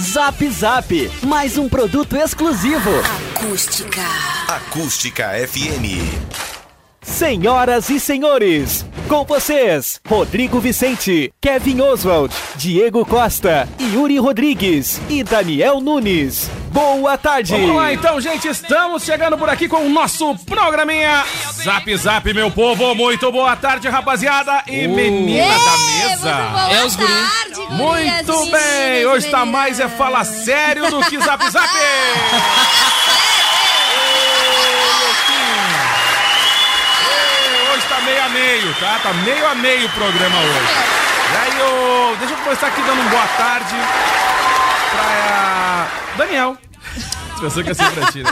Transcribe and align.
Zap 0.00 0.50
Zap, 0.50 1.10
mais 1.22 1.56
um 1.56 1.68
produto 1.68 2.16
exclusivo. 2.16 2.90
Acústica. 3.36 4.02
Acústica 4.48 5.28
FM. 5.46 6.34
Senhoras 7.00 7.90
e 7.90 8.00
senhores, 8.00 8.84
com 9.08 9.24
vocês, 9.24 10.00
Rodrigo 10.08 10.58
Vicente, 10.58 11.32
Kevin 11.40 11.82
Oswald, 11.82 12.34
Diego 12.56 13.04
Costa, 13.04 13.68
Yuri 13.78 14.18
Rodrigues 14.18 15.00
e 15.08 15.22
Daniel 15.22 15.80
Nunes. 15.80 16.50
Boa 16.72 17.16
tarde! 17.16 17.52
Vamos 17.52 17.76
lá 17.76 17.92
então, 17.92 18.20
gente, 18.20 18.48
estamos 18.48 19.04
chegando 19.04 19.38
por 19.38 19.48
aqui 19.48 19.68
com 19.68 19.86
o 19.86 19.90
nosso 19.90 20.34
programinha 20.46 21.24
Zap 21.62 21.96
Zap, 21.96 22.34
meu 22.34 22.50
povo. 22.50 22.94
Muito 22.96 23.30
boa 23.30 23.54
tarde, 23.54 23.88
rapaziada 23.88 24.64
e 24.66 24.88
menina 24.88 25.46
da 25.46 25.78
mesa. 25.78 26.74
É 26.74 26.84
os 26.84 26.96
guris. 26.96 27.53
Muito 27.70 28.50
bem, 28.50 29.06
hoje 29.06 29.30
tá 29.30 29.44
mais 29.44 29.80
é 29.80 29.88
fala 29.88 30.24
sério 30.24 30.90
do 30.90 31.00
que 31.04 31.18
Zap 31.18 31.50
Zap. 31.50 31.68
Hoje 37.74 37.86
tá 37.88 38.00
meio 38.02 38.22
a 38.24 38.28
meio, 38.28 38.74
tá? 38.74 39.00
Tá 39.02 39.12
meio 39.12 39.46
a 39.46 39.54
meio 39.56 39.86
o 39.86 39.90
programa 39.90 40.38
hoje. 40.38 40.94
E 41.32 41.36
aí, 41.36 42.16
deixa 42.20 42.34
eu 42.34 42.38
começar 42.38 42.68
aqui 42.68 42.80
dando 42.82 43.00
um 43.00 43.08
boa 43.08 43.26
tarde 43.36 43.74
pra 44.92 45.88
Daniel. 46.16 46.56
Pensou 47.40 47.62
que 47.64 47.70
ia 47.70 47.74
ser 47.74 47.90
pra 47.90 48.12
ti, 48.12 48.22
né? 48.22 48.30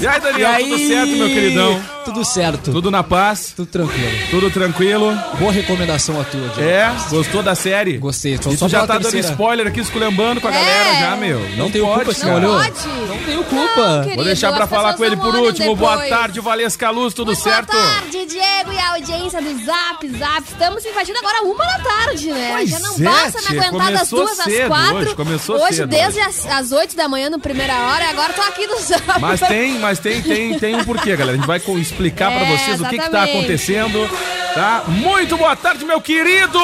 E 0.00 0.06
aí, 0.06 0.20
Daniel, 0.20 0.40
E 0.40 0.44
aí? 0.54 0.64
tudo 0.70 0.88
certo, 0.88 1.10
meu 1.10 1.28
queridão? 1.28 1.82
Tudo 2.04 2.24
certo. 2.24 2.70
Tudo 2.72 2.90
na 2.90 3.02
paz? 3.02 3.52
Tudo 3.56 3.66
tranquilo. 3.66 4.10
Tudo 4.30 4.50
tranquilo? 4.50 5.18
Boa 5.38 5.50
recomendação 5.52 6.20
a 6.20 6.24
tua, 6.24 6.48
Diego. 6.48 6.60
É? 6.68 6.94
Gostou 7.08 7.42
da 7.42 7.54
série? 7.54 7.96
Gostei. 7.96 8.36
Tô 8.38 8.50
E 8.50 8.56
só 8.56 8.66
tu 8.66 8.70
já 8.70 8.86
tá 8.86 8.98
dando 8.98 9.16
spoiler 9.18 9.66
aqui, 9.66 9.80
esculhambando 9.80 10.40
com 10.40 10.48
a 10.48 10.50
galera 10.50 10.94
já, 11.00 11.16
meu. 11.16 11.40
Não 11.56 11.70
tenho 11.70 11.86
pode, 11.86 12.04
culpa, 12.04 12.14
se 12.14 12.20
cara. 12.20 12.40
não 12.40 12.50
olhou. 12.50 12.58
Pode. 12.64 12.88
Não 13.08 13.18
tenho 13.18 13.44
culpa. 13.44 14.06
Vou 14.14 14.24
deixar 14.24 14.52
pra 14.52 14.66
falar 14.66 14.94
com 14.94 15.04
ele 15.04 15.16
por 15.16 15.34
último. 15.34 15.74
Boa 15.74 16.06
tarde, 16.06 16.40
Valesca 16.40 16.90
Luz, 16.90 17.14
tudo 17.14 17.28
Muito 17.28 17.42
certo? 17.42 17.72
Boa 17.72 17.82
tarde, 17.82 18.26
Diego 18.26 18.72
e 18.72 18.78
a 18.78 18.90
audiência 18.94 19.40
do 19.40 19.64
Zap 19.64 20.08
Zap. 20.18 20.42
Estamos 20.50 20.84
invadindo 20.84 21.18
agora 21.18 21.42
uma 21.42 21.64
da 21.64 21.78
tarde, 21.78 22.30
né? 22.30 22.50
Pois 22.52 22.70
Já 22.70 22.78
não 22.80 22.94
é, 22.96 22.98
basta 22.98 23.50
me 23.52 23.58
aguentar 23.58 23.92
das 23.92 24.10
duas 24.10 24.40
às 24.40 24.54
quatro. 24.66 24.96
hoje, 24.98 25.14
começou 25.14 25.56
Hoje, 25.56 25.76
cedo 25.76 25.88
desde 25.88 26.20
as, 26.20 26.46
as 26.46 26.70
8 26.72 26.94
da 26.94 27.08
manhã, 27.08 27.30
no 27.30 27.38
primeira 27.38 27.74
hora, 27.74 28.04
e 28.04 28.08
agora 28.08 28.32
tô 28.34 28.42
aqui 28.42 28.66
no 28.66 28.78
Zap. 28.78 29.20
Mas 29.20 29.40
tem, 29.40 29.63
mas 29.78 29.98
tem, 29.98 30.22
tem, 30.22 30.58
tem 30.58 30.76
um 30.76 30.84
porquê, 30.84 31.16
galera. 31.16 31.32
A 31.32 31.36
gente 31.36 31.46
vai 31.46 31.58
explicar 31.80 32.30
pra 32.30 32.40
É, 32.42 32.56
vocês 32.56 32.80
o 32.80 32.84
que 32.84 32.90
que 32.90 32.96
tá 32.98 33.06
exatamente. 33.08 33.36
acontecendo, 33.38 34.08
tá? 34.54 34.84
Muito 34.88 35.36
boa 35.36 35.56
tarde, 35.56 35.84
meu 35.84 36.00
querido! 36.00 36.58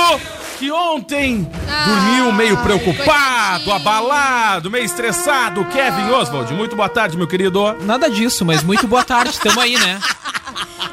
Que 0.58 0.70
ontem 0.70 1.50
Ai, 1.66 1.86
dormiu 1.86 2.32
meio 2.32 2.56
preocupado, 2.58 3.72
abalado, 3.72 4.70
meio 4.70 4.84
estressado. 4.84 5.64
Kevin 5.66 6.10
Oswald, 6.10 6.52
muito 6.52 6.76
boa 6.76 6.88
tarde, 6.88 7.16
meu 7.16 7.26
querido. 7.26 7.74
Nada 7.80 8.10
disso, 8.10 8.44
mas 8.44 8.62
muito 8.62 8.86
boa 8.86 9.02
tarde, 9.02 9.40
tamo 9.40 9.58
aí, 9.58 9.78
né? 9.78 9.98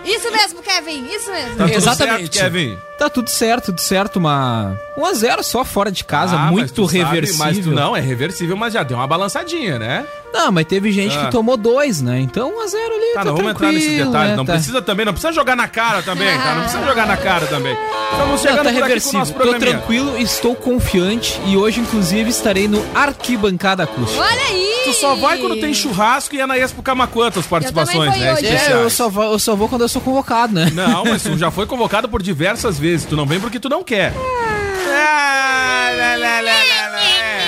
Isso 0.06 0.32
mesmo, 0.32 0.62
Kevin, 0.62 1.06
isso 1.14 1.32
mesmo. 1.32 1.56
Tá 1.56 1.66
tudo 1.66 1.76
Exatamente. 1.78 2.36
certo, 2.38 2.54
Kevin? 2.54 2.78
Tá 2.98 3.10
tudo 3.12 3.30
certo, 3.30 3.66
tudo 3.66 3.80
certo, 3.82 4.16
uma 4.18 4.76
1 4.98 5.06
a 5.06 5.14
0 5.14 5.44
só 5.44 5.64
fora 5.64 5.92
de 5.92 6.04
casa, 6.04 6.36
Ah, 6.36 6.40
mas 6.40 6.52
muito 6.52 6.86
sabe, 6.88 6.98
reversível. 6.98 7.46
mas 7.46 7.60
tu 7.60 7.70
não, 7.72 7.96
é 7.96 8.00
reversível, 8.02 8.58
mas 8.58 8.74
já 8.74 8.82
deu 8.82 8.98
uma 8.98 9.06
balançadinha, 9.06 9.78
né? 9.78 10.04
Não, 10.34 10.52
mas 10.52 10.66
teve 10.66 10.92
gente 10.92 11.16
Ah. 11.16 11.26
que 11.26 11.32
tomou 11.32 11.56
dois, 11.56 12.02
né? 12.02 12.20
Então 12.20 12.50
1 12.58 12.62
a 12.64 12.68
0 12.68 12.84
ali, 12.96 13.14
Tá, 13.14 13.20
tá, 13.20 13.26
não 13.26 13.36
vamos 13.36 13.52
entrar 13.52 13.68
nesses 13.72 13.84
tranquilo, 13.88 14.12
detalhes. 14.12 14.32
né? 14.32 14.36
Não 14.38 14.46
Tá. 14.46 14.54
precisa 14.54 14.82
também, 14.82 15.06
não 15.06 15.14
precisa 15.14 15.32
jogar 15.34 15.56
na 15.56 15.68
cara 15.68 16.02
também, 16.02 16.28
tá? 16.40 16.56
Não 16.56 16.62
precisa 16.64 16.84
jogar 16.86 17.06
na 17.06 17.18
cara 17.18 17.46
também. 17.46 17.78
Estamos 18.12 18.30
Não, 18.32 18.38
chegando 18.40 18.56
tá 18.58 18.64
por 18.64 18.68
aqui 18.70 18.78
com 18.78 18.84
o 18.84 18.88
reversível. 18.88 19.20
nosso 19.20 19.34
Tô 19.34 19.54
tranquilo, 19.54 20.18
estou 20.18 20.56
confiante 20.56 21.40
e 21.46 21.56
hoje, 21.56 21.80
inclusive, 21.80 22.30
estarei 22.32 22.68
no 22.68 22.84
Arquibancada 22.96 23.84
Acústica. 23.84 24.20
Olha 24.22 24.42
aí! 24.42 24.82
Tu 24.86 24.94
só 24.94 25.16
vai 25.16 25.38
quando 25.38 25.60
tem 25.60 25.74
churrasco 25.74 26.34
e 26.34 26.40
é 26.42 26.46
na 26.48 26.58
Expo 26.58 26.82
Camacuã 26.82 27.28
as 27.28 27.46
participações, 27.46 28.18
né? 28.18 28.34
hoje. 28.34 28.48
É, 28.48 28.72
eu 28.74 28.90
só, 28.90 29.08
vou, 29.10 29.24
eu 29.34 29.40
só 29.40 29.56
vou 29.56 29.68
quando 29.78 29.84
eu 29.84 29.90
sou 29.90 30.02
convocado, 30.02 30.56
né? 30.56 30.72
Não, 30.74 31.06
mas 31.06 31.22
tu 31.22 31.38
já 31.38 31.52
foi 31.52 31.68
convocado 31.68 32.10
por 32.10 32.24
diversas 32.24 32.80
vezes. 32.80 33.06
Tu 33.06 33.16
não 33.16 33.28
vem 33.28 33.40
porque 33.40 33.60
tu 33.60 33.70
não 33.70 33.84
quer. 33.84 34.12
Ah, 34.90 35.92
lá, 35.96 36.16
lá, 36.16 36.42
lá, 36.42 36.64
lá, 36.64 36.88
lá. 36.90 37.47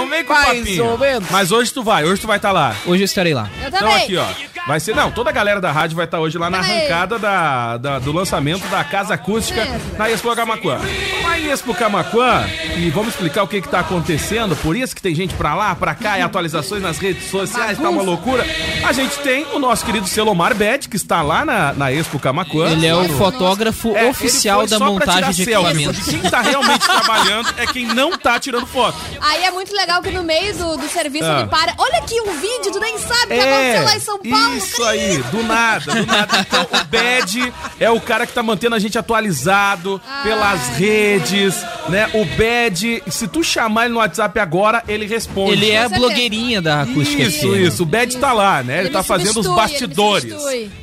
Não 0.00 0.08
vem 0.08 0.24
com 0.24 0.32
Mais 0.32 0.46
papinho. 0.58 0.84
ou 0.86 0.98
menos. 0.98 1.30
Mas 1.30 1.52
hoje 1.52 1.72
tu 1.72 1.82
vai, 1.82 2.04
hoje 2.04 2.20
tu 2.20 2.26
vai 2.26 2.36
estar 2.36 2.52
lá. 2.52 2.74
Hoje 2.86 3.02
eu 3.02 3.06
estarei 3.06 3.34
lá. 3.34 3.48
Eu 3.62 3.68
Então 3.68 3.80
também. 3.80 3.96
aqui, 4.04 4.16
ó. 4.16 4.26
Vai 4.66 4.80
ser. 4.80 4.96
Não, 4.96 5.10
toda 5.12 5.30
a 5.30 5.32
galera 5.32 5.60
da 5.60 5.70
rádio 5.70 5.94
vai 5.96 6.06
estar 6.06 6.18
hoje 6.18 6.36
lá 6.38 6.50
na 6.50 6.58
Também. 6.60 6.78
arrancada 6.78 7.18
da, 7.20 7.76
da- 7.76 7.98
do 8.00 8.10
lançamento 8.12 8.66
da 8.68 8.82
Casa 8.82 9.14
Acústica 9.14 9.64
Mesmo. 9.64 9.80
na 9.96 10.10
Expo 10.10 10.34
Camacuã. 10.34 10.80
Em 11.38 11.48
Expo 11.50 11.72
Camacuã, 11.74 12.44
e 12.76 12.88
vamos 12.90 13.10
explicar 13.14 13.42
o 13.44 13.46
que 13.48 13.60
que 13.60 13.68
tá 13.68 13.80
acontecendo, 13.80 14.56
por 14.56 14.74
isso 14.74 14.96
que 14.96 15.02
tem 15.02 15.14
gente 15.14 15.34
pra 15.34 15.54
lá, 15.54 15.74
pra 15.74 15.94
cá, 15.94 16.18
e 16.18 16.22
atualizações 16.22 16.82
nas 16.82 16.98
redes 16.98 17.30
sociais, 17.30 17.78
tá 17.78 17.88
uma 17.90 18.02
loucura. 18.02 18.44
A 18.84 18.92
gente 18.92 19.16
tem 19.18 19.46
o 19.52 19.58
nosso 19.58 19.84
querido 19.84 20.08
Selomar 20.08 20.54
Bet, 20.54 20.88
que 20.88 20.96
está 20.96 21.20
lá 21.22 21.44
na, 21.44 21.72
na 21.74 21.92
Expo 21.92 22.18
Camacuã. 22.18 22.70
Ele 22.70 22.86
é 22.86 22.94
o 22.96 23.08
fotógrafo 23.10 23.94
É, 23.94 24.08
oficial 24.08 24.60
foi 24.60 24.68
da 24.68 24.78
só 24.78 24.84
pra 24.84 24.92
montagem 24.92 25.14
tirar 25.20 25.32
de 25.32 25.44
selfie, 25.44 25.70
equipamento. 25.70 25.94
porque 26.04 26.10
Quem 26.18 26.30
tá 26.30 26.40
realmente 26.40 26.84
trabalhando 26.86 27.54
é 27.58 27.66
quem 27.66 27.86
não 27.86 28.16
tá 28.18 28.40
tirando 28.40 28.66
foto. 28.66 28.96
Aí 29.20 29.44
é 29.44 29.50
muito 29.50 29.72
legal 29.86 30.02
que 30.02 30.10
no 30.10 30.22
meio 30.24 30.52
do, 30.56 30.76
do 30.76 30.88
serviço 30.88 31.24
Ah. 31.24 31.40
ele 31.40 31.48
para. 31.48 31.74
Olha 31.78 31.98
aqui 31.98 32.20
um 32.20 32.32
vídeo, 32.40 32.72
tu 32.72 32.80
nem 32.80 32.98
sabe 32.98 33.24
o 33.24 33.28
que 33.28 33.40
aconteceu 33.40 33.84
lá 33.84 33.96
em 33.96 34.00
São 34.00 34.18
Paulo. 34.18 34.56
Isso 34.56 34.84
aí, 34.84 35.18
do 35.30 35.42
nada, 35.44 35.94
do 35.94 36.06
nada. 36.06 36.40
Então 36.40 36.62
o 36.64 36.84
Bad 36.84 37.52
é 37.78 37.90
o 37.90 38.00
cara 38.00 38.26
que 38.26 38.32
tá 38.32 38.42
mantendo 38.42 38.74
a 38.74 38.78
gente 38.78 38.98
atualizado 38.98 40.00
pelas 40.24 40.68
redes, 40.76 41.54
né? 41.88 42.10
O 42.14 42.24
Bad, 42.24 43.02
se 43.08 43.28
tu 43.28 43.44
chamar 43.44 43.84
ele 43.84 43.94
no 43.94 44.00
WhatsApp 44.00 44.38
agora, 44.40 44.82
ele 44.88 45.06
responde. 45.06 45.52
Ele 45.52 45.70
é 45.70 45.84
a 45.84 45.88
blogueirinha 45.88 46.60
da 46.60 46.82
Acústica 46.82 47.22
Isso, 47.22 47.48
FM. 47.52 47.56
isso. 47.68 47.82
O 47.84 47.86
Bad 47.86 48.16
tá 48.18 48.32
lá, 48.32 48.62
né? 48.62 48.78
Ele, 48.78 48.86
Ele 48.88 48.90
tá 48.92 49.02
fazendo 49.02 49.38
os 49.40 49.46
bastidores, 49.46 50.32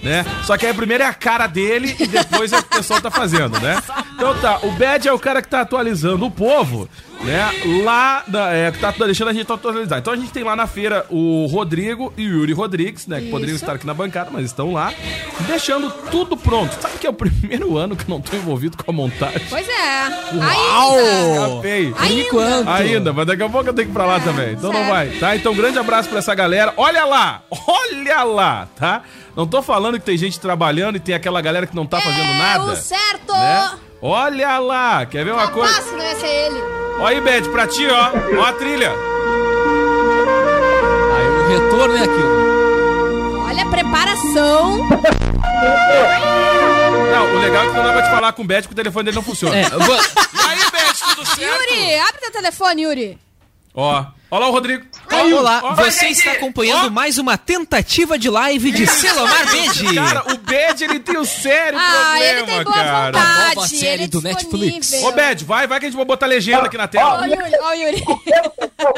né? 0.02 0.26
Só 0.46 0.58
que 0.58 0.66
aí 0.66 0.74
primeiro 0.74 1.04
é 1.04 1.08
a 1.08 1.14
cara 1.14 1.48
dele 1.48 1.96
e 2.00 2.08
depois 2.08 2.52
é 2.54 2.58
o 2.60 2.64
que 2.64 2.74
o 2.74 2.78
pessoal 2.78 3.02
tá 3.02 3.12
fazendo, 3.12 3.60
né? 3.60 3.82
Então 4.24 4.40
tá, 4.40 4.60
o 4.66 4.72
Bad 4.72 5.06
é 5.06 5.12
o 5.12 5.20
cara 5.20 5.42
que 5.42 5.50
tá 5.50 5.60
atualizando 5.60 6.26
o 6.26 6.32
povo, 6.32 6.88
né? 7.26 7.52
Lá, 7.84 8.24
na- 8.26 8.54
é, 8.54 8.72
que 8.72 8.78
tá 8.80 8.92
deixando 9.06 9.28
a 9.28 9.34
gente 9.34 9.52
atualizar. 9.52 10.00
Então 10.00 10.14
a 10.14 10.16
gente 10.16 10.32
tem 10.32 10.46
lá 10.46 10.56
na 10.56 10.66
feira 10.66 11.06
o 11.10 11.46
Rodrigo 11.48 12.14
e 12.16 12.26
o 12.26 12.40
Yuri 12.40 12.54
Rodrigues, 12.54 13.06
né? 13.06 13.20
Que 13.20 13.30
poderiam 13.30 13.56
Isso. 13.56 13.66
estar 13.66 13.74
aqui 13.76 13.86
na 13.86 13.94
bancada, 13.94 14.30
mas 14.32 14.46
estão 14.46 14.72
lá, 14.72 14.94
deixando 15.46 15.92
tudo 16.10 16.38
pronto. 16.38 16.74
Sabe 16.82 16.98
que 17.00 17.06
é 17.06 17.10
o 17.10 17.12
primeiro 17.14 17.78
ano 17.78 17.98
que 17.98 18.04
eu 18.04 18.10
não 18.10 18.22
tô 18.22 18.34
envolvido 18.38 18.78
com 18.82 18.90
a 18.90 18.94
montagem? 18.94 19.42
Pois 19.50 19.68
é. 19.68 20.36
Uau! 20.38 20.96
Ainda. 20.96 21.94
Por 21.94 22.02
Ainda. 22.02 22.22
enquanto. 22.22 22.68
Ainda, 22.70 23.12
mas 23.14 23.28
daqui 23.28 23.44
a 23.44 23.50
pouco 23.50 23.70
eu 23.70 23.74
tenho 23.74 23.88
que 23.90 23.92
ir 23.92 23.94
pra 23.94 24.06
lá 24.06 24.22
também. 24.22 24.54
Então 24.54 24.72
não 24.72 24.80
certo. 24.80 24.90
vai, 24.94 25.10
tá? 25.20 25.36
Então 25.36 25.54
grande 25.54 25.78
abraço 25.80 26.08
pra 26.08 26.20
essa 26.20 26.34
galera. 26.34 26.74
Olha 26.78 27.04
lá, 27.04 27.42
olha 27.68 28.24
lá, 28.24 28.70
tá? 28.78 29.02
Não 29.36 29.46
tô 29.46 29.62
falando 29.62 30.00
que 30.00 30.06
tem 30.06 30.18
gente 30.18 30.40
trabalhando 30.40 30.96
e 30.96 31.00
tem 31.02 31.14
aquela 31.14 31.42
galera 31.42 31.68
que 31.68 31.76
não 31.76 31.86
tá 31.86 32.00
fazendo 32.00 32.32
é 32.32 32.38
nada. 32.38 32.64
o 32.72 32.76
certo. 32.78 33.34
né? 33.34 33.72
Olha 34.06 34.60
lá, 34.60 35.06
quer 35.06 35.24
ver 35.24 35.32
uma 35.34 35.48
coisa? 35.48 35.72
Capaz 35.74 35.90
que 35.90 35.96
não 35.96 36.04
ia 36.06 36.16
ser 36.16 36.28
ele. 36.28 36.62
Olha 37.00 37.08
aí, 37.18 37.22
Beth, 37.22 37.50
pra 37.52 37.66
ti, 37.68 37.88
ó. 37.90 38.12
Ó 38.38 38.44
a 38.46 38.52
trilha. 38.54 38.92
Aí 41.16 41.28
o 41.30 41.48
retorno 41.48 41.96
é 41.96 42.04
aquilo. 42.04 43.44
Olha 43.48 43.64
a 43.64 43.70
preparação. 43.70 44.78
Não, 47.12 47.36
o 47.36 47.40
legal 47.40 47.64
é 47.64 47.68
que 47.70 47.74
não 47.78 47.84
dá 47.84 47.94
pra 47.94 48.02
te 48.04 48.10
falar 48.12 48.34
com 48.34 48.42
o 48.42 48.46
Beth 48.46 48.62
porque 48.64 48.74
o 48.74 48.76
telefone 48.76 49.06
dele 49.06 49.16
não 49.16 49.24
funciona. 49.24 49.56
É, 49.56 49.70
vou- 49.70 49.96
E 49.96 50.00
aí, 50.50 50.60
Beth, 50.72 51.16
tudo 51.16 51.26
certo? 51.26 51.42
Yuri, 51.72 51.96
abre 52.00 52.20
teu 52.22 52.32
telefone, 52.32 52.82
Yuri. 52.84 53.18
Ó, 53.74 54.06
ó 54.34 54.40
lá 54.40 54.48
o 54.48 54.52
Rodrigo. 54.52 54.84
Olá, 55.12 55.62
Ó, 55.64 55.76
você 55.76 56.08
gente, 56.08 56.18
está 56.18 56.32
acompanhando 56.32 56.88
ó. 56.88 56.90
mais 56.90 57.18
uma 57.20 57.38
tentativa 57.38 58.18
de 58.18 58.30
live 58.32 58.72
de 58.72 58.88
Selomar 58.88 59.52
Bede. 59.52 59.94
Cara, 59.96 60.24
o 60.34 60.38
Bad, 60.40 60.84
ele 60.84 61.00
tem 61.00 61.18
um 61.18 61.24
sério 61.26 61.78
Ah, 61.80 62.20
ele 62.20 62.38
problema, 62.38 62.46
tem 62.48 62.64
boa 62.64 62.74
cara. 62.74 63.12
vontade. 63.20 63.56
Nova 63.56 63.68
série 63.68 63.88
ele 63.94 64.04
é 64.06 64.08
do 64.08 64.22
Netflix. 64.22 64.94
Ô, 65.04 65.12
Bad, 65.12 65.46
vai, 65.46 65.68
vai 65.68 65.80
que 65.80 65.86
a 65.86 65.90
gente 65.90 65.98
vai 65.98 66.06
botar 66.06 66.26
legenda 66.26 66.66
aqui 66.66 66.78
na 66.78 66.86
Ó 66.86 66.88
tela. 66.88 67.22
o 67.22 67.26
Yuri, 67.26 67.52
ó 67.62 67.74
Yuri. 67.74 68.04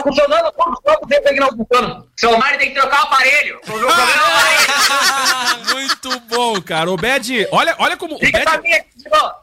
Funcionando 0.04 0.52
todo 0.54 1.00
o 1.04 1.08
tempo 1.08 1.28
que 1.30 1.40
não 1.40 1.50
funciona. 1.50 2.00
O 2.00 2.06
celular 2.20 2.50
ele 2.50 2.58
tem 2.60 2.74
que 2.74 2.80
trocar 2.80 3.02
o 3.02 3.04
aparelho. 3.08 3.60
O 3.66 3.66
problema 3.66 3.92
é 3.92 3.96
o 3.98 4.04
aparelho. 4.26 5.74
Muito 5.74 6.20
bom, 6.30 6.62
cara. 6.62 6.90
O 6.90 6.96
Bad, 6.98 7.48
olha, 7.52 7.76
olha 7.80 7.98
como 7.98 8.16
o 8.16 8.20
Fica 8.20 8.40
Bad... 8.40 8.52
pra 8.52 8.62
mim 8.62 8.72
aqui, 8.72 8.88
ó. 9.12 9.18
O 9.18 9.32
Yuri, 9.32 9.35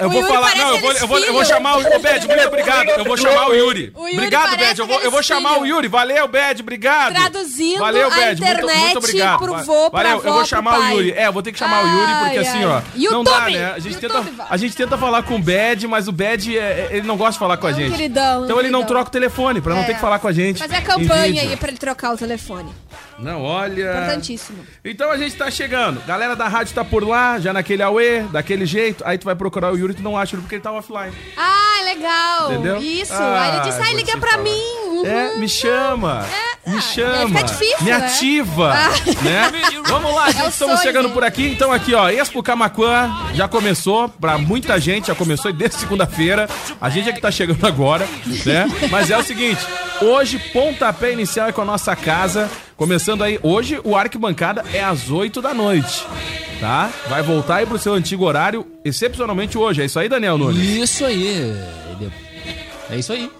Eu 0.00 0.10
vou 0.10 0.20
Yuri 0.20 0.32
falar, 0.32 0.56
não, 0.56 0.74
eu 0.74 0.80
vou, 0.80 0.92
eu 0.92 1.06
vou, 1.06 1.18
eu 1.18 1.32
vou 1.32 1.44
chamar 1.44 1.76
o, 1.76 1.80
o 1.80 1.98
Bad, 2.00 2.26
muito 2.26 2.46
obrigado. 2.48 2.88
Eu 2.90 3.04
vou 3.04 3.16
chamar 3.16 3.48
o 3.48 3.54
Yuri. 3.54 3.92
O 3.94 4.02
Yuri 4.06 4.16
Obrigado, 4.16 4.56
Bad. 4.56 4.78
Eu 4.80 4.86
vou, 4.86 5.00
eu 5.00 5.10
vou 5.10 5.22
chamar 5.22 5.58
o. 5.60 5.66
Yuri. 5.66 5.88
Valeu, 5.88 6.28
Bad, 6.28 6.62
obrigado. 6.62 7.14
Traduzindo 7.14 7.78
Valeu, 7.78 8.08
Bad. 8.10 8.40
Muito, 8.40 8.42
internet 8.42 8.80
muito 8.84 8.98
obrigado. 8.98 9.38
pro 9.38 9.56
vô, 9.64 9.90
Valeu, 9.90 10.22
eu 10.24 10.32
vou 10.32 10.44
chamar 10.46 10.80
o. 10.80 10.90
Yuri. 10.92 11.12
É, 11.12 11.26
eu 11.26 11.32
vou 11.32 11.42
ter 11.42 11.52
que 11.52 11.58
chamar 11.58 11.84
o 11.84 11.88
Yuri, 11.88 12.12
porque 12.24 12.38
Ai, 12.38 12.46
assim, 12.46 12.64
ó. 12.64 12.80
Não 13.12 13.24
dá, 13.24 13.30
YouTube, 13.32 13.52
né? 13.58 13.72
A 13.72 13.78
gente, 13.78 13.94
YouTube, 13.94 14.24
tenta, 14.24 14.32
vai. 14.36 14.46
a 14.50 14.56
gente 14.56 14.76
tenta 14.76 14.98
falar 14.98 15.22
com 15.22 15.34
o 15.36 15.38
Bad, 15.38 15.86
mas 15.86 16.08
o 16.08 16.12
Bad, 16.12 16.56
é- 16.56 16.60
é- 16.60 16.88
ele 16.92 17.06
não 17.06 17.16
gosta 17.16 17.32
de 17.32 17.38
falar 17.38 17.56
com 17.56 17.66
a 17.66 17.70
É 17.70 17.74
gente. 17.74 17.92
queridão, 17.92 18.44
então 18.44 18.58
ele 18.60 18.70
não 18.70 18.84
troca 18.84 19.08
o 19.08 19.12
telefone, 19.12 19.60
pra 19.60 19.74
não 19.74 19.82
É. 19.82 19.84
ter 19.84 19.94
que 19.94 20.00
falar 20.00 20.18
com 20.18 20.28
a 20.28 20.32
gente. 20.32 20.58
Fazer 20.58 20.76
a 20.76 20.80
em 20.80 20.82
campanha 20.84 21.42
aí 21.42 21.56
pra 21.56 21.68
ele 21.68 21.78
trocar 21.78 22.12
o 22.14 22.16
telefone. 22.16 22.70
Não, 23.18 23.42
olha. 23.42 23.90
Importantíssimo. 23.90 24.64
Então 24.84 25.10
a 25.10 25.16
gente 25.16 25.34
tá 25.34 25.50
chegando. 25.50 26.00
Galera 26.06 26.36
da 26.36 26.46
rádio 26.46 26.74
tá 26.74 26.84
por 26.84 27.06
lá, 27.06 27.38
já 27.38 27.52
naquele 27.52 27.82
auê, 27.82 28.20
daquele 28.22 28.64
jeito. 28.64 29.02
Aí 29.06 29.18
tu 29.18 29.24
vai 29.24 29.34
procurar 29.34 29.72
o 29.72 29.76
Yuri, 29.76 29.94
tu 29.94 30.02
não 30.02 30.16
acha 30.16 30.36
ele 30.36 30.42
porque 30.42 30.54
ele 30.54 30.62
tá 30.62 30.72
offline. 30.72 31.12
Ah, 31.36 31.82
legal. 31.84 32.52
Entendeu? 32.52 32.76
Isso. 32.78 33.12
Ah, 33.12 33.42
aí 33.42 33.56
ele 33.56 33.64
disse, 33.64 33.80
ai, 33.80 33.90
vou 33.90 33.96
liga 33.96 34.18
pra 34.18 34.30
falar. 34.30 34.42
mim. 34.42 34.88
Uhum. 34.98 35.06
É, 35.06 35.36
me 35.36 35.48
chama. 35.48 36.26
É, 36.66 36.70
me 36.70 36.78
ah, 36.78 36.80
chama. 36.80 37.42
difícil, 37.42 37.76
me 37.80 37.90
né? 37.90 37.96
ativa. 37.96 38.72
Ah. 38.74 38.88
Né? 39.22 39.52
Vamos 39.86 40.14
lá, 40.14 40.30
gente. 40.30 40.44
É 40.44 40.48
estamos 40.48 40.80
chegando 40.80 41.10
por 41.10 41.24
aqui. 41.24 41.48
Então, 41.48 41.72
aqui, 41.72 41.94
ó. 41.94 42.08
Expo 42.08 42.42
Camacuã 42.42 43.10
já 43.34 43.48
começou. 43.48 44.08
Pra 44.08 44.38
muita 44.38 44.78
gente, 44.80 45.08
já 45.08 45.14
começou 45.14 45.52
desde 45.52 45.76
segunda-feira. 45.76 46.48
A 46.80 46.88
gente 46.88 47.08
é 47.08 47.12
que 47.12 47.20
tá 47.20 47.30
chegando 47.30 47.64
agora, 47.66 48.06
né? 48.44 48.66
Mas 48.90 49.10
é 49.10 49.18
o 49.18 49.22
seguinte: 49.22 49.64
hoje, 50.00 50.38
pontapé 50.52 51.12
inicial 51.12 51.48
é 51.48 51.52
com 51.52 51.62
a 51.62 51.64
nossa 51.64 51.94
casa. 51.96 52.50
Começando 52.78 53.24
aí, 53.24 53.40
hoje 53.42 53.80
o 53.82 53.96
arquibancada 53.96 54.64
é 54.72 54.80
às 54.84 55.10
8 55.10 55.42
da 55.42 55.52
noite. 55.52 56.06
Tá? 56.60 56.88
Vai 57.08 57.24
voltar 57.24 57.56
aí 57.56 57.66
pro 57.66 57.76
seu 57.76 57.92
antigo 57.92 58.24
horário, 58.24 58.64
excepcionalmente 58.84 59.58
hoje. 59.58 59.82
É 59.82 59.84
isso 59.84 59.98
aí, 59.98 60.08
Daniel 60.08 60.38
Nunes? 60.38 60.62
Isso 60.62 61.04
aí. 61.04 61.56
É 62.88 62.96
isso 62.96 63.12
aí. 63.12 63.32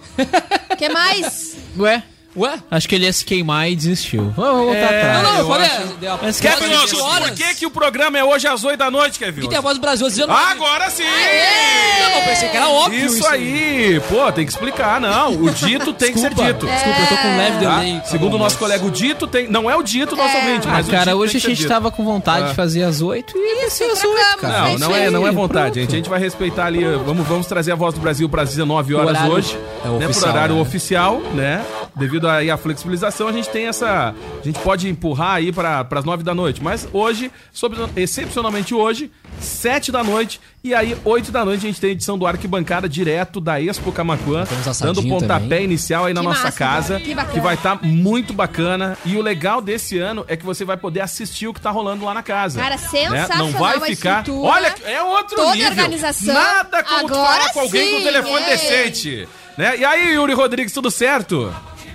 O 0.69 0.75
que 0.75 0.89
mais? 0.89 1.55
Ué, 1.77 2.03
Ué? 2.37 2.59
acho 2.69 2.87
que 2.87 2.95
ele 2.95 3.05
ia 3.05 3.13
se 3.13 3.25
queimar 3.25 3.69
e 3.69 3.75
desistiu. 3.75 4.31
Vamos 4.35 4.65
voltar 4.65 4.85
atrás. 4.85 5.23
Não, 5.23 5.33
não, 5.33 5.39
eu 5.39 5.47
falei. 5.47 5.67
acho- 5.67 6.19
Mas 6.21 6.39
Kevin 6.39 6.69
por 6.99 7.31
que, 7.31 7.55
que 7.55 7.65
o 7.65 7.71
programa 7.71 8.17
é 8.19 8.23
hoje 8.23 8.47
às 8.47 8.63
8 8.63 8.77
da 8.77 8.91
noite, 8.91 9.17
Kevin? 9.17 9.41
Que 9.41 9.47
tem 9.47 9.57
a 9.57 9.61
voz 9.61 9.77
do 9.77 9.81
Brasil 9.81 10.05
às 10.05 10.13
19. 10.15 10.43
Agora 10.51 10.89
sim! 10.89 11.03
Não, 11.03 12.15
não, 12.19 12.21
pensei 12.27 12.49
que 12.49 12.55
era 12.57 12.69
óbvio 12.69 13.05
Isso, 13.05 13.15
isso. 13.17 13.27
aí, 13.27 14.01
pô, 14.07 14.31
tem 14.31 14.45
que 14.45 14.51
explicar, 14.51 15.01
não. 15.01 15.33
O 15.33 15.49
dito 15.49 15.91
tem 15.93 16.13
que 16.13 16.19
ser 16.19 16.29
dito. 16.33 16.65
desculpa, 16.67 16.99
eu 17.01 17.07
tô 17.07 17.17
com 17.17 17.27
um 17.27 17.37
leve 17.37 17.51
Tá? 17.53 17.59
delay. 17.59 18.01
Segundo 18.05 18.33
o 18.35 18.37
nosso 18.37 18.57
colega, 18.57 18.85
o 18.85 18.91
dito 18.91 19.27
tem. 19.27 19.47
Não 19.49 19.69
é 19.69 19.75
o 19.75 19.81
dito 19.83 20.15
nosso 20.15 20.35
ouvinte, 20.37 20.67
Ah, 20.67 20.71
mas 20.71 20.87
o 20.87 20.91
cara, 20.91 21.05
dito 21.05 21.17
hoje 21.17 21.39
tem 21.41 21.51
a 21.51 21.55
gente 21.55 21.67
tava 21.67 21.91
com 21.91 22.03
vontade 22.05 22.45
Ah. 22.45 22.49
de 22.49 22.55
fazer 22.55 22.83
às 22.83 23.01
8 23.01 23.33
e 23.35 23.63
ia 23.63 23.69
ser 23.69 23.85
às 23.85 24.03
8, 24.03 24.15
trocamos. 24.15 24.41
cara. 24.41 24.59
Não, 24.59 24.67
É 24.67 24.77
não 24.77 24.95
é, 24.95 25.05
aí, 25.05 25.09
não 25.11 25.27
é 25.27 25.31
vontade, 25.31 25.79
gente. 25.81 25.93
A 25.93 25.97
gente 25.97 26.09
vai 26.09 26.19
respeitar 26.19 26.65
ali. 26.67 26.83
Vamos, 27.05 27.27
vamos 27.27 27.47
trazer 27.47 27.71
a 27.71 27.75
voz 27.75 27.93
do 27.95 27.99
Brasil 27.99 28.29
para 28.29 28.43
as 28.43 28.49
19 28.49 28.93
horas 28.95 29.19
hoje. 29.29 29.57
é 29.83 29.87
né, 29.87 29.99
por 29.99 30.05
oficial, 30.09 30.31
horário 30.33 30.55
né? 30.55 30.61
oficial, 30.61 31.21
né? 31.33 31.65
Devido 31.95 32.27
aí 32.29 32.49
à 32.49 32.57
flexibilização, 32.57 33.27
a 33.27 33.31
gente 33.31 33.49
tem 33.49 33.67
essa. 33.67 34.13
A 34.39 34.43
gente 34.45 34.59
pode 34.59 34.87
empurrar 34.89 35.35
aí 35.35 35.51
para 35.51 35.85
as 35.89 36.05
9 36.05 36.23
da 36.23 36.33
noite. 36.33 36.61
Mas 36.63 36.87
hoje, 36.93 37.31
sobre- 37.51 37.79
excepcionalmente 37.95 38.73
hoje, 38.73 39.11
7 39.39 39.91
da 39.91 40.03
noite. 40.03 40.39
E 40.63 40.73
aí, 40.73 40.97
8 41.05 41.31
da 41.31 41.45
noite, 41.45 41.65
a 41.65 41.69
gente 41.69 41.79
tem 41.79 41.91
a 41.91 41.93
edição 41.93 42.17
do 42.17 42.27
Arquibancada 42.27 42.89
direto 42.89 43.39
da 43.39 43.61
Expo 43.61 43.91
Camacuã. 43.93 44.43
Dando 44.81 45.01
pontapé 45.03 45.39
também. 45.39 45.63
inicial 45.63 46.05
aí 46.05 46.13
na 46.13 46.19
Que 46.21 46.27
nossa 46.27 46.43
massa, 46.43 46.57
casa. 46.57 46.99
Que 46.99 47.13
bacana. 47.15 47.33
Que 47.33 47.39
vai 47.39 47.55
estar 47.55 47.79
muito 47.81 48.33
bacana. 48.33 48.97
E 49.05 49.15
o 49.15 49.21
legal 49.21 49.61
desse 49.61 49.97
ano 49.97 50.25
é 50.27 50.35
que 50.35 50.45
você 50.45 50.65
vai 50.65 50.75
poder 50.75 50.99
assistir 51.01 51.47
o 51.47 51.53
que 51.53 51.61
tá 51.61 51.71
rolando 51.71 52.03
lá 52.03 52.13
na 52.13 52.21
casa. 52.23 52.59
Cara, 52.59 52.75
né? 52.75 52.77
sensacional 52.77 53.37
Não 53.37 53.51
vai 53.57 53.79
ficar. 53.81 54.23
Olha, 54.29 54.75
é 54.85 55.01
outro 55.01 55.35
toda 55.37 55.53
nível. 55.55 55.69
organização. 55.69 56.33
Nada 56.33 56.83
como 56.83 57.07
tu 57.07 57.13
Agora 57.13 57.39
falar 57.39 57.53
com 57.53 57.59
alguém 57.61 57.91
com 57.91 57.97
sim, 57.99 58.03
telefone 58.03 58.43
é. 58.43 58.49
decente. 58.49 59.29
Né? 59.57 59.77
E 59.77 59.85
aí, 59.85 60.13
Yuri 60.13 60.33
Rodrigues, 60.33 60.73
tudo 60.73 60.89
certo? 60.91 61.53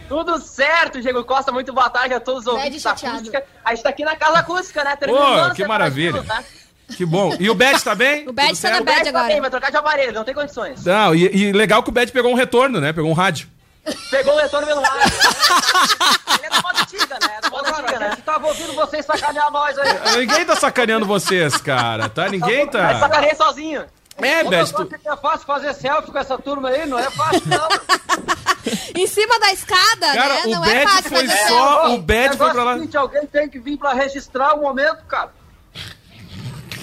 Tudo 0.09 0.39
certo, 0.39 1.01
Diego 1.01 1.25
Costa. 1.25 1.51
Muito 1.51 1.73
boa 1.73 1.89
tarde 1.89 2.15
a 2.15 2.21
todos 2.21 2.47
os 2.47 2.53
ouvintes 2.53 2.83
da 2.83 2.91
chateado. 2.91 3.17
acústica. 3.17 3.45
A 3.65 3.75
gente 3.75 3.83
tá 3.83 3.89
aqui 3.91 4.05
na 4.05 4.17
Casa 4.17 4.39
Acústica, 4.39 4.85
né? 4.85 4.97
Pô, 4.97 5.55
que 5.55 5.63
essa 5.63 5.69
maravilha. 5.69 6.13
tudo, 6.19 6.27
tá? 6.27 6.43
Que 6.97 7.05
bom. 7.07 7.35
E 7.41 7.49
o 7.49 7.55
Bad 7.55 7.83
tá 7.83 7.95
bem? 7.95 8.29
O 8.29 8.33
Bad 8.33 8.61
tá 8.61 8.71
na 8.71 8.81
Bad 8.83 9.03
tá 9.05 9.09
agora. 9.09 9.27
bem, 9.29 9.41
vai 9.41 9.51
trocar 9.51 9.71
de 9.71 9.77
aparelho, 9.77 10.13
não 10.13 10.25
tem 10.25 10.35
condições. 10.35 10.85
Não, 10.85 11.15
e, 11.15 11.25
e 11.35 11.53
legal 11.53 11.83
que 11.83 11.89
o 11.89 11.93
Bad 11.93 12.13
pegou 12.13 12.31
um 12.31 12.35
retorno, 12.35 12.81
né? 12.81 12.93
Pegou 12.93 13.11
um 13.11 13.15
rádio. 13.15 13.49
Pegou 14.11 14.35
o 14.35 14.39
retorno 14.39 14.67
pelo 14.67 14.81
rádio. 14.81 15.13
Ele 16.39 16.47
é 16.47 16.51
da 16.51 16.61
moda 16.63 16.81
antiga, 16.81 17.19
né? 17.21 17.41
Da 17.43 17.51
moda 17.51 17.71
antiga, 17.71 17.99
né? 17.99 18.17
Tava 18.25 18.47
ouvindo 18.47 18.73
vocês 18.75 19.05
sacanear 19.05 19.51
nós 19.51 19.79
aí. 19.79 20.19
Ninguém 20.19 20.45
tá 20.45 20.57
sacaneando 20.57 21.07
vocês, 21.07 21.57
cara, 21.57 22.09
tá? 22.09 22.29
Ninguém 22.29 22.65
Mas 22.67 22.73
tá. 22.73 22.99
sacarei 22.99 23.35
sozinho. 23.35 23.85
É, 24.19 24.45
tu... 24.65 24.87
que 24.87 25.09
é 25.09 25.17
fácil 25.17 25.47
fazer 25.47 25.75
selfie 25.75 26.11
com 26.13 26.19
essa 26.19 26.39
turma 26.39 26.69
aí? 26.69 26.87
Não 26.87 26.99
é 26.99 27.11
fácil, 27.11 27.43
não. 27.47 27.69
Em 28.97 29.07
cima 29.07 29.39
da 29.41 29.53
escada, 29.53 30.13
Cara, 30.15 30.35
né? 30.35 30.43
o 30.47 30.51
Não 30.51 30.65
é 30.65 30.87
fácil 30.87 31.11
foi 31.11 31.27
fazer 31.29 31.49
só- 31.49 31.83
selfie. 31.83 31.95
o 31.97 32.03
Bad 32.03 32.37
foi 32.37 32.51
pra 32.51 32.65
lá. 32.65 32.75
Seguinte, 32.75 32.97
alguém 32.97 33.27
tem 33.27 33.49
que 33.49 33.59
vir 33.59 33.77
pra 33.77 33.93
registrar 33.93 34.55
o 34.55 34.63
momento, 34.63 35.05
cara. 35.07 35.33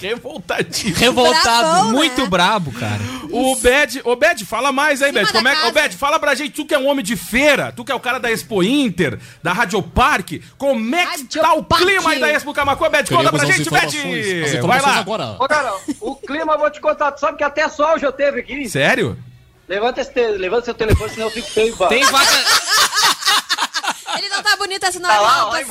Revoltadíssimo. 0.02 0.96
Revoltado, 0.96 1.70
Bravão, 1.70 1.86
né? 1.86 1.92
muito 1.92 2.28
brabo, 2.28 2.72
cara. 2.72 3.02
O 3.32 3.56
Bad, 3.58 4.02
ô 4.04 4.16
Bad, 4.16 4.46
fala 4.46 4.72
mais 4.72 5.02
aí, 5.02 5.12
Bad. 5.12 5.32
Como 5.32 5.48
é 5.48 5.56
que, 5.56 5.68
ô. 5.68 5.72
Bad, 5.72 5.96
fala 5.96 6.20
pra 6.20 6.36
gente, 6.36 6.52
tu 6.52 6.66
que 6.66 6.74
é 6.74 6.80
um 6.80 6.88
homem 6.88 7.04
de 7.04 7.16
feira, 7.16 7.72
tu 7.72 7.86
que 7.86 7.92
é 7.92 7.96
o 7.96 8.00
cara 8.00 8.20
da 8.20 8.32
Expo 8.32 8.64
Inter, 8.64 9.20
da 9.42 9.54
Radio 9.54 9.82
Parque, 9.82 10.44
como 10.58 10.96
é 10.96 11.06
que 11.06 11.12
Radio 11.12 11.42
tá 11.42 11.54
o 11.54 11.64
Parque. 11.64 11.86
clima 11.86 12.10
aí 12.12 12.20
da 12.20 12.30
Expo 12.30 12.54
Camacuã, 12.54 12.90
Bad? 12.90 13.10
Conta 13.10 13.32
pra 13.32 13.46
gente, 13.46 13.70
Bad! 13.70 13.98
Vai 14.62 14.82
lá. 14.82 14.96
agora. 14.98 15.36
Ô, 15.40 15.48
cara, 15.48 15.74
o 16.00 16.16
clima, 16.16 16.54
eu 16.54 16.60
vou 16.60 16.70
te 16.70 16.82
contar. 16.82 17.12
Tu 17.12 17.20
sabe 17.20 17.38
que 17.38 17.44
até 17.44 17.70
sol 17.70 18.00
já 18.00 18.12
teve 18.12 18.40
aqui? 18.42 18.70
Sério? 18.70 19.18
Levanta, 19.68 20.02
esse 20.02 20.12
te... 20.12 20.28
Levanta 20.28 20.66
seu 20.66 20.74
telefone, 20.74 21.10
senão 21.12 21.28
eu 21.28 21.32
fico 21.32 21.50
feio 21.50 21.74
embaixo. 21.74 21.94
Tem 21.94 22.04
vaca, 22.06 22.32
Ele 24.18 24.30
não 24.30 24.44
tá 24.44 24.56
bonito 24.58 24.84
assim 24.86 25.00
na 25.00 25.08
Tá 25.08 25.22
lá, 25.22 25.62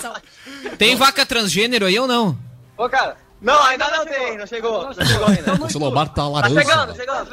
tem 0.79 0.97
vaca 0.97 1.27
transgênero 1.27 1.85
aí 1.85 1.99
ou 1.99 2.07
não? 2.07 2.39
Ô, 2.79 2.89
cara. 2.89 3.17
Não, 3.41 3.63
ainda 3.65 3.89
não 3.91 4.05
tem, 4.05 4.37
não 4.39 4.47
chegou. 4.47 4.85
Não 4.85 4.93
chegou 4.93 5.27
ainda. 5.27 5.55
O 5.65 5.71
celular 5.71 6.07
tá 6.09 6.15
Tá 6.23 6.29
laranja. 6.29 6.61
chegando, 6.63 6.95
chegando. 6.97 7.31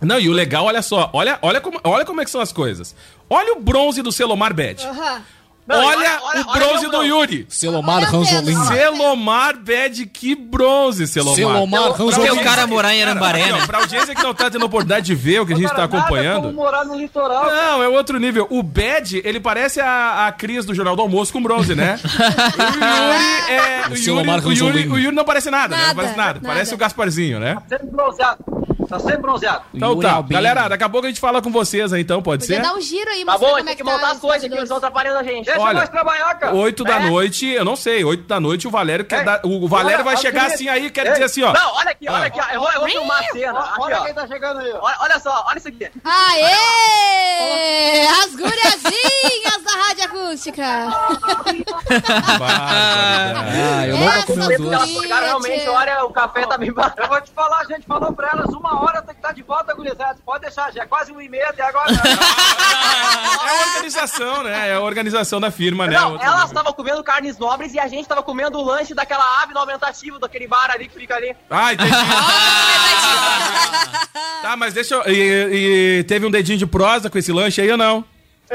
Não, 0.00 0.18
e 0.18 0.28
o 0.28 0.32
legal, 0.32 0.64
olha 0.66 0.82
só, 0.82 1.08
olha, 1.12 1.38
olha, 1.40 1.60
como, 1.60 1.80
olha 1.84 2.04
como 2.04 2.20
é 2.20 2.24
que 2.24 2.30
são 2.30 2.40
as 2.40 2.52
coisas. 2.52 2.94
Olha 3.30 3.54
o 3.54 3.60
bronze 3.60 4.02
do 4.02 4.10
Selomar 4.12 4.52
Bad. 4.52 4.84
Aham. 4.86 5.22
Não, 5.66 5.76
olha, 5.82 5.96
olha- 5.98 6.20
olha- 6.22 6.42
o 6.44 6.50
olha 6.50 6.58
bronze 6.66 6.88
meu 6.88 6.90
do. 6.90 7.02
Yuri. 7.04 7.46
Selomar 7.48 7.96
Olha 7.96 8.06
Ranzolin. 8.06 8.64
Selomar 8.66 9.56
Bad, 9.58 10.04
que 10.06 10.34
bronze, 10.34 11.06
Selomar. 11.06 11.34
Selomar 11.36 11.80
Pra 11.82 11.90
Porque 11.94 12.02
o 12.02 12.06
Ranzolin. 12.24 12.42
cara 12.44 12.66
morar 12.66 12.94
em 12.94 13.02
Arambaré, 13.02 13.50
né? 13.50 13.64
Pra 13.66 13.78
audiência 13.78 14.14
que 14.14 14.22
não 14.22 14.34
tá 14.34 14.50
tendo 14.50 14.66
oportunidade 14.66 15.06
de 15.06 15.14
ver 15.14 15.40
o 15.40 15.46
que 15.46 15.54
a 15.54 15.56
gente 15.56 15.68
tá 15.70 15.74
Cara, 15.74 15.86
nada 15.88 15.98
acompanhando. 15.98 16.42
como 16.42 16.52
morar 16.52 16.84
no 16.84 16.94
litoral. 16.98 17.46
Não, 17.46 17.82
é 17.82 17.88
outro 17.88 18.18
nível. 18.20 18.46
O 18.50 18.62
Bad, 18.62 19.22
ele 19.24 19.40
parece 19.40 19.80
a, 19.80 20.26
a 20.26 20.32
Cris 20.32 20.66
do 20.66 20.74
Jornal 20.74 20.94
do 20.96 21.00
Almoço 21.02 21.32
com 21.32 21.42
bronze, 21.42 21.74
né? 21.74 21.98
o 22.04 22.84
Yuri 22.84 23.52
é. 23.52 23.80
O 23.86 23.88
Yuri, 23.90 23.96
Selomar 24.02 24.40
o, 24.46 24.52
Yuri, 24.52 24.60
Ranzolin. 24.80 24.88
o 24.92 24.98
Yuri 24.98 25.16
não 25.16 25.24
parece 25.24 25.50
nada, 25.50 25.74
né? 25.74 25.80
Não 25.80 25.88
Nada, 25.88 25.94
parece 25.96 26.16
nada. 26.18 26.34
nada. 26.34 26.46
Parece 26.46 26.74
o 26.74 26.76
Gasparzinho, 26.76 27.40
né? 27.40 27.56
Sempre 27.68 27.86
bronzeado. 27.86 28.38
Tá 28.88 28.98
sempre 28.98 29.18
bronzeado. 29.18 29.64
Então 29.72 29.90
Yuri 29.92 30.06
tá. 30.06 30.12
Albino. 30.14 30.40
Galera, 30.40 30.68
daqui 30.68 30.84
a 30.84 30.88
pouco 30.88 31.06
a 31.06 31.10
gente 31.10 31.20
fala 31.20 31.40
com 31.42 31.50
vocês 31.50 31.92
aí, 31.92 32.02
então, 32.02 32.22
pode 32.22 32.42
Podia 32.44 32.56
ser? 32.56 32.62
dar 32.62 32.74
um 32.74 32.80
giro 32.80 33.10
aí, 33.10 33.24
Tá 33.24 33.38
bom, 33.38 33.58
é 33.58 33.62
tem 33.62 33.76
que 33.76 33.84
tá 33.84 33.90
montar 33.92 34.08
as 34.08 34.14
os 34.16 34.20
coisas 34.20 34.44
aqui, 34.44 34.52
eles 34.54 34.64
estão 34.64 34.76
atrapalhando 34.76 35.18
a 35.18 35.22
gente. 35.22 35.46
Deixa 35.46 35.60
Olha, 35.60 35.80
nós 35.80 35.88
trabalhar, 35.88 36.34
cara. 36.34 36.54
8 36.54 36.84
da 36.84 36.96
É. 37.00 37.10
noite, 37.10 37.46
eu 37.46 37.64
não 37.64 37.76
sei, 37.76 38.04
8 38.04 38.24
da 38.24 38.38
noite 38.40 38.66
o 38.68 38.70
Valério 38.70 39.04
quer 39.04 39.20
Ei, 39.20 39.24
dar. 39.24 39.40
O 39.44 39.66
Valério 39.68 39.96
olha, 39.98 40.04
vai 40.04 40.14
olha 40.14 40.22
chegar 40.22 40.46
que- 40.48 40.54
assim 40.54 40.68
aí, 40.68 40.90
quer 40.90 41.10
dizer 41.12 41.24
assim, 41.24 41.42
ó. 41.42 41.52
Não, 41.52 41.74
olha 41.76 41.90
aqui, 41.90 42.08
olha 42.08 42.24
Ah. 42.24 42.26
aqui, 42.26 42.40
ó. 42.40 42.44
Eu 42.54 42.60
vou, 42.60 42.72
eu 42.72 42.80
vou 42.80 42.88
filmar 42.88 43.20
a 43.20 43.32
cena. 43.32 43.60
Aqui, 43.60 43.80
Olha 43.80 44.00
ó. 44.00 44.04
quem 44.04 44.14
tá 44.14 44.26
chegando 44.26 44.60
aí, 44.60 44.72
ó. 44.72 44.78
Olha, 44.82 44.96
olha 45.00 45.18
só, 45.20 45.44
olha 45.48 45.58
isso 45.58 45.68
aqui. 45.68 45.88
Aê! 46.04 48.06
As 48.22 48.34
guriazinhas 48.34 49.62
da 49.64 49.72
Rádio 49.86 50.03
Acústica. 50.34 50.64
Ah, 53.46 53.86
eu 53.86 53.96
não 53.96 54.10
vou 54.12 54.22
comer 54.24 54.58
realmente, 55.24 55.68
olha, 55.68 56.04
o 56.04 56.10
café 56.10 56.44
tá 56.44 56.58
bem 56.58 56.72
barato. 56.72 57.00
Eu 57.00 57.08
vou 57.08 57.20
te 57.20 57.30
falar, 57.30 57.60
a 57.60 57.64
gente 57.64 57.86
falou 57.86 58.12
pra 58.12 58.30
elas 58.32 58.52
uma 58.52 58.82
hora, 58.82 59.00
tem 59.00 59.14
que 59.14 59.20
estar 59.20 59.32
de 59.32 59.42
volta, 59.42 59.72
gurizada. 59.74 60.18
Pode 60.26 60.42
deixar, 60.42 60.72
já 60.72 60.82
é 60.82 60.86
quase 60.86 61.12
uma 61.12 61.22
e 61.22 61.28
meia 61.28 61.50
até 61.50 61.62
agora. 61.62 61.92
É 63.44 63.50
a 63.50 63.66
organização, 63.66 64.42
né? 64.42 64.68
É 64.70 64.74
a 64.74 64.80
organização 64.80 65.40
da 65.40 65.50
firma, 65.50 65.86
né? 65.86 65.98
Não, 65.98 66.20
elas 66.20 66.46
estavam 66.46 66.72
comendo 66.72 67.04
carnes 67.04 67.38
nobres 67.38 67.74
e 67.74 67.78
a 67.78 67.86
gente 67.86 68.08
tava 68.08 68.22
comendo 68.22 68.58
o 68.58 68.64
lanche 68.64 68.94
daquela 68.94 69.42
ave 69.42 69.52
no 69.52 69.60
aumentativo, 69.60 70.18
daquele 70.18 70.48
bar 70.48 70.70
ali 70.70 70.88
que 70.88 70.98
fica 70.98 71.14
ali. 71.14 71.36
Ah, 71.50 71.72
entendi. 71.72 71.90
tá, 74.42 74.56
mas 74.56 74.72
deixa 74.74 74.94
eu. 74.94 75.02
E, 75.06 76.00
e 76.00 76.04
teve 76.04 76.26
um 76.26 76.30
dedinho 76.30 76.58
de 76.58 76.66
prosa 76.66 77.10
com 77.10 77.18
esse 77.18 77.30
lanche 77.32 77.60
aí 77.60 77.70
ou 77.70 77.76
não? 77.76 78.04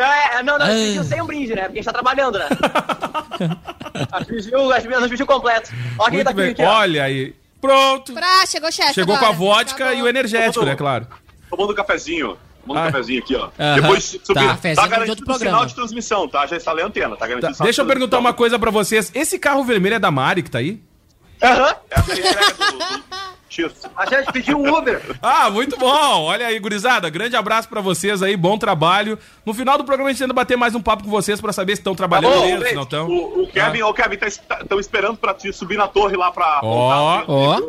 É, 0.02 0.36
é, 0.40 0.44
não, 0.44 0.58
não, 0.58 0.66
a 0.66 0.70
gente 0.72 0.82
Ah. 0.82 0.88
pediu 0.88 1.04
sem 1.04 1.22
um 1.22 1.26
brinde, 1.26 1.56
né? 1.56 1.64
Porque 1.64 1.80
a 1.80 1.82
gente 1.82 1.86
tá 1.86 1.94
trabalhando, 1.94 2.38
né? 2.40 2.48
a 4.12 4.20
gente 4.20 4.28
pediu, 4.28 4.72
a 4.72 4.80
gente 4.80 5.10
pediu 5.10 5.26
completo. 5.26 5.72
Ó 5.98 6.10
quem 6.10 6.24
tá 6.24 6.32
aqui, 6.32 6.42
aqui, 6.42 6.64
ó. 6.64 6.80
Olha 6.80 7.04
aí. 7.04 7.36
Pronto. 7.62 8.14
Pra, 8.14 8.46
chegou 8.46 8.72
chefe. 8.72 8.94
Chegou 8.94 9.18
com 9.18 9.26
agora. 9.26 9.34
a 9.36 9.38
vodka 9.38 9.86
Tá 9.86 9.94
e 9.94 10.02
o 10.02 10.08
energético, 10.08 10.64
né? 10.66 10.76
Claro. 10.76 11.08
Tomando 11.50 11.72
um 11.72 11.76
cafezinho. 11.76 12.38
Tomando 12.66 12.80
Ah. 12.80 12.84
um 12.88 12.92
cafezinho 12.92 13.20
aqui, 13.22 13.36
ó. 13.36 13.50
Aham. 13.60 13.76
Depois 13.82 14.04
de 14.04 14.10
subir. 14.26 14.34
Tá, 14.34 14.42
Tá, 14.42 14.48
cafezinho 14.48 14.84
de 14.86 14.90
garantido 14.90 15.10
outro 15.12 15.24
o 15.24 15.26
programa. 15.28 15.52
sinal 15.58 15.66
de 15.66 15.76
transmissão, 15.76 16.28
tá? 16.28 16.46
Já 16.48 16.56
instalei 16.58 16.84
a 16.84 16.88
antena, 16.88 17.10
tá 17.12 17.16
Tá, 17.18 17.28
garantido 17.28 17.52
o 17.52 17.56
sinal 17.56 17.66
Deixa 17.66 17.82
eu 17.82 17.86
perguntar 17.86 18.20
uma 18.20 18.34
coisa 18.34 18.58
pra 18.58 18.72
vocês. 18.72 19.12
Esse 19.14 19.38
carro 19.40 19.64
vermelho 19.64 19.96
é 19.96 20.00
da 20.00 20.12
Mari 20.12 20.44
que 20.44 20.52
tá 20.52 20.60
aí? 20.60 20.82
Aham. 21.44 21.76
Essa 21.90 22.12
é 22.12 22.16
a 22.16 22.18
entrega 22.20 22.54
do, 22.54 22.78
do 22.78 23.04
A 23.96 24.06
gente 24.06 24.32
pediu 24.32 24.58
um 24.60 24.78
Uber. 24.78 25.02
Ah, 25.22 25.50
muito 25.50 25.78
bom. 25.78 26.24
Olha 26.24 26.48
aí, 26.48 26.60
gurizada. 26.60 27.10
Grande 27.10 27.36
abraço 27.36 27.68
pra 27.68 27.82
vocês 27.82 28.22
aí. 28.22 28.36
Bom 28.38 28.58
trabalho. 28.58 29.18
No 29.46 29.54
final 29.54 29.78
do 29.78 29.84
programa 29.84 30.10
a 30.10 30.14
gente 30.14 30.22
tenta 30.22 30.34
bater 30.34 30.58
mais 30.58 30.76
um 30.76 30.82
papo 30.82 31.04
com 31.04 31.10
vocês 31.10 31.42
pra 31.42 31.52
saber 31.52 31.76
se 31.76 31.82
estão 31.82 31.96
trabalhando 31.96 32.38
Ô, 32.38 32.42
mesmo, 32.46 32.60
se 32.60 32.66
gente, 32.66 32.76
não 32.76 32.84
estão. 32.84 33.08
O, 33.08 33.44
o 33.44 33.48
Kevin, 33.48 33.82
o 33.82 33.94
Kevin, 33.94 34.18
estão 34.26 34.80
esperando 34.80 35.18
pra 35.18 35.34
te 35.34 35.52
subir 35.52 35.78
na 35.78 35.88
torre 35.88 36.16
lá 36.16 36.32
pra. 36.32 36.60
Ó. 36.64 37.24
Ó. 37.28 37.62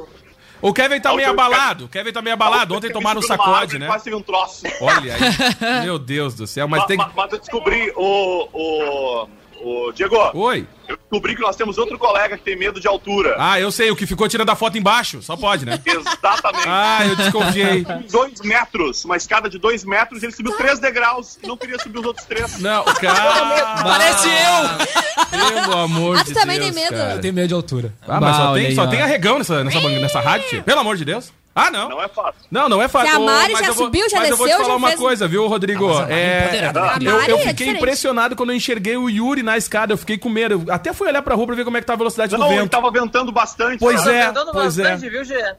O 0.63 0.75
Kevin 0.75 1.01
tá 1.01 1.13
Ó, 1.13 1.17
meio 1.17 1.31
abalado. 1.31 1.87
O 1.87 1.89
Kevin 1.89 2.13
tá 2.13 2.21
meio 2.21 2.35
abalado. 2.35 2.75
Ontem 2.75 2.93
tomaram 2.93 3.21
um 3.21 3.23
sacode, 3.23 3.79
né? 3.79 3.87
Quase 3.87 4.15
um 4.15 4.21
troço. 4.21 4.65
Olha 4.81 5.15
aí. 5.15 5.21
Meu 5.85 5.99
Deus 5.99 6.35
do 6.35 6.47
céu. 6.47 6.69
Mas 6.69 6.81
Ma- 6.83 6.87
tem 6.87 6.99
que. 6.99 7.07
Mas 7.17 7.33
eu 7.33 7.39
descobri, 7.39 7.93
o, 7.97 8.49
o, 8.53 9.29
o 9.63 9.93
Diego, 9.93 10.17
Oi. 10.35 10.67
eu 10.89 10.97
descobri 10.97 11.35
que 11.37 11.43
nós 11.43 11.57
temos 11.57 11.79
outro 11.79 11.99
colega 11.99 12.37
que 12.39 12.45
tem 12.45 12.57
medo 12.57 12.81
de 12.81 12.87
altura. 12.89 13.37
Ah, 13.39 13.61
eu 13.61 13.71
sei. 13.71 13.91
O 13.91 13.97
que 13.97 14.07
ficou 14.07 14.29
tirando 14.29 14.51
a 14.51 14.57
foto 14.57 14.77
embaixo. 14.79 15.23
Só 15.23 15.37
pode, 15.37 15.65
né? 15.67 15.81
Exatamente. 15.85 16.65
Ah, 16.69 17.07
eu 17.07 17.17
desconfiei. 17.17 17.85
Dois 18.11 18.41
metros, 18.41 19.05
uma 19.05 19.17
escada 19.17 19.49
de 19.49 19.59
dois 19.59 19.85
metros, 19.85 20.23
ele 20.23 20.33
subiu 20.33 20.53
três 20.57 20.79
degraus 20.79 21.39
e 21.43 21.47
não 21.47 21.57
queria 21.57 21.79
subir 21.79 21.99
os 21.99 22.07
outros 22.07 22.27
três. 22.27 22.59
Não, 22.61 22.85
cara. 22.95 23.83
Parece 23.83 24.29
eu! 24.29 25.61
Pelo 25.63 25.79
amor 25.79 26.17
Ah, 26.19 26.23
de 26.23 26.33
tu 26.33 26.35
também 26.41 26.59
Deus, 26.59 26.73
tem 26.75 26.83
medo? 26.85 26.97
cara. 26.97 27.15
Eu 27.15 27.21
tenho 27.21 27.35
medo 27.35 27.49
de 27.49 27.55
altura. 27.55 27.95
Ah, 28.07 28.21
mas 28.21 28.37
só 28.37 28.47
Bah, 28.49 28.55
tem, 28.55 28.67
aí, 28.67 28.75
só 28.75 28.83
ó. 28.83 28.87
tem 28.87 29.03
arregão 29.03 29.39
nessa, 29.39 29.65
nessa, 29.65 29.81
nessa 29.89 30.21
rádio, 30.21 30.49
tia. 30.49 30.63
Pelo 30.63 30.81
amor 30.81 30.97
de 30.97 31.05
Deus. 31.05 31.33
Ah, 31.55 31.71
não. 31.71 31.89
Não 31.89 32.03
é 32.03 32.09
fácil. 32.09 32.41
Não, 32.51 32.69
não 32.69 32.81
é 32.83 32.87
fácil. 32.89 33.11
Se 33.11 33.17
a 33.17 33.19
Mari 33.21 33.53
mas 33.55 33.67
já 33.67 33.73
vou- 33.73 33.85
subiu, 33.87 34.09
já 34.09 34.19
mas 34.19 34.31
eu 34.31 34.37
vou 34.37 34.47
te 34.47 34.51
desceu, 34.51 34.65
falar 34.65 34.77
uma 34.77 34.89
fez- 34.89 35.01
coisa, 35.01 35.27
viu, 35.29 35.47
Rodrigo? 35.49 35.91
é, 36.09 36.45
empoderada, 36.45 36.81
A 36.81 36.97
eu, 37.03 37.11
eu 37.11 37.19
é 37.19 37.39
fiquei 37.39 37.53
diferente. 37.53 37.77
impressionado 37.79 38.37
quando 38.37 38.51
eu 38.51 38.57
enxerguei 38.57 38.97
o 38.97 39.09
Yuri 39.11 39.43
na 39.43 39.57
escada. 39.57 39.93
Eu 39.93 39.99
fiquei 39.99 40.17
com 40.17 40.29
medo. 40.29 40.63
Eu 40.67 40.73
até 40.73 40.93
fui 40.93 41.09
olhar 41.09 41.23
pra 41.23 41.35
rua 41.35 41.47
pra 41.47 41.57
ver 41.57 41.65
como 41.65 41.77
é 41.77 41.81
que 41.81 41.87
tá 41.87 41.95
a 41.95 41.97
velocidade 41.97 42.31
do 42.31 42.39
Não, 42.39 42.47
ele 42.53 42.61
vento. 42.61 42.71
tava 42.71 42.91
ventando 42.91 43.33
bastante. 43.33 43.79
Pois 43.81 44.01
cara. 44.05 44.17
é, 44.17 44.33
dando 44.33 44.53
pois 44.53 44.79
é. 44.79 44.83
bastante, 44.91 45.11
viu, 45.11 45.25
Gê? 45.25 45.55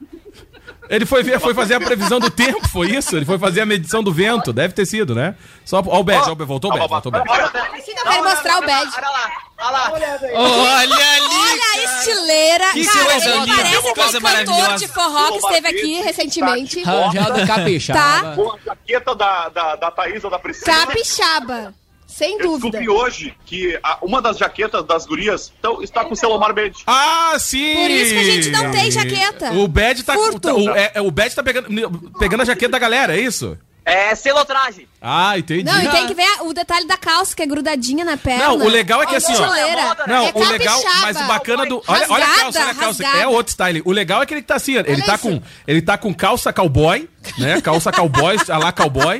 Ele 0.89 1.05
foi, 1.05 1.24
ver, 1.24 1.39
foi 1.39 1.53
fazer 1.53 1.75
a 1.75 1.79
previsão 1.79 2.19
do 2.19 2.29
tempo, 2.29 2.67
foi 2.69 2.88
isso? 2.91 3.15
Ele 3.15 3.25
foi 3.25 3.38
fazer 3.38 3.62
a 3.62 3.65
medição 3.65 4.01
do 4.03 4.12
vento. 4.13 4.51
Deve 4.51 4.74
ter 4.74 4.86
sido, 4.86 5.13
né? 5.15 5.36
Só, 5.63 5.81
ó 5.86 6.00
o 6.00 6.03
Bad, 6.03 6.29
ó, 6.29 6.31
o 6.31 6.36
Bad, 6.36 6.48
voltou 6.48 6.69
o 6.71 6.74
Bad, 6.74 6.88
voltou 6.89 7.10
o 7.10 7.13
Bad. 7.13 7.29
Olha, 7.29 7.43
Eu 7.43 8.03
quero 8.03 8.24
mostrar 8.24 8.57
o 8.57 8.62
badge. 8.65 8.91
Olha 8.98 9.07
lá, 9.10 9.24
olha 9.24 9.41
lá. 9.69 9.91
Olha 9.93 10.13
ali! 10.13 10.31
Olha 10.33 11.63
a 11.73 11.83
estileira. 11.99 12.71
Que 12.73 12.85
Cara, 12.85 13.05
coisa 13.05 13.29
ele 13.29 13.39
linda, 13.39 13.55
parece 13.55 13.81
que 13.81 13.93
coisa 13.93 14.21
cantor 14.21 14.21
maravilhosa. 14.21 14.77
de 14.77 14.87
forró 14.87 15.31
que 15.31 15.37
esteve 15.37 15.67
aqui 15.67 16.01
recentemente. 16.01 16.83
Rajada 16.83 17.45
capixaba. 17.47 17.99
Tá. 17.99 18.35
Com 18.35 18.51
a 18.51 18.57
jaqueta 18.65 19.15
da, 19.15 19.49
da, 19.49 19.75
da 19.75 19.91
Thaís 19.91 20.23
ou 20.23 20.29
da 20.31 20.39
Priscila. 20.39 20.65
Capixaba. 20.85 21.73
Sem 22.07 22.33
Eu 22.33 22.39
dúvida. 22.39 22.77
descobri 22.77 22.89
hoje 22.89 23.33
que 23.45 23.79
a- 23.81 23.97
uma 24.01 24.21
das 24.21 24.37
jaquetas 24.37 24.83
das 24.85 25.05
gurias 25.05 25.51
tão- 25.61 25.81
está 25.81 26.03
com 26.03 26.13
o 26.13 26.15
Selomar 26.15 26.53
Bede. 26.53 26.83
Ah, 26.85 27.35
sim! 27.39 27.73
Por 27.73 27.89
isso 27.89 28.13
que 28.13 28.19
a 28.19 28.23
gente 28.23 28.49
não 28.49 28.69
tem 28.69 28.91
jaqueta. 28.91 29.53
O 29.53 29.65
Bad 29.67 30.03
tá, 30.03 30.13
Furto. 30.13 30.49
o, 30.53 30.69
é, 30.75 30.91
é, 30.95 31.01
o 31.01 31.09
Bad 31.09 31.33
tá 31.33 31.41
pegando, 31.41 31.69
pegando 32.19 32.41
a 32.41 32.45
jaqueta 32.45 32.73
da 32.73 32.79
galera, 32.79 33.15
é 33.15 33.19
isso? 33.21 33.57
É 33.83 34.13
celotragem. 34.13 34.88
Ah, 35.01 35.38
entendi. 35.38 35.63
Não, 35.63 35.81
e 35.81 35.89
tem 35.89 36.05
que 36.05 36.13
ver 36.13 36.27
o 36.41 36.53
detalhe 36.53 36.85
da 36.85 36.97
calça, 36.97 37.35
que 37.35 37.41
é 37.41 37.45
grudadinha 37.47 38.05
na 38.05 38.15
perna. 38.15 38.50
Não, 38.50 38.57
o 38.57 38.69
legal 38.69 39.01
é 39.01 39.07
que 39.07 39.15
assim, 39.15 39.33
ó. 39.33 39.39
Não, 40.05 40.27
é 40.27 40.31
o 40.35 40.50
legal, 40.50 40.79
mas 41.01 41.19
o 41.19 41.23
bacana 41.23 41.65
do. 41.65 41.83
Olha, 41.88 42.05
olha 42.09 42.25
a 42.25 42.27
calça, 42.27 42.59
olha 42.61 42.71
a 42.71 42.75
calça. 42.75 43.03
rasgada. 43.03 43.17
É 43.17 43.27
outro 43.27 43.51
style. 43.51 43.81
O 43.83 43.91
legal 43.91 44.21
é 44.21 44.25
que 44.27 44.33
ele 44.35 44.43
tá 44.43 44.55
assim, 44.55 44.77
ó, 44.77 44.81
ele 44.81 44.93
Olha 44.93 45.03
tá 45.03 45.15
isso. 45.15 45.23
com. 45.23 45.41
Ele 45.67 45.81
tá 45.81 45.97
com 45.97 46.13
calça 46.13 46.53
cowboy, 46.53 47.09
né? 47.39 47.59
Calça 47.61 47.91
cowboy, 47.91 48.38
a 48.47 48.57
lá 48.59 48.71
cowboy. 48.71 49.19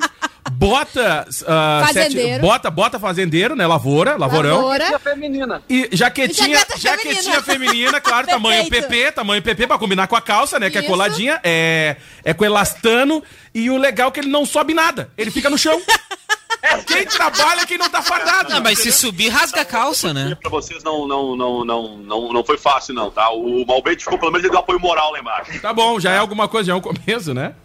Bota. 0.58 1.26
ah, 1.48 1.84
Fazendeiro. 1.88 2.30
sete- 2.30 2.42
bota, 2.42 2.70
bota 2.72 3.00
fazendeiro, 3.00 3.56
né? 3.56 3.66
Lavoura, 3.66 4.18
lavorão. 4.18 4.56
Lavoura. 4.58 4.86
Tia 4.86 5.00
feminina. 5.00 5.64
E 5.70 5.90
jaquetinha, 5.92 6.58
Jaqueta 6.60 6.78
jaquetinha 6.80 7.42
feminina. 7.42 7.42
feminina, 7.42 8.02
claro, 8.02 8.28
tamanho. 8.28 8.70
PP, 8.70 9.12
tamanho 9.12 9.42
PP 9.42 9.68
pra 9.68 9.78
combinar 9.78 10.08
com 10.08 10.16
a 10.16 10.22
calça, 10.22 10.60
né? 10.60 10.70
Que 10.70 10.78
é 10.78 10.82
Isso. 10.82 10.90
coladinha, 10.90 11.40
é, 11.44 11.96
é 12.24 12.34
com 12.34 12.46
elastano. 12.46 13.24
E 13.54 13.70
o 13.70 13.78
legal 13.78 14.10
é 14.10 14.12
que 14.12 14.20
ele 14.20 14.30
não 14.30 14.46
sobe 14.46 14.74
nada, 14.74 15.10
ele 15.18 15.32
fica 15.32 15.50
no 15.50 15.58
chão. 15.58 15.82
Quem 16.86 17.06
trabalha 17.06 17.62
é 17.62 17.66
quem 17.66 17.78
não 17.78 17.90
tá 17.90 18.02
fardado. 18.02 18.54
Não, 18.54 18.62
mas 18.62 18.78
se 18.80 18.92
subir, 18.92 19.30
rasga 19.30 19.62
a 19.62 19.66
calça, 19.66 20.14
né? 20.14 20.38
Pra 20.40 20.50
vocês 20.50 20.84
não, 20.84 21.08
não, 21.08 21.36
não, 21.36 21.66
não, 21.66 21.98
não, 21.98 22.34
não 22.34 22.44
foi 22.46 22.58
fácil, 22.58 22.94
não, 22.94 23.10
tá? 23.10 23.30
O 23.32 23.66
Malbete 23.66 24.04
ficou 24.04 24.20
pelo 24.20 24.32
menos 24.32 24.44
ele 24.46 24.52
deu 24.52 24.60
apoio 24.60 24.80
moral 24.80 25.12
lá 25.12 25.20
embaixo. 25.20 25.60
Tá 25.60 25.74
bom, 25.74 26.00
já 26.00 26.12
é 26.12 26.18
alguma 26.20 26.48
coisa, 26.48 26.68
já 26.68 26.74
é 26.74 26.76
um 26.76 26.82
começo, 26.82 27.34
né? 27.34 27.56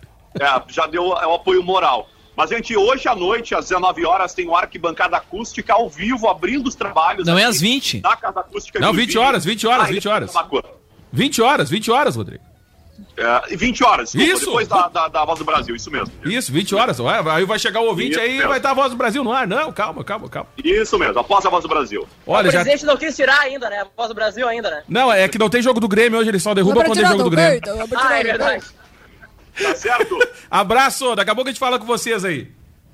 É, 0.41 0.47
já 0.69 0.87
deu 0.87 1.13
é, 1.19 1.27
um 1.27 1.35
apoio 1.35 1.63
moral. 1.63 2.09
Mas, 2.37 2.51
gente, 2.51 2.77
hoje 2.77 3.09
à 3.09 3.15
noite, 3.15 3.55
às 3.55 3.69
19 3.69 4.05
horas, 4.05 4.35
tem 4.35 4.47
o 4.47 4.55
Arquibancada 4.55 5.17
Acústica 5.17 5.73
ao 5.73 5.89
vivo, 5.89 6.29
abrindo 6.29 6.67
os 6.67 6.75
trabalhos. 6.75 7.27
Não 7.27 7.39
é 7.39 7.45
às 7.45 7.61
20? 7.61 8.03
Na 8.03 8.15
Casa 8.17 8.41
Acústica 8.41 8.79
Não, 8.79 8.91
de 8.91 8.97
20 8.99 9.13
Joinville. 9.13 9.27
horas, 9.29 9.45
20 9.45 9.67
horas, 9.67 9.83
Ah, 9.83 9.87
20 9.87 9.97
ainda 10.09 10.11
horas. 10.15 10.31
tem 10.33 10.41
uma 10.41 10.49
coisa. 10.49 10.69
20 11.13 11.43
horas, 11.43 11.71
20 11.71 11.91
horas, 11.91 12.17
Rodrigo. 12.17 12.45
É, 13.19 13.57
20 13.57 13.83
horas, 13.85 14.13
desculpa, 14.13 14.37
Isso. 14.37 14.47
depois 14.47 14.69
da, 14.69 14.89
da, 14.89 15.09
da 15.09 15.25
Voz 15.25 15.39
do 15.39 15.45
Brasil, 15.45 15.75
isso 15.77 15.91
mesmo. 15.91 16.13
Isso, 16.25 16.51
20 16.53 16.75
horas. 16.75 16.99
Aí 17.01 17.45
vai 17.45 17.59
chegar 17.59 17.81
o 17.81 17.87
ouvinte 17.87 18.13
Isso 18.13 18.21
aí 18.21 18.33
mesmo. 18.35 18.49
vai 18.49 18.57
estar 18.59 18.71
a 18.71 18.75
voz 18.75 18.91
do 18.91 18.97
Brasil 18.97 19.23
no 19.25 19.33
ar. 19.33 19.47
Não, 19.47 19.73
calma, 19.73 20.03
calma, 20.05 20.29
calma. 20.29 20.49
Isso 20.63 20.99
mesmo, 20.99 21.19
após 21.19 21.45
a 21.45 21.51
Voz 21.51 21.63
do 21.63 21.69
Brasil. 21.69 22.07
Olha, 22.27 22.49
o 22.49 22.53
já. 22.53 22.61
presidente 22.61 22.87
não 22.87 22.97
quis 22.97 23.15
tirar 23.17 23.39
ainda, 23.41 23.69
né? 23.71 23.85
Voz 23.97 24.09
do 24.09 24.15
Brasil 24.15 24.47
ainda, 24.49 24.71
né? 24.71 24.83
Não, 24.89 25.11
é 25.13 25.27
que 25.29 25.39
não 25.39 25.49
tem 25.51 25.61
jogo 25.63 25.79
do 25.81 25.89
Grêmio 25.89 26.19
hoje, 26.19 26.31
ele 26.31 26.39
só 26.39 26.55
derruba 26.55 26.85
quando 26.85 26.99
tem 26.99 27.07
jogo 27.07 27.23
do 27.23 27.31
Grêmio. 27.31 27.61
Ah, 27.97 28.19
é 28.19 28.23
verdade. 28.23 28.65
Tá 29.61 29.75
certo? 29.75 30.19
Abraço, 30.51 31.15
daqui 31.15 31.31
a 31.31 31.35
pouco 31.35 31.49
a 31.49 31.53
gente 31.53 31.61
fala 31.61 31.79
com 31.79 31.87
vocês 31.87 32.25
aí. 32.25 32.51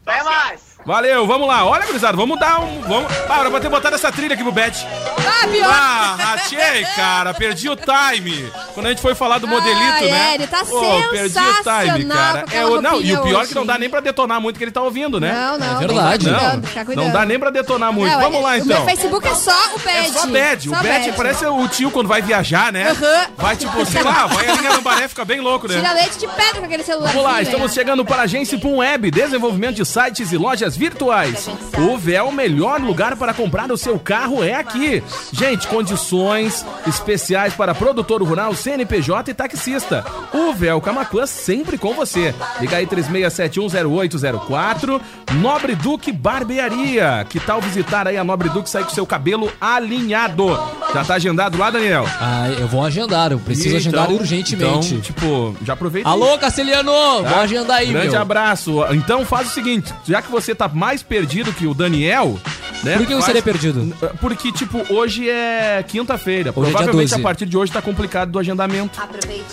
Até 0.06 0.22
mais. 0.22 0.71
Valeu, 0.84 1.26
vamos 1.26 1.46
lá. 1.46 1.64
Olha, 1.64 1.86
gurizada, 1.86 2.16
vamos 2.16 2.38
dar 2.40 2.60
um. 2.60 2.80
Vamos... 2.82 3.12
Ah, 3.28 3.40
era 3.40 3.50
pra 3.50 3.60
ter 3.60 3.68
botado 3.68 3.94
essa 3.94 4.10
trilha 4.10 4.34
aqui 4.34 4.42
pro 4.42 4.50
Bet. 4.50 4.84
Ah, 4.84 5.46
pior. 5.46 5.70
Ah, 5.70 6.34
achei, 6.34 6.84
cara. 6.96 7.32
Perdi 7.34 7.68
o 7.68 7.76
time. 7.76 8.50
Quando 8.74 8.86
a 8.86 8.88
gente 8.90 9.00
foi 9.00 9.14
falar 9.14 9.38
do 9.38 9.46
modelito, 9.46 10.04
né? 10.04 10.30
é, 10.30 10.34
ele 10.34 10.46
tá 10.46 10.64
perdi 10.64 10.74
o 10.74 11.08
time, 11.08 11.28
sensacional 11.30 12.08
cara. 12.08 12.44
É, 12.52 12.66
o, 12.66 12.80
não, 12.82 13.00
e 13.00 13.14
o 13.14 13.22
pior 13.22 13.38
é 13.38 13.42
hoje. 13.42 13.48
que 13.50 13.54
não 13.54 13.66
dá 13.66 13.78
nem 13.78 13.88
pra 13.88 14.00
detonar 14.00 14.40
muito 14.40 14.58
que 14.58 14.64
ele 14.64 14.70
tá 14.72 14.82
ouvindo, 14.82 15.20
né? 15.20 15.32
Não, 15.32 15.58
não. 15.58 15.76
É 15.76 15.86
verdade. 15.86 16.30
Não, 16.30 16.38
cuidando, 16.38 16.84
cuidando. 16.86 17.04
não 17.04 17.12
dá 17.12 17.24
nem 17.24 17.38
pra 17.38 17.50
detonar 17.50 17.92
muito. 17.92 18.12
Não, 18.12 18.20
Vamos 18.20 18.38
é- 18.38 18.42
lá, 18.42 18.50
O 18.50 18.56
então. 18.56 18.66
meu 18.66 18.84
Facebook 18.84 19.28
é 19.28 19.34
só 19.34 19.74
o 19.74 19.78
Bad. 19.78 19.98
É 19.98 20.08
só 20.12 20.26
bad. 20.26 20.68
O 20.68 20.72
bad 20.72 21.12
parece 21.12 21.46
o 21.46 21.68
tio 21.68 21.90
quando 21.90 22.08
vai 22.08 22.22
viajar, 22.22 22.72
né? 22.72 22.90
Aham. 22.90 23.26
Vai 23.36 23.56
tipo, 23.56 23.84
sei 23.86 24.02
lá, 24.02 24.26
vai 24.26 24.48
ali 24.48 24.62
na 24.62 24.70
lambaré, 24.70 25.06
fica 25.06 25.24
bem 25.24 25.40
louco, 25.40 25.68
né? 25.68 25.76
Tira 25.76 25.92
leite 25.92 26.18
de 26.18 26.26
pedra 26.26 26.58
com 26.60 26.64
aquele 26.64 26.82
celular. 26.82 27.12
Vamos 27.12 27.24
lá, 27.24 27.42
estamos 27.42 27.72
chegando 27.72 28.04
para 28.04 28.22
a 28.22 28.24
Agência 28.24 28.58
Pum 28.58 28.78
Web, 28.78 29.10
desenvolvimento 29.10 29.76
de 29.76 29.84
sites 29.84 30.32
e 30.32 30.36
lojas 30.36 30.71
virtuais. 30.76 31.48
O 31.78 31.96
véu, 31.96 32.28
o 32.28 32.32
melhor 32.32 32.80
lugar 32.80 33.16
para 33.16 33.34
comprar 33.34 33.70
o 33.70 33.76
seu 33.76 33.98
carro 33.98 34.42
é 34.42 34.54
aqui. 34.54 35.02
Gente, 35.32 35.68
condições 35.68 36.64
especiais 36.86 37.54
para 37.54 37.74
produtor 37.74 38.22
rural, 38.22 38.54
CNPJ 38.54 39.30
e 39.30 39.34
taxista. 39.34 40.04
O 40.32 40.52
véu 40.52 40.80
Camacuã 40.80 41.26
sempre 41.26 41.78
com 41.78 41.94
você. 41.94 42.34
Liga 42.60 42.76
aí 42.76 42.86
36710804, 42.86 45.00
Nobre 45.40 45.74
Duque 45.74 46.12
Barbearia. 46.12 47.24
Que 47.28 47.40
tal 47.40 47.60
visitar 47.60 48.06
aí 48.06 48.16
a 48.16 48.24
Nobre 48.24 48.48
Duque 48.50 48.68
sair 48.68 48.84
com 48.84 48.90
seu 48.90 49.06
cabelo 49.06 49.50
alinhado? 49.60 50.48
Já 50.94 51.04
tá 51.04 51.14
agendado 51.14 51.56
lá, 51.58 51.70
Daniel? 51.70 52.04
Ah, 52.20 52.48
eu 52.58 52.68
vou 52.68 52.84
agendar, 52.84 53.32
eu 53.32 53.38
preciso 53.38 53.76
agendar 53.76 54.04
então- 54.04 54.16
urgentemente. 54.16 54.88
Então, 54.94 55.00
tipo, 55.00 55.56
já 55.64 55.72
aproveita. 55.72 56.08
Alô, 56.08 56.36
Castelhano! 56.38 56.92
Tá? 57.22 57.30
Vou 57.30 57.40
agendar 57.40 57.76
aí, 57.78 57.86
Grande 57.92 58.10
meu. 58.10 58.20
abraço. 58.20 58.84
Então 58.90 59.24
faz 59.24 59.48
o 59.48 59.50
seguinte, 59.50 59.92
já 60.06 60.20
que 60.20 60.30
você 60.30 60.54
tá 60.54 60.68
mais 60.68 61.02
perdido 61.02 61.52
que 61.52 61.66
o 61.66 61.72
Daniel, 61.74 62.38
né? 62.82 62.96
Por 62.96 63.06
que 63.06 63.12
eu 63.12 63.16
faz- 63.18 63.26
seria 63.26 63.42
perdido? 63.42 63.94
Porque, 64.20 64.52
tipo, 64.52 64.84
hoje 64.92 65.28
é 65.28 65.84
quinta-feira. 65.86 66.50
Hoje 66.50 66.60
é 66.60 66.64
dia 66.64 66.72
Provavelmente 66.72 67.10
12. 67.10 67.20
a 67.20 67.22
partir 67.22 67.46
de 67.46 67.56
hoje 67.56 67.72
tá 67.72 67.82
complicado 67.82 68.30
do 68.30 68.38
agendamento. 68.38 69.00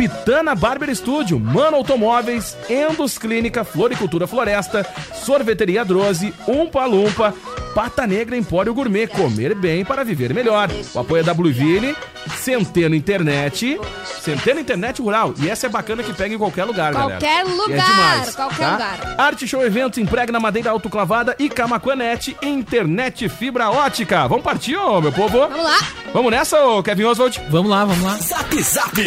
Pitana 0.00 0.54
Barber 0.54 0.96
Studio, 0.96 1.38
Mano 1.38 1.76
Automóveis, 1.76 2.56
Endos 2.70 3.18
Clínica, 3.18 3.64
Floricultura 3.64 4.26
Floresta, 4.26 4.82
Sorveteria 5.12 5.84
Drose, 5.84 6.32
Umpa 6.48 6.86
Lumpa, 6.86 7.34
Pata 7.74 8.06
Negra 8.06 8.36
Empório 8.36 8.74
Gourmet, 8.74 9.06
comer 9.06 9.54
bem 9.54 9.84
para 9.84 10.04
viver 10.04 10.34
melhor. 10.34 10.68
O 10.94 10.98
apoio 10.98 11.20
é 11.20 11.22
da 11.22 11.32
Blueville, 11.32 11.96
Centeno 12.42 12.94
Internet, 12.94 13.80
Centeno 14.22 14.58
Internet 14.60 15.00
Rural. 15.00 15.32
E 15.40 15.48
essa 15.48 15.66
é 15.66 15.68
bacana 15.68 16.02
que 16.02 16.12
pega 16.12 16.34
em 16.34 16.38
qualquer 16.38 16.64
lugar, 16.64 16.92
galera. 16.92 17.20
Qualquer 17.20 17.46
E 17.46 17.48
lugar, 17.48 18.32
qualquer 18.34 18.70
lugar. 18.72 19.14
Arte 19.18 19.46
Show 19.46 19.64
Eventos, 19.64 19.98
Impregna 19.98 20.40
Madeira 20.40 20.70
Autoclavada 20.70 21.36
e 21.38 21.48
Camaquanet, 21.48 22.36
Internet 22.42 23.28
Fibra 23.28 23.70
Ótica. 23.70 24.26
Vamos 24.26 24.44
partir, 24.44 24.76
ô, 24.76 25.00
meu 25.00 25.12
povo? 25.12 25.38
Vamos 25.38 25.62
lá. 25.64 25.78
Vamos 26.12 26.30
nessa, 26.32 26.60
ô 26.64 26.82
Kevin 26.82 27.04
Oswald? 27.04 27.40
Vamos 27.50 27.70
lá, 27.70 27.84
vamos 27.84 28.02
lá. 28.04 28.16
Zap 28.16 28.62
Zap. 28.62 28.98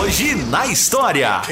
Hoje 0.00 0.34
na 0.46 0.66
história. 0.66 1.42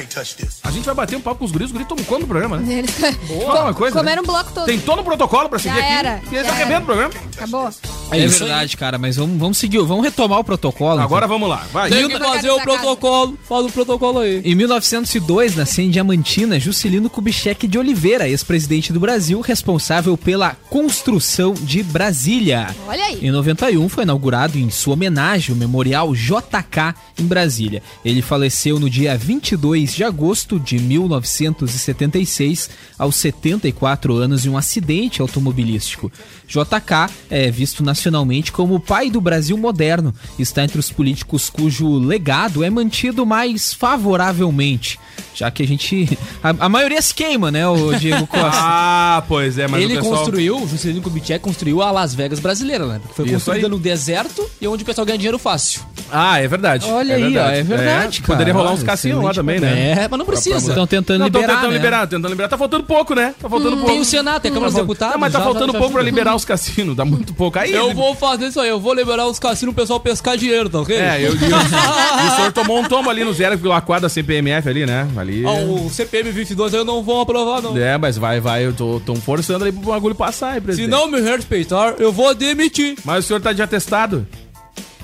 A 0.65 0.71
gente 0.71 0.85
vai 0.87 0.95
bater 0.95 1.17
um 1.17 1.21
papo 1.21 1.41
com 1.41 1.45
os 1.45 1.53
guris, 1.53 1.67
os 1.67 1.73
guris 1.73 1.87
tomam 1.87 2.03
conta 2.05 2.23
do 2.23 2.27
programa, 2.27 2.57
né? 2.57 2.79
Eles 2.79 2.97
Boa, 3.29 3.65
uma 3.65 3.75
coisa, 3.75 3.97
comeram 3.99 4.23
né? 4.23 4.29
um 4.29 4.33
bloco 4.33 4.51
todo. 4.53 4.65
Tem 4.65 4.81
todo 4.81 5.01
o 5.01 5.05
protocolo 5.05 5.49
pra 5.51 5.59
seguir 5.59 5.75
Já 5.77 5.83
aqui. 5.83 5.93
era, 5.93 6.21
já 6.47 6.53
estão 6.53 6.57
quebrando 6.57 6.83
o 6.83 6.87
programa. 6.87 7.15
Acabou. 7.37 7.71
É, 8.11 8.27
verdade, 8.27 8.77
cara, 8.77 8.99
mas 8.99 9.17
vamos, 9.17 9.39
vamos 9.39 9.59
seguir, 9.59 9.79
vamos 9.79 10.05
retomar 10.05 10.39
o 10.39 10.45
protocolo. 10.45 11.01
Agora 11.01 11.27
vamos 11.27 11.49
lá, 11.49 11.67
vai. 11.73 11.91
Tem 11.91 12.09
que 12.09 12.19
fazer 12.19 12.51
o 12.51 12.61
protocolo, 12.61 13.39
fala 13.49 13.67
o 13.67 13.73
protocolo 13.73 14.21
aí. 14.21 14.41
Em 14.45 14.55
1902, 14.55 15.57
nasceu 15.57 15.85
em 15.85 15.91
Diamantina 15.91 16.61
Juscelino 16.61 17.11
Kubitschek 17.11 17.67
de 17.67 17.79
Oliveira, 17.79 18.29
ex-presidente 18.29 18.93
do 18.93 19.01
Brasil, 19.01 19.41
responsável 19.41 20.17
pela 20.17 20.57
construção 20.71 21.55
de 21.55 21.83
Brasília. 21.83 22.75
Olha 22.87 23.05
aí. 23.05 23.19
Em 23.23 23.31
91 23.31 23.89
foi 23.89 24.05
inaugurado 24.05 24.59
em 24.59 24.71
sua 24.71 24.95
homenagem 24.95 25.55
o 25.55 25.59
Memorial 25.59 26.15
JK 26.15 26.95
em 27.19 27.25
Brasília. 27.25 27.83
Ele 28.05 28.23
faleceu 28.23 28.79
no 28.79 28.89
dia 28.89 29.17
22 29.17 29.95
de 29.95 30.05
agosto 30.05 30.61
de 30.61 30.79
1976, 30.79 32.71
aos 32.99 33.17
74 33.17 34.15
anos, 34.15 34.47
em 34.47 34.49
um 34.49 34.57
acidente 34.57 35.21
automobilístico. 35.21 36.11
JK 36.47 37.13
é 37.29 37.51
visto 37.51 37.83
nacionalmente 37.97 38.53
como 38.53 38.75
o 38.75 38.81
pai 38.81 39.11
do 39.11 39.21
Brasil 39.21 39.57
moderno. 39.57 40.15
Está 40.39 40.63
entre 40.63 40.79
os 40.79 40.91
políticos 40.91 41.49
cujo 41.51 41.99
legado 41.99 42.63
é 42.63 42.69
mantido 42.71 43.25
mais 43.25 43.73
favoravelmente. 43.73 44.99
Já 45.35 45.51
que 45.51 45.63
a 45.63 45.67
gente. 45.67 46.19
A, 46.43 46.51
a 46.61 46.69
maioria 46.69 47.01
se 47.01 47.15
queima, 47.15 47.51
né, 47.51 47.67
o 47.69 47.93
Diego 47.95 48.27
Costa? 48.29 48.51
Ah, 48.55 49.23
pois 49.29 49.59
é, 49.59 49.67
mas 49.69 49.83
ele 49.83 49.95
o 49.95 49.97
pessoal... 50.01 50.17
construiu, 50.19 50.63
o 50.63 50.69
Juscelino 50.69 51.03
Kubitschek 51.03 51.41
construiu 51.43 51.83
a 51.83 51.91
Las 51.91 52.15
Vegas 52.15 52.39
brasileira, 52.41 52.87
né? 52.87 52.99
Porque 53.03 53.15
foi 53.15 53.25
Isso 53.27 53.35
construída 53.35 53.67
aí. 53.67 53.71
no 53.71 53.79
deserto 53.79 54.49
e 54.61 54.67
onde 54.69 54.83
o 54.83 54.87
pessoal 54.87 55.05
ganha 55.07 55.19
dinheiro 55.19 55.39
fácil. 55.39 55.81
Ah, 56.11 56.39
é 56.41 56.47
verdade. 56.49 56.87
Olha 56.89 57.13
é 57.13 57.17
aí, 57.17 57.23
verdade. 57.23 57.49
ó, 57.49 57.51
é 57.53 57.63
verdade, 57.63 58.21
cara. 58.23 58.33
Poderia 58.35 58.55
rolar 58.55 58.73
uns 58.73 58.83
cassinos 58.83 59.23
lá 59.25 59.35
também, 59.35 59.59
né? 59.61 59.93
É, 60.05 60.09
mas 60.09 60.19
não 60.19 60.25
precisa. 60.27 60.57
Estão 60.57 60.87
tentando 60.87 61.19
Não, 61.19 61.27
liberar. 61.27 61.47
tentando 61.57 61.69
né? 61.71 61.77
liberar, 61.77 62.07
tentando 62.07 62.29
liberar. 62.29 62.49
Tá 62.49 62.57
faltando 62.59 62.85
pouco, 62.85 63.15
né? 63.15 63.35
Tá 63.41 63.49
faltando 63.49 63.77
pouco. 63.77 63.91
Tem 63.91 64.01
o 64.01 64.05
Senado, 64.05 64.41
tem 64.43 64.51
a 64.51 64.55
Câmara 64.55 64.71
dos 64.71 64.77
Tá 64.77 64.83
Deputados. 64.83 65.13
Não, 65.15 65.21
mas 65.21 65.33
tá 65.33 65.39
já- 65.41 65.45
faltando 65.45 65.73
já- 65.73 65.79
pouco 65.79 65.93
pra 65.95 66.03
já- 66.03 66.09
liberar 66.09 66.35
os 66.37 66.45
cassinos. 66.45 66.97
Dá 66.97 67.05
muito 67.05 67.35
pouco. 67.35 67.59
Aí. 67.59 67.73
Eu 67.73 67.86
vou 67.95 68.15
fazer 68.15 68.47
isso 68.49 68.61
aí, 68.61 68.69
eu 68.69 68.81
vou 68.81 68.95
liberar 68.95 69.27
os 69.27 69.39
cassinos 69.39 69.75
pro 69.75 69.83
pessoal 69.83 70.01
pescar 70.01 70.37
dinheiro, 70.37 70.69
tá 70.69 70.81
ok? 70.81 70.97
É, 70.97 71.21
eu, 71.21 71.33
eu, 71.33 71.35
e 71.35 72.29
o 72.33 72.37
senhor 72.37 72.53
tomou 72.53 72.81
um 72.81 72.85
tombo 72.85 73.11
ali 73.11 73.25
no 73.25 73.33
0,4 73.33 74.01
da 74.01 74.09
CPMF 74.09 74.69
ali, 74.69 74.87
né? 74.87 75.09
Ali. 75.17 75.45
Ah, 75.47 75.53
o 75.53 75.91
CPM 75.91 76.31
22 76.31 76.75
eu 76.75 76.85
não 76.85 77.03
vou 77.03 77.21
aprovar, 77.21 77.63
não. 77.63 77.77
É, 77.77 77.97
mas 77.99 78.17
vai, 78.17 78.41
vai, 78.41 78.65
eu 78.67 78.73
tô, 78.73 79.01
tô 79.05 79.15
forçando 79.17 79.65
ali 79.65 79.73
pro 79.73 79.91
bagulho 79.91 80.15
passar 80.15 80.51
aí, 80.51 80.55
Se 80.57 80.61
presidente. 80.61 80.91
não 80.91 81.11
me 81.11 81.21
respeitar, 81.21 81.95
eu 81.99 82.13
vou 82.13 82.35
demitir. 82.35 82.97
Mas 83.05 83.25
o 83.25 83.29
senhor 83.29 83.41
tá 83.41 83.53
de 83.53 83.63
atestado? 83.63 84.27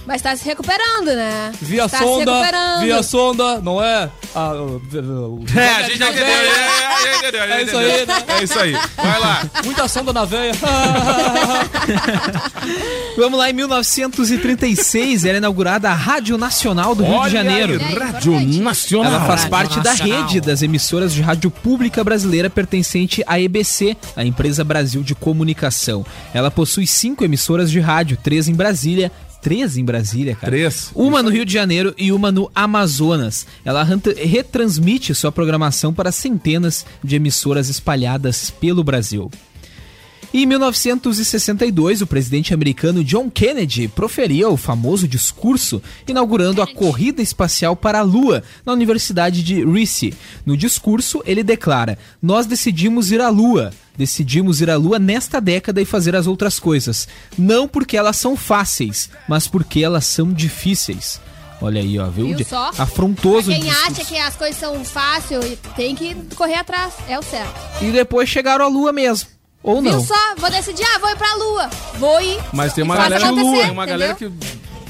Mas 0.07 0.21
tá 0.21 0.35
se 0.35 0.45
recuperando, 0.45 1.07
né? 1.07 1.53
Via 1.61 1.89
tá 1.89 1.99
se 1.99 2.05
sonda, 2.05 2.33
recuperando. 2.33 2.81
via 2.83 3.03
sonda, 3.03 3.61
não 3.61 3.83
é? 3.83 4.11
Ah, 4.35 4.53
É, 5.57 5.69
a 5.69 5.83
gente 5.83 5.99
já 5.99 6.11
entendeu. 6.11 6.27
É, 6.27 6.39
é, 6.39 7.07
é, 7.07 7.19
entendeu, 7.19 7.43
É 7.43 7.63
isso 7.63 7.77
aí, 7.77 8.07
né? 8.07 8.25
É 8.29 8.43
isso 8.45 8.59
aí. 8.59 8.73
Vai 8.97 9.21
lá. 9.21 9.43
Muita 9.65 9.87
sonda 9.89 10.13
na 10.13 10.25
veia. 10.25 10.53
Vamos 13.17 13.39
lá, 13.39 13.51
em 13.51 13.53
1936 13.53 15.25
era 15.25 15.39
inaugurada 15.39 15.91
a 15.91 15.95
Rádio 15.95 16.39
Nacional 16.39 16.95
do 16.95 17.05
Rio 17.05 17.13
Olha 17.13 17.29
de 17.31 17.37
Janeiro. 17.37 17.81
aí, 17.81 17.99
Rádio 17.99 18.41
Nacional. 18.63 19.13
Ela 19.13 19.27
faz 19.27 19.45
parte 19.45 19.81
da 19.81 19.93
rede 19.93 20.41
das 20.41 20.63
emissoras 20.63 21.13
de 21.13 21.21
rádio 21.23 21.51
pública 21.51 22.03
brasileira 22.03 22.49
pertencente 22.49 23.23
à 23.27 23.39
EBC, 23.39 23.97
a 24.17 24.25
Empresa 24.25 24.65
Brasil 24.65 25.03
de 25.03 25.15
Comunicação. 25.15 26.05
Ela 26.33 26.51
possui 26.51 26.87
cinco 26.87 27.25
emissoras 27.25 27.71
de 27.71 27.81
rádio, 27.81 28.19
três 28.23 28.49
em 28.49 28.55
Brasília. 28.55 29.13
Três 29.43 29.77
em 29.77 29.85
Brasília, 29.85 30.37
cara. 30.37 30.53
Três. 30.53 30.93
Uma 30.95 31.21
no 31.21 31.29
Rio 31.29 31.45
de 31.45 31.53
Janeiro 31.53 31.93
e 31.99 32.13
uma 32.13 32.31
no 32.31 32.49
Amazonas. 32.55 33.45
Ela 33.65 33.85
retransmite 34.17 35.15
sua 35.17 35.33
programação 35.33 35.93
para 35.93 36.13
centenas 36.13 36.87
de 37.03 37.17
emissoras 37.17 37.69
espalhadas 37.69 38.51
pelo 38.51 38.85
Brasil. 38.85 39.29
E 40.33 40.43
Em 40.43 40.47
1962, 40.47 42.01
o 42.01 42.07
presidente 42.07 42.55
americano 42.55 43.05
John 43.05 43.31
Kennedy 43.31 43.87
proferia 43.87 44.49
o 44.49 44.57
famoso 44.57 45.07
discurso 45.07 45.83
inaugurando 46.09 46.63
a 46.63 46.67
corrida 46.67 47.21
espacial 47.21 47.77
para 47.77 47.99
a 47.99 48.03
Lua 48.03 48.43
na 48.65 48.73
Universidade 48.73 49.43
de 49.43 49.63
Reese. 49.63 50.15
No 50.47 50.57
discurso, 50.57 51.23
ele 51.27 51.43
declara: 51.43 51.99
Nós 52.21 52.47
decidimos 52.47 53.13
ir 53.13 53.21
à 53.21 53.29
Lua. 53.29 53.73
Decidimos 53.95 54.63
ir 54.63 54.71
à 54.71 54.77
Lua 54.77 54.99
nesta 54.99 55.39
década 55.39 55.83
e 55.83 55.85
fazer 55.85 56.17
as 56.17 56.27
outras 56.27 56.59
coisas. 56.59 57.07
Não 57.37 57.69
porque 57.69 57.97
elas 57.97 58.17
são 58.17 58.35
fáceis, 58.35 59.11
mas 59.29 59.47
porque 59.47 59.85
elas 59.85 60.07
são 60.07 60.33
difíceis. 60.33 61.21
Olha 61.61 61.81
aí, 61.81 61.99
ó, 61.99 62.09
viu? 62.09 62.35
Viu 62.35 62.47
só? 62.47 62.71
Afrontoso. 62.79 63.51
Pra 63.51 63.61
quem 63.61 63.71
acha 63.71 64.05
que 64.05 64.17
as 64.17 64.35
coisas 64.35 64.57
são 64.59 64.83
fáceis, 64.83 65.59
tem 65.77 65.95
que 65.95 66.15
correr 66.35 66.55
atrás. 66.55 66.95
É 67.07 67.19
o 67.19 67.23
certo. 67.23 67.55
E 67.83 67.93
depois 67.93 68.29
chegaram 68.29 68.65
à 68.65 68.69
Lua 68.69 68.93
mesmo. 68.93 69.29
Ou 69.63 69.81
Viu 69.81 69.93
não. 69.93 70.01
só? 70.05 70.15
Vou 70.39 70.51
decidir, 70.51 70.85
ah, 70.95 70.99
vou 70.99 71.11
ir 71.11 71.17
pra 71.17 71.35
lua. 71.37 71.71
Vou 71.99 72.21
ir. 72.21 72.39
Mas 72.53 72.73
tem 72.73 72.83
uma 72.85 72.97
galera, 72.97 73.27
acontecer, 73.27 73.63
tem 73.63 73.71
uma 73.71 73.87
galera 73.87 74.15
que 74.15 74.31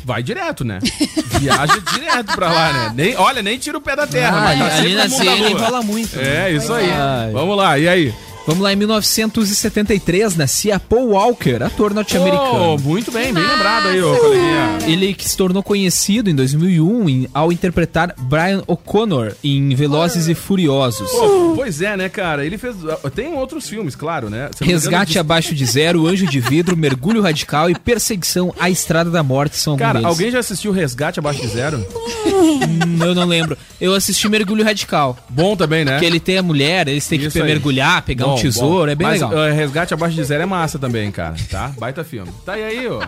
vai 0.04 0.22
direto, 0.22 0.64
né? 0.64 0.78
Viaja 1.38 1.78
direto 1.92 2.34
pra 2.34 2.48
lá, 2.50 2.72
né? 2.72 2.92
Nem, 2.94 3.16
olha, 3.16 3.42
nem 3.42 3.58
tira 3.58 3.76
o 3.76 3.80
pé 3.80 3.94
da 3.94 4.06
terra, 4.06 4.38
Ah, 4.38 4.40
mas 4.40 4.58
tá 4.58 4.64
ali 4.64 4.76
sempre 4.76 4.94
na 4.94 5.04
no 5.04 5.10
mundo 5.10 5.24
da 5.24 5.34
lua. 5.34 5.50
enrola 5.50 5.82
muito. 5.82 6.18
É, 6.18 6.50
isso 6.52 6.72
aí. 6.72 6.90
Ai. 6.90 7.30
Vamos 7.32 7.56
lá, 7.56 7.78
e 7.78 7.86
aí? 7.88 8.14
Vamos 8.46 8.62
lá, 8.62 8.72
em 8.72 8.76
1973 8.76 10.34
nascia 10.36 10.80
Paul 10.80 11.10
Walker, 11.10 11.62
ator 11.62 11.94
norte-americano. 11.94 12.74
Oh, 12.74 12.78
muito 12.78 13.12
bem, 13.12 13.32
bem 13.32 13.42
lembrado 13.46 13.86
aí, 13.88 14.02
ô 14.02 14.16
coleguinha. 14.16 14.78
Ele 14.86 15.14
que 15.14 15.28
se 15.28 15.36
tornou 15.36 15.62
conhecido 15.62 16.28
em 16.28 16.34
2001 16.34 17.08
em- 17.08 17.28
ao 17.32 17.52
interpretar 17.52 18.12
Brian 18.18 18.62
O'Connor 18.66 19.32
em 19.44 19.72
Velozes 19.76 20.26
e 20.26 20.34
Furiosos. 20.34 21.08
Pô, 21.10 21.52
pois 21.54 21.80
é, 21.80 21.96
né, 21.96 22.08
cara? 22.08 22.44
Ele 22.44 22.58
fez. 22.58 22.74
Tem 23.14 23.32
outros 23.34 23.68
filmes, 23.68 23.94
claro, 23.94 24.28
né? 24.28 24.50
Resgate 24.60 25.18
abaixo 25.20 25.54
de 25.54 25.64
zero, 25.64 26.06
Anjo 26.08 26.26
de 26.26 26.40
Vidro, 26.40 26.76
Mergulho 26.76 27.22
Radical 27.22 27.70
e 27.70 27.74
Perseguição 27.78 28.52
à 28.58 28.68
Estrada 28.68 29.08
da 29.10 29.22
Morte 29.22 29.56
são 29.56 29.74
alguns 29.74 29.86
Cara, 29.86 29.98
deles. 30.00 30.06
alguém 30.12 30.30
já 30.32 30.40
assistiu 30.40 30.72
Resgate 30.72 31.20
Abaixo 31.20 31.40
de 31.42 31.48
Zero? 31.48 31.78
Hum, 32.26 33.04
eu 33.04 33.14
não 33.14 33.24
lembro. 33.26 33.56
Eu 33.80 33.94
assisti 33.94 34.28
Mergulho 34.28 34.64
Radical. 34.64 35.16
Bom 35.28 35.54
também, 35.56 35.84
né? 35.84 35.98
Que 36.00 36.04
ele 36.04 36.18
tem 36.20 36.38
a 36.38 36.42
mulher, 36.42 36.88
eles 36.88 37.06
têm 37.06 37.18
que 37.20 37.26
Isso 37.26 37.38
aí. 37.38 37.44
mergulhar, 37.44 38.02
pegar 38.02 38.26
um 38.26 38.31
Bom, 38.34 38.40
tesouro, 38.40 38.86
bom. 38.86 38.88
é 38.88 38.94
bem 38.94 39.06
Mas, 39.06 39.20
legal. 39.22 39.38
uh, 39.38 39.54
Resgate 39.54 39.94
Abaixo 39.94 40.14
de 40.16 40.24
Zero 40.24 40.42
é 40.42 40.46
massa 40.46 40.78
também, 40.78 41.10
cara, 41.10 41.34
tá? 41.50 41.68
Baita 41.78 42.02
filme. 42.04 42.32
Tá 42.44 42.58
e 42.58 42.64
aí, 42.64 42.88
ó. 42.88 43.00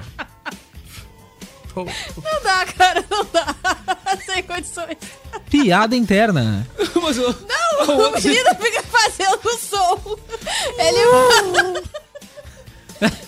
Não 1.76 2.42
dá, 2.42 2.64
cara, 2.66 3.04
não 3.10 3.26
dá. 3.32 3.54
Sem 4.24 4.42
condições. 4.44 4.96
Piada 5.50 5.96
interna. 5.96 6.66
Mas 7.02 7.16
eu... 7.16 7.34
Não, 7.48 8.08
o 8.08 8.12
menino 8.12 8.50
fica 8.60 8.82
fazendo 8.84 9.58
som. 9.58 10.16
Ele. 10.78 11.82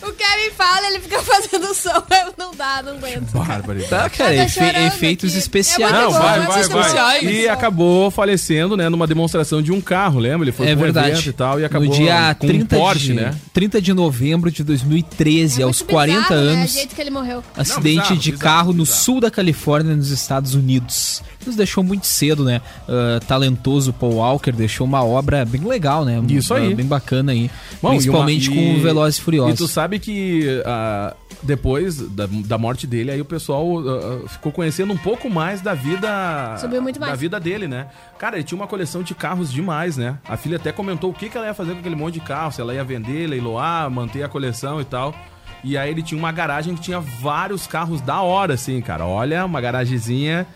O 0.03 0.13
Kevin 0.13 0.51
fala, 0.57 0.87
ele 0.89 1.01
fica 1.01 1.21
fazendo 1.23 1.75
som. 1.75 1.91
Eu 1.91 2.35
não 2.39 2.55
dá, 2.55 2.83
não 2.85 2.93
aguento. 2.97 3.31
Barbaridade. 3.33 3.89
Tá, 3.91 4.09
cara, 4.11 4.35
Tá 4.37 4.45
efe- 4.45 4.55
chorando 4.61 4.87
efeitos 4.87 5.31
aqui. 5.31 5.39
especiais. 5.39 5.93
É 5.95 5.99
Não, 6.01 6.13
bom, 6.13 6.19
vai, 6.19 6.41
vai, 6.47 6.65
vai. 6.93 7.25
E 7.25 7.49
acabou 7.49 8.11
falecendo, 8.11 8.77
né, 8.77 8.89
numa 8.89 9.07
demonstração 9.07 9.61
de 9.63 9.73
um 9.73 9.81
carro, 9.81 10.19
lembra? 10.19 10.45
Ele 10.45 10.53
foi 10.53 10.67
É 10.67 10.71
pra 10.71 10.79
um 10.79 10.83
verdade. 10.83 11.29
e 11.29 11.33
tal 11.33 11.61
e 11.61 11.65
acabou 11.65 11.89
no 11.89 11.95
dia 11.95 12.35
com 12.39 12.47
30 12.47 12.77
um 12.77 12.79
Porsche, 12.81 13.07
de, 13.09 13.15
né? 13.15 13.35
30 13.53 13.81
de 13.83 13.93
novembro 13.93 14.51
de 14.51 14.63
2013, 14.65 15.63
aos 15.63 15.79
Muito 15.81 15.91
40 15.91 16.21
bizarro, 16.23 16.41
Né? 16.47 16.53
anos. 16.53 16.73
Jeito 16.73 16.95
que 16.95 17.01
ele 17.01 17.11
morreu. 17.11 17.43
Acidente 17.57 17.95
bizarro, 17.97 18.17
de 18.21 18.31
bizarro, 18.33 18.39
carro 18.57 18.73
no 18.73 18.85
bizarro. 18.85 19.01
sul 19.03 19.21
da 19.21 19.31
Califórnia, 19.31 19.95
nos 19.97 20.11
Estados 20.11 20.55
Unidos. 20.55 21.23
Nos 21.47 21.55
deixou 21.55 21.85
muito 21.85 22.07
cedo, 22.07 22.45
né? 22.45 22.61
Ah, 22.89 23.21
talentoso 23.27 23.93
Paul 23.93 24.15
Walker 24.17 24.51
deixou 24.51 24.85
uma 24.87 25.05
obra 25.05 25.45
bem 25.45 25.61
legal, 25.63 26.05
né? 26.05 26.21
Isso 26.29 26.53
aí. 26.53 26.73
Ah, 26.73 26.75
bem 26.77 26.87
bacana 26.87 27.31
aí. 27.33 27.49
Bom, 27.81 27.91
Principalmente 27.91 28.47
e 28.47 28.49
uma- 28.49 28.57
com 28.57 28.63
e- 28.63 28.77
o 28.79 28.83
Velozes 28.83 29.19
e 29.19 29.23
Furiosos. 29.23 29.56
E 29.57 29.67
tu 29.67 29.69
sabe 29.69 29.99
que 29.99 30.63
ah, 30.65 31.15
depois 31.43 31.97
da, 32.11 32.27
da 32.27 32.59
morte 32.59 32.87
dele, 32.87 33.11
aí 33.11 33.21
o 33.21 33.25
pessoal 33.25 33.79
ah, 33.79 34.23
ah, 34.25 34.29
ficou 34.29 34.53
conhecendo 34.53 34.93
um 34.93 34.97
pouco 34.97 35.31
mais 35.31 35.61
da 35.61 35.75
vida. 35.75 36.57
Subiu 36.59 36.83
muito 36.83 37.01
mais. 37.01 37.13
Da 37.13 37.17
vida 37.17 37.41
dele, 37.41 37.67
né? 37.67 37.89
Cara, 38.19 38.37
ele 38.37 38.45
tinha 38.45 38.59
uma 38.59 38.67
coleção 38.67 39.03
de 39.03 39.15
carros 39.15 39.53
demais, 39.53 39.97
né? 39.97 40.19
A 40.29 40.37
filha 40.37 40.57
até 40.57 40.73
comentou 40.73 41.11
o 41.11 41.15
que, 41.15 41.29
que 41.29 41.37
ela 41.37 41.47
ia 41.47 41.55
fazer 41.55 41.73
com 41.73 41.81
aquele 41.81 41.97
monte 41.97 42.15
de 42.15 42.21
carro, 42.21 42.53
se 42.53 42.61
ela 42.61 42.75
ia 42.75 42.85
vender, 42.85 43.27
leiloar, 43.27 43.91
manter 43.91 44.23
a 44.23 44.29
coleção 44.29 44.81
e 44.81 44.85
tal. 44.85 45.15
E 45.65 45.77
aí 45.77 45.91
ele 45.91 46.03
tinha 46.03 46.19
uma 46.19 46.31
garagem 46.31 46.75
que 46.75 46.81
tinha 46.81 47.01
vários 47.01 47.67
carros 47.67 48.01
da 48.01 48.21
hora, 48.21 48.55
assim, 48.55 48.81
cara. 48.81 49.07
Olha, 49.07 49.45
uma 49.45 49.61
garagemzinha 49.61 50.47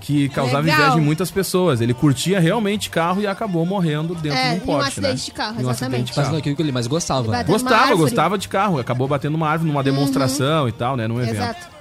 que 0.00 0.28
causava 0.30 0.62
Legal. 0.62 0.80
inveja 0.80 0.98
em 0.98 1.00
muitas 1.04 1.30
pessoas. 1.30 1.80
Ele 1.80 1.92
curtia 1.94 2.40
realmente 2.40 2.88
carro 2.90 3.20
e 3.20 3.26
acabou 3.26 3.64
morrendo 3.66 4.14
dentro 4.14 4.38
É, 4.38 4.48
de 4.48 4.48
um 4.48 4.52
em 4.54 4.56
um 4.56 4.66
poste, 4.66 4.88
acidente 4.88 5.12
né? 5.14 5.24
de 5.26 5.30
carro, 5.30 5.50
Em 5.60 5.64
um 5.64 5.68
acidente 5.68 5.70
exatamente. 5.70 6.04
de 6.06 6.12
carro. 6.12 6.26
Fazendo 6.26 6.38
aquilo 6.40 6.56
que 6.56 6.62
ele 6.62 6.72
mais 6.72 6.86
gostava. 6.86 7.22
Ele 7.26 7.30
né? 7.32 7.44
Gostava, 7.44 7.94
gostava 7.94 8.38
de 8.38 8.48
carro. 8.48 8.78
Acabou 8.78 9.06
batendo 9.06 9.34
uma 9.34 9.48
árvore 9.48 9.70
numa 9.70 9.82
demonstração 9.82 10.68
e 10.68 10.72
tal, 10.72 10.96
né? 10.96 11.06
Num 11.06 11.20
evento. 11.20 11.34
Exato. 11.36 11.80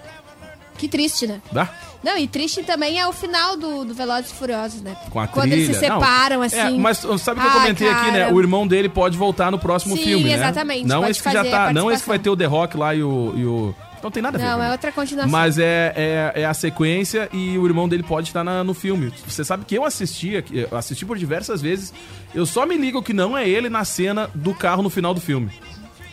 Que 0.77 0.87
triste, 0.87 1.27
né? 1.27 1.41
Dá? 1.51 1.67
Não, 2.01 2.17
e 2.17 2.25
triste 2.25 2.63
também 2.63 2.97
é 2.97 3.05
o 3.05 3.11
final 3.11 3.57
do, 3.57 3.83
do 3.83 3.93
Velozes 3.93 4.31
e 4.31 4.33
Furiosos, 4.33 4.81
né? 4.81 4.95
Com 5.09 5.19
a 5.19 5.27
Quando 5.27 5.49
trilha. 5.49 5.63
eles 5.65 5.75
se 5.75 5.79
separam, 5.81 6.37
Não, 6.37 6.43
assim. 6.43 6.57
É, 6.57 6.69
mas 6.79 6.99
sabe 6.99 7.39
o 7.39 7.41
que 7.43 7.47
eu 7.47 7.51
Ai, 7.51 7.59
comentei 7.61 7.89
aqui, 7.89 8.11
né? 8.11 8.19
cara. 8.21 8.33
O 8.33 8.39
irmão 8.39 8.65
dele 8.65 8.87
pode 8.87 9.17
voltar 9.17 9.51
no 9.51 9.59
próximo 9.59 9.97
Sim, 9.97 10.03
filme, 10.03 10.23
né? 10.29 10.35
exatamente, 10.35 10.87
Não 10.87 10.99
pode 11.01 11.11
esse 11.11 11.21
que 11.21 11.31
já 11.31 11.43
tá, 11.43 11.73
não 11.73 11.91
esse 11.91 12.03
que 12.03 12.07
vai 12.09 12.17
ter 12.19 12.29
o 12.29 12.37
The 12.37 12.45
Rock 12.45 12.77
lá 12.77 12.95
e 12.95 13.03
o... 13.03 13.33
E 13.35 13.43
o... 13.45 13.75
Não 14.03 14.09
tem 14.11 14.21
nada 14.23 14.37
a 14.37 14.41
ver. 14.41 14.47
Não, 14.47 14.63
é 14.63 14.71
outra 14.71 14.91
continuação. 14.91 15.31
Mas 15.31 15.57
é, 15.57 15.93
é, 15.95 16.41
é 16.41 16.45
a 16.45 16.53
sequência 16.53 17.29
e 17.33 17.57
o 17.57 17.65
irmão 17.65 17.87
dele 17.89 18.03
pode 18.03 18.27
estar 18.27 18.43
na- 18.43 18.63
no 18.63 18.73
filme. 18.73 19.11
Você 19.27 19.43
sabe 19.43 19.65
que 19.65 19.75
eu 19.75 19.83
assisti, 19.83 20.43
eu 20.51 20.77
assisti 20.77 21.05
por 21.05 21.17
diversas 21.17 21.61
vezes. 21.61 21.93
Eu 22.33 22.45
só 22.45 22.65
me 22.65 22.77
ligo 22.77 23.01
que 23.03 23.13
não 23.13 23.37
é 23.37 23.47
ele 23.47 23.69
na 23.69 23.83
cena 23.83 24.29
do 24.33 24.53
carro 24.53 24.81
no 24.83 24.89
final 24.89 25.13
do 25.13 25.19
filme. 25.21 25.49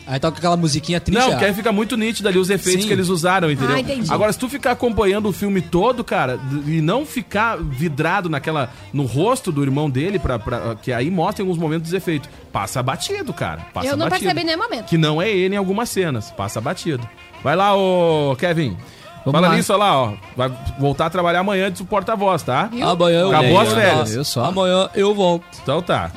Aí 0.09 0.21
toca 0.21 0.37
aquela 0.37 0.55
musiquinha 0.55 1.01
triste. 1.01 1.19
Não, 1.19 1.27
ah. 1.27 1.31
porque 1.31 1.43
aí 1.43 1.53
fica 1.53 1.69
muito 1.69 1.97
nítido 1.97 2.29
ali 2.29 2.37
os 2.37 2.49
efeitos 2.49 2.83
Sim. 2.83 2.87
que 2.87 2.93
eles 2.93 3.09
usaram, 3.09 3.51
entendeu? 3.51 3.75
Ah, 3.75 3.79
entendi. 3.81 4.09
Agora, 4.09 4.31
se 4.31 4.39
tu 4.39 4.47
ficar 4.47 4.71
acompanhando 4.71 5.27
o 5.27 5.33
filme 5.33 5.61
todo, 5.61 6.01
cara, 6.01 6.39
e 6.65 6.79
não 6.79 7.05
ficar 7.05 7.57
vidrado 7.57 8.29
naquela. 8.29 8.71
no 8.93 9.03
rosto 9.03 9.51
do 9.51 9.61
irmão 9.61 9.89
dele, 9.89 10.17
pra, 10.17 10.39
pra- 10.39 10.75
que 10.81 10.93
aí 10.93 11.11
mostra 11.11 11.43
em 11.43 11.45
alguns 11.45 11.59
momentos 11.61 11.89
os 11.89 11.93
efeitos. 11.93 12.29
Passa 12.53 12.81
batido, 12.81 13.33
cara. 13.33 13.63
Passa 13.73 13.85
Eu 13.89 13.97
não 13.97 14.07
batido. 14.07 14.29
percebi 14.29 14.45
nenhum 14.45 14.63
momento. 14.63 14.85
Que 14.85 14.97
não 14.97 15.21
é 15.21 15.29
ele 15.29 15.55
em 15.55 15.57
algumas 15.57 15.89
cenas. 15.89 16.31
Passa 16.31 16.61
batido. 16.61 17.05
Vai 17.47 17.55
lá, 17.55 17.77
ô 17.77 18.35
Kevin. 18.37 18.75
Vamos 19.23 19.31
Fala 19.39 19.47
lá. 19.47 19.55
nisso, 19.55 19.71
olha 19.71 19.79
lá, 19.79 19.97
ó. 20.01 20.13
Vai 20.35 20.51
voltar 20.77 21.05
a 21.05 21.09
trabalhar 21.09 21.39
amanhã 21.39 21.71
do 21.71 21.85
porta-voz, 21.85 22.43
tá? 22.43 22.69
Amanhã 22.81 23.21
eu 23.21 23.29
Acabou 23.29 23.49
volto. 23.51 23.67
as 23.67 23.73
férias. 23.73 24.15
Eu 24.15 24.25
só. 24.25 24.43
Amanhã 24.43 24.89
eu 24.93 25.15
volto. 25.15 25.45
Então 25.63 25.81
tá. 25.81 26.11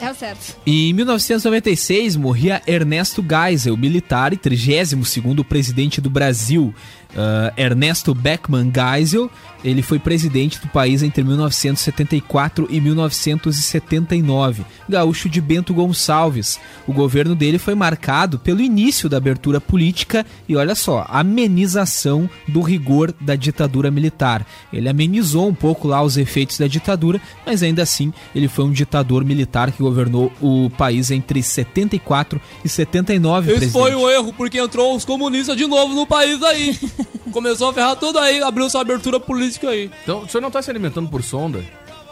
É 0.00 0.08
o 0.10 0.14
certo. 0.14 0.56
Em 0.66 0.90
1996 0.94 2.16
morria 2.16 2.62
Ernesto 2.66 3.22
Geisel, 3.22 3.76
militar 3.76 4.32
e 4.32 4.38
32º 4.38 5.44
presidente 5.44 6.00
do 6.00 6.08
Brasil. 6.08 6.74
Ah, 7.16 7.52
Ernesto 7.56 8.14
Beckman 8.14 8.72
Geisel, 8.72 9.30
ele 9.64 9.82
foi 9.82 9.98
presidente 9.98 10.58
do 10.60 10.68
país 10.68 11.02
entre 11.02 11.22
1974 11.22 12.66
e 12.70 12.80
1979. 12.80 14.64
Gaúcho 14.88 15.28
de 15.28 15.40
Bento 15.40 15.72
Gonçalves. 15.72 16.58
O 16.86 16.92
governo 16.92 17.34
dele 17.34 17.58
foi 17.58 17.74
marcado 17.74 18.38
pelo 18.38 18.60
início 18.60 19.08
da 19.08 19.18
abertura 19.18 19.60
política 19.60 20.26
e 20.48 20.56
olha 20.56 20.74
só, 20.74 21.06
amenização 21.08 22.28
do 22.48 22.60
rigor 22.60 23.14
da 23.20 23.36
ditadura 23.36 23.90
militar. 23.90 24.44
Ele 24.72 24.88
amenizou 24.88 25.48
um 25.48 25.54
pouco 25.54 25.86
lá 25.86 26.02
os 26.02 26.16
efeitos 26.16 26.58
da 26.58 26.66
ditadura, 26.66 27.20
mas 27.46 27.62
ainda 27.62 27.82
assim 27.82 28.12
ele 28.34 28.48
foi 28.48 28.64
um 28.64 28.72
ditador 28.72 29.24
militar 29.24 29.70
que 29.70 29.82
governou 29.82 30.32
o 30.40 30.70
país 30.70 31.10
entre 31.10 31.42
74 31.42 32.40
e 32.64 32.68
79. 32.68 33.50
Esse 33.50 33.58
presidente. 33.58 33.80
foi 33.80 33.94
um 33.94 34.08
erro, 34.08 34.32
porque 34.32 34.58
entrou 34.58 34.96
os 34.96 35.04
comunistas 35.04 35.56
de 35.56 35.66
novo 35.66 35.94
no 35.94 36.06
país 36.06 36.42
aí. 36.42 36.78
Começou 37.32 37.70
a 37.70 37.72
ferrar 37.72 37.96
tudo 37.96 38.18
aí, 38.18 38.42
abriu 38.42 38.68
sua 38.70 38.80
abertura 38.80 39.18
política 39.20 39.70
aí. 39.70 39.90
Então, 40.02 40.20
o 40.22 40.28
senhor 40.28 40.42
não 40.42 40.50
tá 40.50 40.60
se 40.62 40.70
alimentando 40.70 41.08
por 41.08 41.22
sonda? 41.22 41.62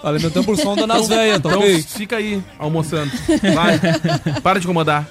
Alimentando 0.02 0.44
por 0.46 0.56
sonda 0.56 0.86
nas 0.86 1.08
velhas, 1.08 1.40
tá 1.40 1.48
Então 1.50 1.60
ok? 1.60 1.82
fica 1.82 2.16
aí, 2.16 2.42
almoçando. 2.58 3.10
Vai. 3.54 4.40
Para 4.40 4.58
de 4.58 4.64
incomodar. 4.66 5.06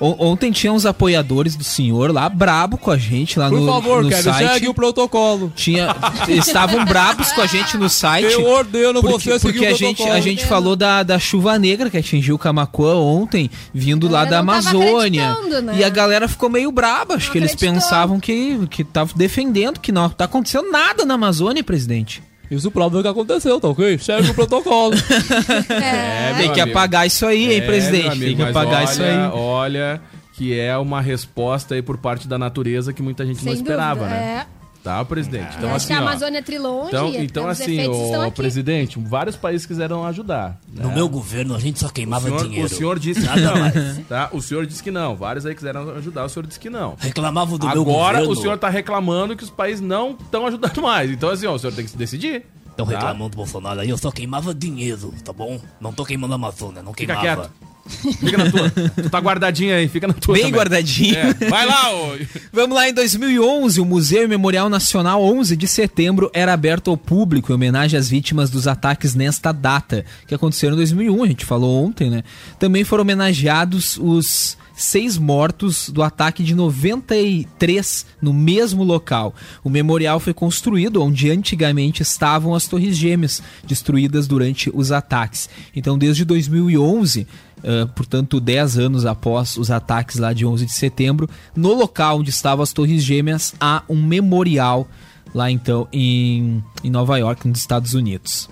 On- 0.00 0.16
Ontem 0.18 0.52
tinha 0.52 0.72
uns 0.72 0.86
apoiadores 0.86 1.56
do 1.56 1.64
senhor 1.64 2.12
lá, 2.12 2.28
brabo 2.28 2.78
com 2.78 2.90
a 2.90 2.96
gente 2.96 3.38
lá 3.38 3.48
Por 3.48 3.60
no, 3.60 3.66
favor, 3.66 4.02
no 4.02 4.08
Kevin, 4.08 4.22
site. 4.22 4.48
segue 4.52 4.68
o 4.68 4.74
protocolo. 4.74 5.52
Tinha, 5.56 5.94
eles 6.28 6.46
estavam 6.46 6.84
brabos 6.84 7.32
com 7.32 7.40
a 7.40 7.46
gente 7.46 7.76
no 7.76 7.88
site. 7.88 8.32
Eu 8.32 8.44
ordeno 8.46 9.00
porque, 9.00 9.30
você 9.30 9.38
seguir 9.38 9.52
porque 9.54 9.66
o 9.66 9.70
a 9.70 9.76
gente, 9.76 10.02
a 10.04 10.20
gente 10.20 10.46
falou 10.46 10.76
da, 10.76 11.02
da 11.02 11.18
chuva 11.18 11.58
negra 11.58 11.90
que 11.90 11.96
atingiu 11.96 12.38
Camacuã 12.38 12.94
ontem, 12.94 13.50
vindo 13.74 14.08
lá 14.08 14.24
da 14.24 14.42
não 14.42 14.54
tava 14.54 14.68
Amazônia. 14.70 15.36
né? 15.62 15.78
E 15.78 15.84
a 15.84 15.88
galera 15.88 16.28
ficou 16.28 16.48
meio 16.48 16.70
braba. 16.70 17.14
Acho 17.14 17.26
Não 17.26 17.32
que 17.32 17.38
eles 17.38 17.52
acreditou. 17.52 17.74
pensavam 17.82 18.20
que, 18.20 18.66
que 18.68 18.84
tava 18.84 19.12
defendendo, 19.16 19.80
que 19.80 19.90
não 19.90 20.08
tá 20.08 20.24
acontecendo 20.26 20.70
nada 20.70 21.04
na 21.04 21.14
Amazônia, 21.14 21.64
presidente. 21.64 22.22
Isso 22.50 22.70
prova 22.70 22.98
o 22.98 23.02
que 23.02 23.08
aconteceu, 23.08 23.60
tá 23.60 23.68
ok? 23.68 23.98
Segue 23.98 24.30
o 24.30 24.34
protocolo. 24.34 24.94
É. 25.70 26.34
Tem 26.34 26.44
meu 26.46 26.52
que 26.54 26.60
amigo. 26.60 26.78
apagar 26.78 27.06
isso 27.06 27.26
aí, 27.26 27.52
hein, 27.52 27.58
É, 27.58 27.66
presidente? 27.66 28.06
amigo, 28.08 28.24
Tem 28.24 28.36
que 28.36 28.42
apagar 28.42 28.82
olha, 28.82 28.84
isso 28.84 29.02
aí. 29.02 29.16
Olha, 29.32 30.00
que 30.34 30.58
é 30.58 30.76
uma 30.78 31.00
resposta 31.00 31.74
aí 31.74 31.82
por 31.82 31.98
parte 31.98 32.26
da 32.28 32.38
natureza 32.38 32.92
que 32.92 33.02
muita 33.02 33.26
gente 33.26 33.38
Sem 33.40 33.46
não 33.46 33.52
esperava, 33.54 34.00
dúvida, 34.00 34.16
né? 34.16 34.46
Tá, 34.88 35.04
presidente? 35.04 35.54
Então, 35.58 35.68
Acho 35.68 35.76
assim, 35.76 35.86
que 35.88 35.92
a 35.92 35.98
Amazônia 35.98 36.38
é 36.38 36.42
trilonge. 36.42 36.88
Então, 36.88 37.12
então 37.14 37.44
os 37.44 37.60
assim, 37.60 37.86
o 37.86 38.32
presidente, 38.32 38.98
vários 38.98 39.36
países 39.36 39.66
quiseram 39.66 40.02
ajudar. 40.06 40.58
né? 40.66 40.82
No 40.82 40.90
meu 40.90 41.06
governo 41.10 41.54
a 41.54 41.58
gente 41.58 41.78
só 41.78 41.88
o 41.88 41.92
queimava 41.92 42.26
senhor, 42.26 42.42
dinheiro. 42.42 42.64
o 42.64 42.68
senhor 42.70 42.98
disse 42.98 43.20
que 43.20 43.38
não. 43.38 44.04
Tá? 44.08 44.30
O 44.32 44.40
senhor 44.40 44.64
disse 44.64 44.82
que 44.82 44.90
não. 44.90 45.14
Vários 45.14 45.44
aí 45.44 45.54
quiseram 45.54 45.90
ajudar, 45.90 46.24
o 46.24 46.28
senhor 46.30 46.46
disse 46.46 46.58
que 46.58 46.70
não. 46.70 46.96
Reclamava 46.98 47.58
do 47.58 47.66
meu 47.68 47.82
Agora 47.82 48.20
governo. 48.20 48.32
o 48.32 48.36
senhor 48.36 48.56
tá 48.56 48.70
reclamando 48.70 49.36
que 49.36 49.44
os 49.44 49.50
países 49.50 49.82
não 49.82 50.12
estão 50.12 50.46
ajudando 50.46 50.80
mais. 50.80 51.10
Então, 51.10 51.28
assim, 51.28 51.46
ó, 51.46 51.52
o 51.52 51.58
senhor 51.58 51.74
tem 51.74 51.84
que 51.84 51.90
se 51.90 51.98
decidir. 51.98 52.46
Estão 52.70 52.86
tá? 52.86 52.92
reclamando 52.92 53.28
do 53.28 53.36
Bolsonaro 53.36 53.80
aí, 53.80 53.90
eu 53.90 53.98
só 53.98 54.10
queimava 54.10 54.54
dinheiro, 54.54 55.12
tá 55.22 55.34
bom? 55.34 55.60
Não 55.78 55.92
tô 55.92 56.02
queimando 56.02 56.32
a 56.32 56.36
Amazônia, 56.36 56.82
não 56.82 56.94
Fica 56.94 57.14
queimava. 57.14 57.42
quieto. 57.42 57.68
Fica 57.88 58.38
na 58.38 58.50
tua. 58.50 58.70
tu 58.70 59.10
tá 59.10 59.18
guardadinho 59.18 59.74
aí, 59.74 59.88
fica 59.88 60.06
na 60.06 60.14
tua. 60.14 60.34
Bem 60.34 60.44
também. 60.44 60.58
guardadinho. 60.58 61.16
É, 61.16 61.34
Vai 61.48 61.66
lá, 61.66 61.94
ô. 61.94 62.18
Vamos 62.52 62.76
lá, 62.76 62.88
em 62.88 62.92
2011, 62.92 63.80
o 63.80 63.84
Museu 63.84 64.28
Memorial 64.28 64.68
Nacional 64.68 65.22
11 65.22 65.56
de 65.56 65.66
setembro 65.66 66.30
era 66.32 66.52
aberto 66.52 66.90
ao 66.90 66.96
público 66.96 67.50
em 67.50 67.54
homenagem 67.54 67.98
às 67.98 68.08
vítimas 68.08 68.50
dos 68.50 68.66
ataques 68.66 69.14
nesta 69.14 69.52
data, 69.52 70.04
que 70.26 70.34
aconteceram 70.34 70.74
em 70.74 70.78
2001, 70.78 71.22
a 71.22 71.26
gente 71.26 71.44
falou 71.44 71.84
ontem, 71.84 72.10
né? 72.10 72.22
Também 72.58 72.84
foram 72.84 73.02
homenageados 73.02 73.98
os 73.98 74.56
seis 74.78 75.18
mortos 75.18 75.90
do 75.90 76.02
ataque 76.02 76.42
de 76.42 76.54
93 76.54 78.06
no 78.22 78.32
mesmo 78.32 78.84
local. 78.84 79.34
O 79.64 79.68
memorial 79.68 80.20
foi 80.20 80.32
construído 80.32 81.02
onde 81.02 81.30
antigamente 81.30 82.00
estavam 82.02 82.54
as 82.54 82.66
Torres 82.68 82.96
Gêmeas, 82.96 83.42
destruídas 83.64 84.28
durante 84.28 84.70
os 84.72 84.92
ataques. 84.92 85.50
Então, 85.74 85.98
desde 85.98 86.24
2011, 86.24 87.26
Uh, 87.58 87.88
portanto, 87.88 88.40
10 88.40 88.78
anos 88.78 89.04
após 89.06 89.56
os 89.56 89.70
ataques 89.70 90.16
lá 90.16 90.32
de 90.32 90.46
11 90.46 90.64
de 90.64 90.72
setembro, 90.72 91.28
no 91.56 91.74
local 91.74 92.20
onde 92.20 92.30
estavam 92.30 92.62
as 92.62 92.72
Torres 92.72 93.02
Gêmeas, 93.02 93.54
há 93.60 93.82
um 93.88 94.00
memorial 94.00 94.88
lá 95.34 95.50
então 95.50 95.86
em, 95.92 96.62
em 96.82 96.90
Nova 96.90 97.18
York, 97.18 97.46
nos 97.46 97.58
Estados 97.58 97.94
Unidos. 97.94 98.48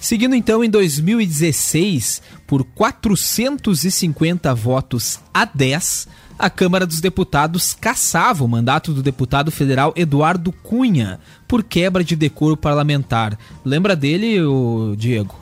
Seguindo 0.00 0.34
então 0.34 0.62
em 0.62 0.70
2016, 0.70 2.22
por 2.46 2.64
450 2.64 4.54
votos 4.54 5.18
a 5.34 5.44
10, 5.44 6.08
a 6.38 6.48
Câmara 6.48 6.86
dos 6.86 7.00
Deputados 7.00 7.74
caçava 7.74 8.44
o 8.44 8.48
mandato 8.48 8.94
do 8.94 9.02
deputado 9.02 9.50
federal 9.50 9.92
Eduardo 9.96 10.52
Cunha 10.52 11.18
por 11.48 11.64
quebra 11.64 12.04
de 12.04 12.14
decoro 12.14 12.56
parlamentar. 12.56 13.36
Lembra 13.64 13.96
dele, 13.96 14.40
o 14.40 14.94
Diego? 14.96 15.34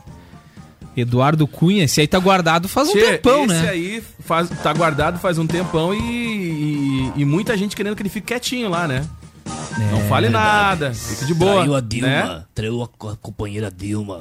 Eduardo 0.97 1.47
Cunha, 1.47 1.85
esse 1.85 2.01
aí 2.01 2.07
tá 2.07 2.19
guardado 2.19 2.69
faz 2.69 2.89
um 2.89 2.93
tempão, 2.95 3.45
esse 3.45 3.55
né? 3.55 3.69
aí 3.69 4.03
faz, 4.21 4.49
tá 4.63 4.73
guardado 4.73 5.19
faz 5.19 5.39
um 5.39 5.47
tempão 5.47 5.93
e, 5.95 5.99
e, 5.99 7.13
e 7.17 7.25
muita 7.25 7.57
gente 7.57 7.77
querendo 7.77 7.95
que 7.95 8.03
ele 8.03 8.09
fique 8.09 8.29
quietinho 8.29 8.69
lá, 8.69 8.89
né? 8.89 9.05
não 9.93 10.01
fale 10.09 10.29
nada, 10.31 10.93
fique 10.95 11.27
de 11.27 11.35
boa. 11.35 11.57
Traiu 11.57 11.75
a 11.75 11.81
Dilma, 11.81 12.09
né? 12.09 12.45
traiu 12.55 12.83
a 12.83 12.89
co- 12.89 13.17
companheira 13.21 13.71
Dilma. 13.71 14.21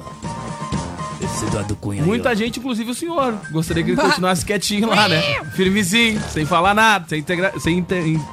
Esse 1.20 1.46
Eduardo 1.46 1.74
Cunha 1.76 2.02
aí, 2.02 2.06
Muita 2.06 2.30
ó. 2.30 2.34
gente, 2.34 2.58
inclusive 2.58 2.90
o 2.90 2.94
senhor, 2.94 3.34
gostaria 3.50 3.82
que 3.82 3.90
ele 3.92 3.96
continuasse 4.00 4.44
quietinho 4.44 4.88
lá, 4.88 5.08
né? 5.08 5.22
Firmezinho, 5.54 6.20
sem 6.32 6.44
falar 6.44 6.74
nada, 6.74 7.06
sem, 7.08 7.20
integra- 7.20 7.52
sem 7.58 7.84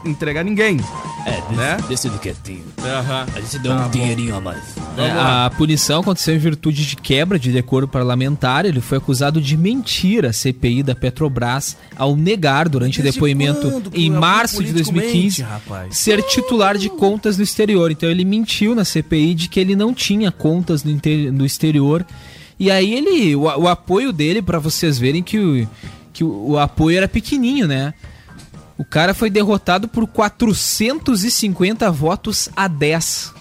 entregar 0.05 0.43
ninguém. 0.43 0.79
É, 1.25 1.41
deixa, 1.87 2.09
né? 2.09 2.13
ele 2.13 2.19
quietinho. 2.19 2.63
Aham. 2.83 3.25
A 3.33 3.39
gente 3.39 3.59
deu 3.59 3.71
Tá 3.71 3.79
um 3.79 3.83
bom. 3.83 3.89
dinheirinho 3.89 4.35
a 4.35 4.41
mais. 4.41 4.61
É, 4.97 5.09
a 5.11 5.51
punição 5.57 6.01
aconteceu 6.01 6.35
em 6.35 6.37
virtude 6.37 6.85
de 6.85 6.95
quebra 6.97 7.39
de 7.39 7.51
decoro 7.53 7.87
parlamentar. 7.87 8.65
Ele 8.65 8.81
foi 8.81 8.97
acusado 8.97 9.39
de 9.39 9.55
mentir 9.55 10.25
à 10.25 10.33
CPI 10.33 10.83
da 10.83 10.93
Petrobras 10.93 11.77
ao 11.95 12.15
negar 12.17 12.67
durante 12.67 13.01
Desde 13.01 13.17
depoimento 13.17 13.71
quando 13.71 13.91
em 13.93 14.09
março 14.09 14.61
de 14.61 14.71
político 14.71 14.91
2015 14.91 15.21
mente, 15.23 15.41
rapaz? 15.41 15.97
ser 15.97 16.21
titular 16.23 16.77
de 16.77 16.89
contas 16.89 17.37
no 17.37 17.43
exterior. 17.43 17.89
Então 17.91 18.09
ele 18.09 18.25
mentiu 18.25 18.75
na 18.75 18.83
CPI 18.83 19.33
de 19.33 19.47
que 19.47 19.59
ele 19.59 19.75
não 19.77 19.93
tinha 19.93 20.29
contas 20.31 20.83
no, 20.83 20.91
inter- 20.91 21.31
no 21.31 21.45
exterior. 21.45 22.05
E 22.63 22.71
aí 22.71 22.93
ele, 22.93 23.35
o, 23.35 23.41
o 23.41 23.67
apoio 23.67 24.13
dele 24.13 24.41
para 24.41 24.57
vocês 24.57 24.97
verem 24.97 25.21
que 25.21 25.37
o, 25.37 25.67
que 26.13 26.23
o, 26.23 26.51
o 26.51 26.57
apoio 26.57 26.95
era 26.95 27.09
pequenininho, 27.09 27.67
né? 27.67 27.93
O 28.77 28.85
cara 28.85 29.13
foi 29.13 29.29
derrotado 29.29 29.85
por 29.85 30.07
450 30.07 31.91
votos 31.91 32.47
a 32.55 32.69
10. 32.69 33.33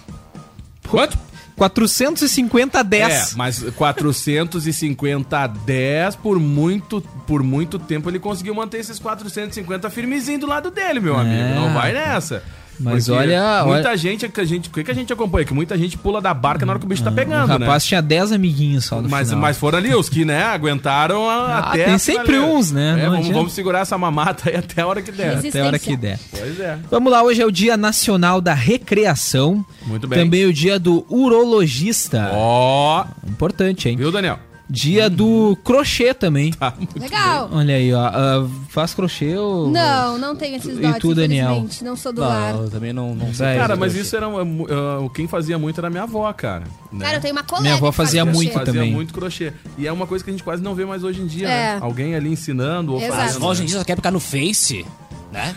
Quanto? 0.89 1.17
450 1.55 2.79
a 2.81 2.83
10. 2.83 3.31
É, 3.31 3.35
mas 3.37 3.63
450 3.77 5.39
a 5.39 5.47
10 5.47 6.17
por 6.17 6.37
muito, 6.37 6.99
por 7.25 7.41
muito 7.41 7.79
tempo 7.79 8.09
ele 8.09 8.19
conseguiu 8.19 8.53
manter 8.53 8.79
esses 8.79 8.99
450 8.99 9.89
firmezinho 9.89 10.39
do 10.39 10.47
lado 10.47 10.69
dele, 10.69 10.99
meu 10.99 11.15
amigo. 11.15 11.43
É. 11.43 11.55
Não 11.55 11.73
vai 11.73 11.93
nessa. 11.93 12.43
Mas 12.79 13.05
Porque 13.07 13.19
olha- 13.19 13.63
Muita 13.65 13.89
olha- 13.89 13.97
gente, 13.97 14.27
que 14.27 14.41
a 14.41 14.45
gente. 14.45 14.67
O 14.67 14.71
que, 14.71 14.83
que 14.83 14.91
a 14.91 14.93
gente 14.95 15.13
acompanha? 15.13 15.45
Que 15.45 15.53
muita 15.53 15.77
gente 15.77 15.97
pula 15.97 16.19
da 16.19 16.33
barca 16.33 16.65
na 16.65 16.71
hora 16.73 16.79
que 16.79 16.85
o 16.85 16.89
bicho 16.89 17.03
tá 17.03 17.11
o 17.11 17.13
pegando, 17.13 17.47
rapaz 17.47 17.83
né? 17.83 17.87
tinha 17.87 18.01
10 18.01 18.31
amiguinhos 18.31 18.85
só 18.85 19.01
no 19.01 19.07
Mas, 19.09 19.27
final. 19.27 19.41
mas 19.41 19.57
foram 19.57 19.77
ali 19.77 19.93
os 19.93 20.09
que, 20.09 20.25
né, 20.25 20.43
aguentaram 20.43 21.29
a- 21.29 21.33
Ah, 21.33 21.59
até. 21.69 21.85
tem 21.85 21.97
sempre 21.97 22.39
uns, 22.39 22.71
né? 22.71 22.99
É, 22.99 23.03
Não 23.05 23.11
vamos, 23.11 23.27
vamos 23.29 23.53
segurar 23.53 23.79
essa 23.79 23.97
mamata 23.97 24.49
aí 24.49 24.55
até 24.55 24.81
a 24.81 24.87
hora 24.87 25.01
que 25.01 25.11
der. 25.11 25.37
Até 25.37 25.61
a 25.61 25.65
hora 25.65 25.77
que 25.79 25.95
der. 25.95 26.19
Pois 26.31 26.59
é. 26.59 26.77
Vamos 26.89 27.11
lá, 27.11 27.23
hoje 27.23 27.41
é 27.41 27.45
o 27.45 27.51
Dia 27.51 27.77
Nacional 27.77 28.41
da 28.41 28.53
Recreação. 28.53 29.65
Muito 29.85 30.07
bem. 30.07 30.19
Também 30.19 30.45
o 30.45 30.53
dia 30.53 30.79
do 30.79 31.05
urologista. 31.09 32.29
Ó. 32.33 33.05
Importante, 33.27 33.87
hein? 33.89 33.95
Viu, 33.97 34.11
Daniel? 34.11 34.39
Dia 34.75 35.07
do 35.07 35.55
crochê 35.63 36.15
também. 36.15 36.51
Tá 36.51 36.73
Legal. 36.99 37.47
Olha 37.51 37.75
aí, 37.75 37.93
ó. 37.93 37.99
ah, 38.07 38.47
faz 38.69 38.91
crochê 38.95 39.37
ou. 39.37 39.69
Não, 39.69 40.17
não 40.17 40.35
tenho 40.35 40.55
esses 40.55 40.79
E 40.79 40.81
dotes, 40.81 40.99
tu, 40.99 41.13
Daniel? 41.13 41.67
Não 41.83 41.95
sou 41.95 42.11
do 42.11 42.21
lar. 42.21 42.55
eu 42.55 42.71
também 42.71 42.91
não, 42.91 43.13
não 43.13 43.31
sei. 43.31 43.55
Cara, 43.55 43.75
mas 43.75 43.91
crochê. 43.93 44.07
isso 44.07 44.15
era. 44.15 44.27
um, 44.27 44.63
uh, 44.63 45.09
quem 45.11 45.27
fazia 45.27 45.59
muito 45.59 45.79
era 45.79 45.91
minha 45.91 46.01
avó, 46.03 46.31
cara. 46.33 46.63
né? 46.91 47.05
Cara, 47.05 47.17
eu 47.17 47.21
tenho 47.21 47.33
uma 47.35 47.43
colega 47.43 47.61
Minha 47.63 47.75
avó 47.75 47.91
fazia 47.91 48.23
crochê. 48.23 48.35
muito 48.35 48.53
Fazia 48.53 48.73
também. 48.73 48.91
muito 48.91 49.13
crochê. 49.13 49.53
E 49.77 49.85
é 49.85 49.91
uma 49.91 50.07
coisa 50.07 50.23
que 50.23 50.31
a 50.31 50.33
gente 50.33 50.43
quase 50.43 50.63
não 50.63 50.73
vê 50.73 50.85
mais 50.85 51.03
hoje 51.03 51.21
em 51.21 51.27
dia, 51.27 51.47
É. 51.47 51.75
né? 51.75 51.79
Alguém 51.79 52.15
ali 52.15 52.29
ensinando 52.31 52.93
ou 52.93 52.97
Exato. 52.99 53.13
fazendo. 53.15 53.41
Mas 53.41 53.49
hoje 53.51 53.63
em 53.63 53.65
dia 53.67 53.77
só 53.77 53.83
quer 53.83 53.95
ficar 53.95 54.09
no 54.11 54.19
Face, 54.19 54.83
né? 55.31 55.53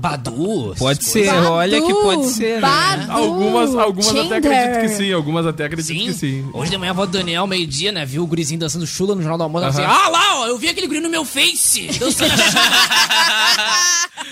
Badu. 0.00 0.74
Pode 0.78 1.04
ser, 1.04 1.26
coisas. 1.28 1.46
olha 1.46 1.82
que 1.82 1.92
pode 1.92 2.26
ser. 2.30 2.54
né? 2.54 2.60
Badu, 2.62 3.12
Algumas, 3.12 3.74
algumas 3.74 4.16
até 4.16 4.36
acredito 4.36 4.80
que 4.80 4.88
sim, 4.88 5.12
algumas 5.12 5.46
até 5.46 5.64
acredito 5.66 5.86
Sim. 5.86 6.06
que 6.06 6.12
sim. 6.14 6.48
Hoje 6.54 6.70
de 6.70 6.78
manhã 6.78 6.90
a 6.90 6.94
avó 6.94 7.04
do 7.04 7.12
Daniel, 7.12 7.46
meio-dia, 7.46 7.92
né? 7.92 8.06
Viu 8.06 8.22
o 8.22 8.26
gurizinho 8.26 8.58
dançando 8.58 8.86
chula 8.86 9.14
no 9.14 9.20
Jornal 9.20 9.36
do 9.36 9.44
Almoço. 9.44 9.64
ela 9.66 9.74
Aham. 9.74 9.84
Assim, 9.84 10.02
ah 10.06 10.08
lá, 10.08 10.40
ó, 10.40 10.46
eu 10.46 10.56
vi 10.56 10.68
aquele 10.70 10.86
guri 10.86 11.00
no 11.00 11.10
meu 11.10 11.22
Face, 11.24 11.88
dançando 11.98 12.32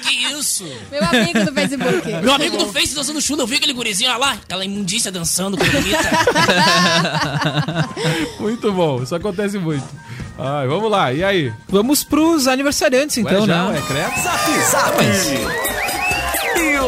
que 0.03 0.15
isso? 0.39 0.65
Meu 0.91 1.05
amigo 1.05 1.45
do 1.45 1.53
Facebook. 1.53 2.13
Meu 2.23 2.33
amigo 2.33 2.57
do 2.57 2.67
Face 2.73 2.95
dançando 2.95 3.21
chula, 3.21 3.43
eu 3.43 3.47
vi 3.47 3.57
aquele 3.57 3.75
gurizinho, 3.75 4.09
olha 4.11 4.19
lá, 4.19 4.33
aquela 4.33 4.65
imundícia 4.65 5.13
dançando, 5.13 5.57
bonita. 5.57 6.11
Muito 8.41 8.73
bom, 8.73 9.03
isso 9.03 9.15
acontece 9.15 9.59
muito. 9.59 9.85
Ai, 10.39 10.67
vamos 10.69 10.91
lá, 10.91 11.13
e 11.13 11.25
aí? 11.25 11.53
Vamos 11.69 12.05
pros 12.05 12.47
aniversariantes, 12.47 13.19
então, 13.19 13.41
Ué, 13.41 13.47
já, 13.47 13.65
né? 13.65 13.71
ué, 13.73 13.83
credo? 13.87 14.23
Zap 14.23 14.51
Zap. 14.71 15.78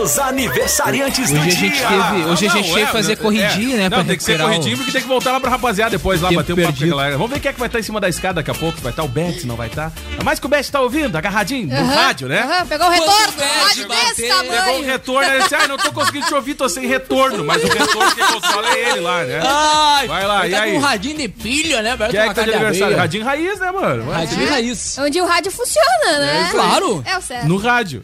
E 0.00 0.02
os 0.02 0.18
aniversariantes 0.18 1.30
Hoje 1.30 1.34
do 1.34 1.40
a 1.40 1.44
gente 1.50 1.58
dia. 1.58 1.86
teve, 1.88 2.24
hoje 2.30 2.46
a 2.46 2.48
Não, 2.48 2.56
gente 2.56 2.68
teve 2.68 2.80
é, 2.80 2.86
que 2.86 2.92
fazer 2.92 3.12
é, 3.12 3.16
corridinha, 3.16 3.76
né? 3.76 3.88
Não, 3.90 4.02
tem 4.02 4.16
que 4.16 4.22
ser 4.22 4.40
o- 4.40 4.44
corridinho 4.44 4.76
porque 4.78 4.92
tem 4.92 5.02
que 5.02 5.06
voltar 5.06 5.30
lá 5.32 5.38
pra 5.40 5.50
rapaziada 5.50 5.90
depois 5.90 6.22
lá, 6.22 6.30
Tempo 6.30 6.40
bater 6.40 6.52
um 6.54 6.56
papo 6.66 6.78
com 6.78 6.84
a 6.84 6.88
galera. 6.88 7.18
Vamos 7.18 7.30
ver 7.30 7.40
quem 7.40 7.50
é 7.50 7.52
que 7.52 7.58
vai 7.60 7.68
estar 7.68 7.78
em 7.80 7.82
cima 7.82 8.00
da 8.00 8.08
escada 8.08 8.34
daqui 8.36 8.50
a 8.50 8.54
pouco. 8.54 8.80
Vai 8.80 8.92
estar 8.92 9.02
o 9.02 9.08
Bet, 9.08 9.46
não 9.46 9.56
vai 9.56 9.68
estar. 9.68 9.92
Mas 10.24 10.38
que 10.40 10.46
o 10.46 10.48
Bet 10.48 10.72
tá 10.72 10.80
ouvindo, 10.80 11.14
agarradinho, 11.16 11.68
no 11.68 11.86
rádio, 11.86 12.28
né? 12.28 12.40
aham, 12.40 12.66
pegou 12.66 12.86
o 12.86 12.90
retorno. 12.90 13.32
Pede 13.34 13.60
Rádio 13.60 13.88
desse 13.88 14.06
bater? 14.08 14.16
Pegou 14.16 14.40
o 14.40 14.56
tamanho. 14.56 14.86
retorno, 14.86 15.30
ele 15.32 15.42
disse, 15.42 15.54
ai, 15.54 15.68
não 15.68 15.76
tô 15.76 15.92
conseguindo 15.92 16.26
te 16.26 16.34
ouvir, 16.34 16.54
tô 16.54 16.68
sem 16.68 16.86
retorno. 16.86 17.44
Mas 17.44 17.62
o 17.62 17.66
retorno 17.68 18.14
que 18.14 18.22
controla 18.32 18.68
é 18.74 18.90
ele 18.90 19.00
lá, 19.00 19.24
né? 19.24 19.40
Ai, 19.44 20.08
Vai 20.08 20.26
lá, 20.26 20.46
ele 20.46 20.54
e 20.54 20.56
tá 20.58 20.64
aí? 20.64 20.72
com 20.72 20.78
um 20.78 20.80
radinho 20.80 21.16
de 21.18 21.28
pilha, 21.28 21.82
né? 21.82 21.94
Quem 22.10 22.20
é 22.20 22.28
que 22.28 22.34
tá 22.34 22.42
de 22.42 22.54
aniversário? 22.54 22.96
Radinho 22.96 23.24
Raiz, 23.24 23.60
né, 23.60 23.70
mano? 23.70 24.10
Radinho 24.10 24.48
raiz. 24.48 24.96
Onde 24.98 25.20
o 25.20 25.26
rádio 25.26 25.50
funciona, 25.52 26.18
né? 26.18 26.46
É, 26.48 26.50
claro. 26.50 27.02
É 27.04 27.18
o 27.18 27.20
certo. 27.20 27.46
No 27.46 27.58
rádio. 27.58 28.02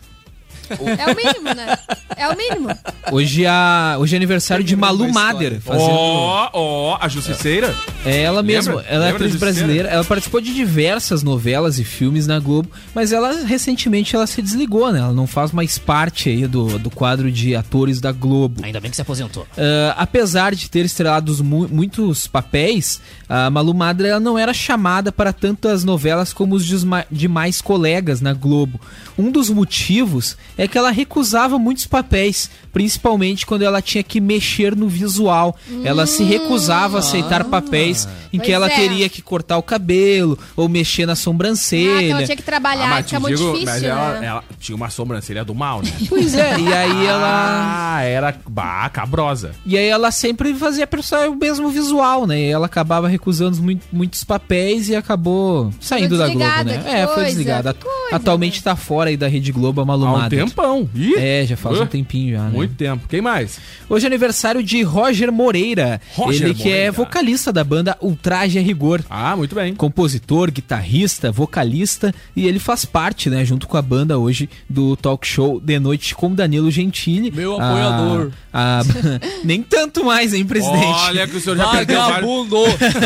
É 0.71 1.13
o 1.13 1.17
mínimo, 1.17 1.55
né? 1.55 1.79
É 2.17 2.29
o 2.29 2.37
mínimo. 2.37 2.69
Hoje, 3.13 3.47
a, 3.47 3.97
hoje 3.99 4.15
é 4.15 4.17
aniversário 4.17 4.65
de 4.65 4.75
Malu 4.75 5.13
Mader. 5.13 5.61
Ó, 5.67 6.51
ó, 6.53 6.99
a 7.01 7.09
Justiceira. 7.09 7.75
É 8.05 8.23
ela 8.23 8.43
mesma, 8.43 8.77
Lembra? 8.77 8.87
ela 8.89 9.05
é 9.05 9.07
Lembra 9.09 9.17
atriz 9.27 9.33
Justiceira? 9.33 9.55
brasileira, 9.67 9.89
ela 9.89 10.05
participou 10.05 10.41
de 10.41 10.55
diversas 10.55 11.23
novelas 11.23 11.79
e 11.79 11.85
filmes 11.85 12.27
na 12.27 12.39
Globo, 12.39 12.71
mas 12.95 13.13
ela 13.13 13.33
recentemente 13.45 14.15
ela 14.15 14.27
se 14.27 14.41
desligou, 14.41 14.93
né? 14.93 15.01
Ela 15.01 15.13
não 15.13 15.27
faz 15.27 15.53
mais 15.53 15.77
parte 15.79 16.29
aí 16.29 16.47
do, 16.47 16.79
do 16.79 16.91
quadro 16.91 17.31
de 17.31 17.55
atores 17.57 18.01
da 18.01 18.13
Globo. 18.13 18.65
Ainda 18.65 18.81
bem 18.81 18.91
que 18.91 18.97
se 18.97 19.03
aposentou. 19.03 19.47
Ah, 19.59 19.95
apesar 19.99 20.55
de 20.55 20.71
ter 20.71 20.85
estrelado 20.85 21.43
mu- 21.45 21.69
muitos 21.69 22.27
papéis, 22.27 23.01
a 23.29 23.51
Malu 23.51 23.75
Madra 23.75 24.09
ela 24.09 24.21
não 24.21 24.39
era 24.39 24.55
chamada 24.55 25.11
para 25.11 25.33
tantas 25.33 25.83
novelas 25.85 26.33
como 26.33 26.55
os 26.55 26.65
demais 27.11 27.61
colegas 27.61 28.21
na 28.21 28.33
Globo. 28.33 28.81
Um 29.19 29.31
dos 29.31 29.51
motivos 29.51 30.37
é 30.57 30.69
que 30.69 30.77
ela 30.79 30.91
recusava 30.91 31.59
muitos 31.59 31.87
papéis, 31.87 32.51
principalmente 32.73 33.47
quando 33.47 33.63
ela 33.63 33.81
tinha 33.83 34.03
que 34.03 34.21
mexer 34.21 34.77
no 34.77 34.89
visual. 34.89 35.57
Ela 35.85 36.07
se 36.07 36.23
recusava 36.23 36.99
a 36.99 37.01
aceitar 37.01 37.45
papéis 37.45 38.07
em 38.33 38.39
que 38.39 38.53
ela 38.53 38.67
é. 38.67 38.75
teria 38.77 39.09
que 39.09 39.23
cortar 39.23 39.57
o 39.57 39.63
cabelo 39.63 40.39
ou 40.55 40.69
mexer 40.69 41.07
na 41.07 41.13
Ah, 41.13 41.17
sobrancelha. 41.17 42.03
então 42.03 42.25
tinha 42.25 42.37
que 42.37 42.43
trabalhar, 42.43 42.97
fica 43.03 43.17
te 43.17 43.19
muito 43.21 43.37
digo, 43.37 43.53
difícil, 43.53 43.67
mas 43.73 43.83
ela, 43.83 44.21
né? 44.21 44.27
ela 44.27 44.45
tinha 44.61 44.77
uma 44.77 44.91
sobrancelha 44.91 45.45
do 45.45 45.55
mal, 45.55 45.83
né? 45.83 45.91
Pois 46.09 46.35
é, 46.35 46.59
e 46.61 46.73
aí 46.73 47.07
ela 47.07 47.97
Ah, 47.97 48.03
era 48.03 48.37
bah, 48.49 48.89
cabrosa. 48.91 49.53
E 49.65 49.77
aí 49.77 49.87
ela 49.89 50.11
sempre 50.11 50.55
fazia 50.55 50.87
o 51.31 51.35
mesmo 51.35 51.69
visual, 51.71 52.27
né? 52.27 52.39
E 52.41 52.51
ela 52.51 52.67
acabava 52.67 53.09
recusando 53.17 53.61
muito- 53.63 53.87
muitos 53.93 54.23
papéis 54.25 54.89
e 54.89 54.95
acabou 54.95 55.73
saindo 55.81 56.17
da 56.19 56.27
Globo, 56.29 56.65
né? 56.65 56.83
É, 56.87 57.07
foi 57.07 57.25
desligada. 57.25 57.73
coisa, 57.75 57.97
Atualmente 58.13 58.63
tá 58.63 58.77
fora 58.77 59.11
aí 59.11 59.17
da 59.17 59.27
Rede 59.27 59.51
Globo, 59.51 59.81
a 59.81 59.85
Malu 59.85 60.07
Há 60.07 60.13
um 60.27 60.29
tempão. 60.29 60.89
Ih, 60.95 61.15
É, 61.17 61.45
já 61.47 61.57
faz 61.57 61.81
um 61.81 61.83
Uh, 61.83 61.87
tempinho 61.87 62.37
já, 62.37 62.45
né? 62.45 62.51
Muito 62.51 62.75
tempo. 62.75 63.09
Quem 63.09 63.21
mais? 63.21 63.59
Hoje 63.89 64.05
é 64.05 64.09
aniversário 64.09 64.63
de 64.63 64.83
Roger 64.83 65.33
Moreira. 65.33 66.01
Roger 66.15 66.47
ele 66.47 66.55
que 66.55 66.69
é 66.69 66.73
Moreira. 66.91 66.93
vocalista 66.93 67.53
da 67.53 67.65
banda 67.65 67.97
Ultraje 68.01 68.59
a 68.59 68.63
Rigor. 68.63 69.03
Ah, 69.11 69.35
muito 69.37 69.55
bem. 69.55 69.75
Compositor, 69.75 70.51
guitarrista, 70.51 71.33
vocalista 71.33 72.15
e 72.37 72.47
ele 72.47 72.59
faz 72.59 72.85
parte, 72.85 73.29
né, 73.31 73.45
junto 73.45 73.67
com 73.67 73.77
a 73.77 73.83
banda 73.83 74.19
hoje 74.19 74.49
do 74.69 74.97
talk 74.97 75.27
show 75.27 75.59
De 75.61 75.79
Noite 75.79 76.15
com 76.15 76.33
Danilo 76.35 76.71
Gentili. 76.71 77.31
Meu 77.31 77.61
A- 77.61 77.69
apoiador. 77.69 78.31
a- 78.53 78.83
nem 79.45 79.63
tanto 79.63 80.05
mais, 80.05 80.33
hein, 80.35 80.45
presidente? 80.45 80.85
Olha 80.87 81.27
que 81.27 81.37
o 81.37 81.41
senhor 81.41 81.57
já 81.57 81.69
perdeu 81.69 81.99
vários... 81.99 82.17
Vagabundo! 82.17 82.57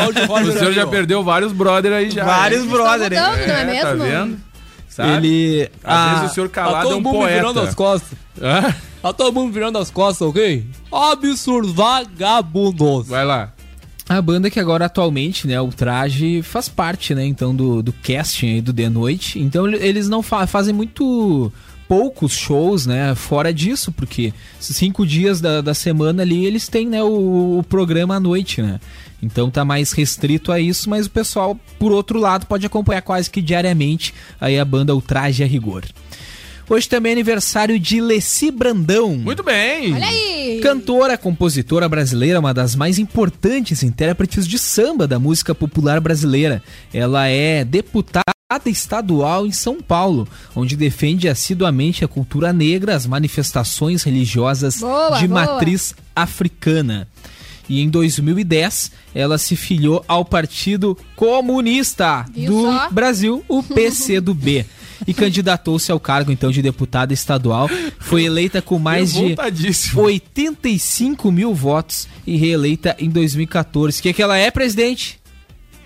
Tal 0.00 0.12
de 0.12 0.20
O 0.22 0.26
Roger 0.26 0.52
senhor 0.52 0.68
aí, 0.68 0.74
já 0.74 0.86
perdeu 0.86 1.22
vários 1.22 1.52
brother 1.52 1.92
aí 1.92 2.10
já. 2.10 2.24
Vários 2.24 2.62
hein? 2.64 2.68
brother, 2.68 3.12
hein? 3.12 3.18
mudando, 3.20 3.46
não 3.46 3.54
é 3.54 3.80
Tá 3.80 3.94
mesmo? 3.94 4.04
vendo? 4.04 4.38
Sabe? 4.88 5.12
Ele. 5.26 5.70
Às 5.84 5.96
a- 5.98 6.14
vezes 6.14 6.30
o 6.30 6.34
senhor 6.34 6.48
Tá 6.48 6.54
calado 6.64 6.90
é 6.90 6.94
um 6.96 7.00
mundo 7.00 7.26
virando 7.26 7.54
poeta. 7.54 7.68
as 7.68 7.74
costas. 7.74 8.18
Hã? 8.40 8.74
Tá 9.02 9.12
todo 9.12 9.32
mundo 9.32 9.52
virando 9.52 9.78
as 9.78 9.90
costas, 9.90 10.28
ok? 10.28 10.66
Absurdo, 10.92 11.72
vagabundos. 11.72 13.08
Vai 13.08 13.24
lá. 13.24 13.52
A 14.08 14.20
banda 14.20 14.50
que 14.50 14.58
agora 14.58 14.86
atualmente, 14.86 15.46
né, 15.46 15.60
o 15.60 15.68
traje 15.68 16.42
faz 16.42 16.68
parte, 16.68 17.14
né, 17.14 17.24
então 17.24 17.54
do, 17.54 17.80
do 17.80 17.92
casting 17.92 18.54
aí 18.54 18.60
do 18.60 18.72
The 18.72 18.88
Noite. 18.88 19.38
Então 19.38 19.66
ele- 19.68 19.78
eles 19.86 20.08
não 20.08 20.20
fa- 20.22 20.46
fazem 20.48 20.74
muito 20.74 21.52
poucos 21.90 22.34
shows, 22.34 22.86
né, 22.86 23.16
fora 23.16 23.52
disso, 23.52 23.90
porque 23.90 24.32
cinco 24.60 25.04
dias 25.04 25.40
da, 25.40 25.60
da 25.60 25.74
semana 25.74 26.22
ali 26.22 26.46
eles 26.46 26.68
têm, 26.68 26.86
né, 26.86 27.02
o, 27.02 27.58
o 27.58 27.64
programa 27.64 28.14
à 28.14 28.20
noite, 28.20 28.62
né. 28.62 28.78
Então 29.20 29.50
tá 29.50 29.64
mais 29.64 29.90
restrito 29.90 30.52
a 30.52 30.60
isso, 30.60 30.88
mas 30.88 31.06
o 31.06 31.10
pessoal, 31.10 31.58
por 31.80 31.90
outro 31.90 32.20
lado, 32.20 32.46
pode 32.46 32.64
acompanhar 32.64 33.02
quase 33.02 33.28
que 33.28 33.42
diariamente 33.42 34.14
aí 34.40 34.56
a 34.56 34.64
banda 34.64 34.94
O 34.94 35.02
Traje 35.02 35.42
a 35.42 35.46
Rigor. 35.48 35.82
Hoje 36.68 36.88
também 36.88 37.10
é 37.10 37.14
aniversário 37.14 37.76
de 37.76 38.00
Leci 38.00 38.52
Brandão. 38.52 39.16
Muito 39.16 39.42
bem. 39.42 39.92
Olha 39.92 40.06
aí. 40.06 40.60
Cantora, 40.62 41.18
compositora 41.18 41.88
brasileira, 41.88 42.38
uma 42.38 42.54
das 42.54 42.76
mais 42.76 43.00
importantes 43.00 43.82
intérpretes 43.82 44.46
de 44.46 44.60
samba 44.60 45.08
da 45.08 45.18
música 45.18 45.56
popular 45.56 46.00
brasileira. 46.00 46.62
Ela 46.94 47.26
é 47.26 47.64
deputada 47.64 48.30
estadual 48.66 49.46
em 49.46 49.52
São 49.52 49.80
Paulo, 49.80 50.26
onde 50.54 50.76
defende 50.76 51.28
assiduamente 51.28 52.04
a 52.04 52.08
cultura 52.08 52.52
negra, 52.52 52.96
as 52.96 53.06
manifestações 53.06 54.02
religiosas 54.02 54.78
Boa, 54.78 55.18
de 55.18 55.28
boa. 55.28 55.44
matriz 55.44 55.94
africana. 56.14 57.06
E 57.68 57.80
em 57.80 57.88
2010, 57.88 58.90
ela 59.14 59.38
se 59.38 59.54
filiou 59.54 60.04
ao 60.08 60.24
Partido 60.24 60.98
Comunista 61.14 62.26
Viu 62.34 62.52
do 62.52 62.62
só? 62.62 62.90
Brasil, 62.90 63.44
o 63.48 63.62
PCdoB. 63.62 64.66
E 65.06 65.14
candidatou-se 65.14 65.90
ao 65.90 65.98
cargo 65.98 66.30
então 66.30 66.50
de 66.50 66.60
deputada 66.60 67.14
estadual. 67.14 67.70
Foi 67.98 68.22
eleita 68.24 68.60
com 68.60 68.78
mais 68.78 69.14
de 69.14 69.20
Revoltadíssimo. 69.20 70.02
85 70.02 71.32
mil 71.32 71.54
votos 71.54 72.06
e 72.26 72.36
reeleita 72.36 72.94
em 72.98 73.08
2014. 73.08 73.98
O 73.98 74.02
que, 74.02 74.12
que 74.12 74.22
ela 74.22 74.36
é, 74.36 74.50
presidente? 74.50 75.18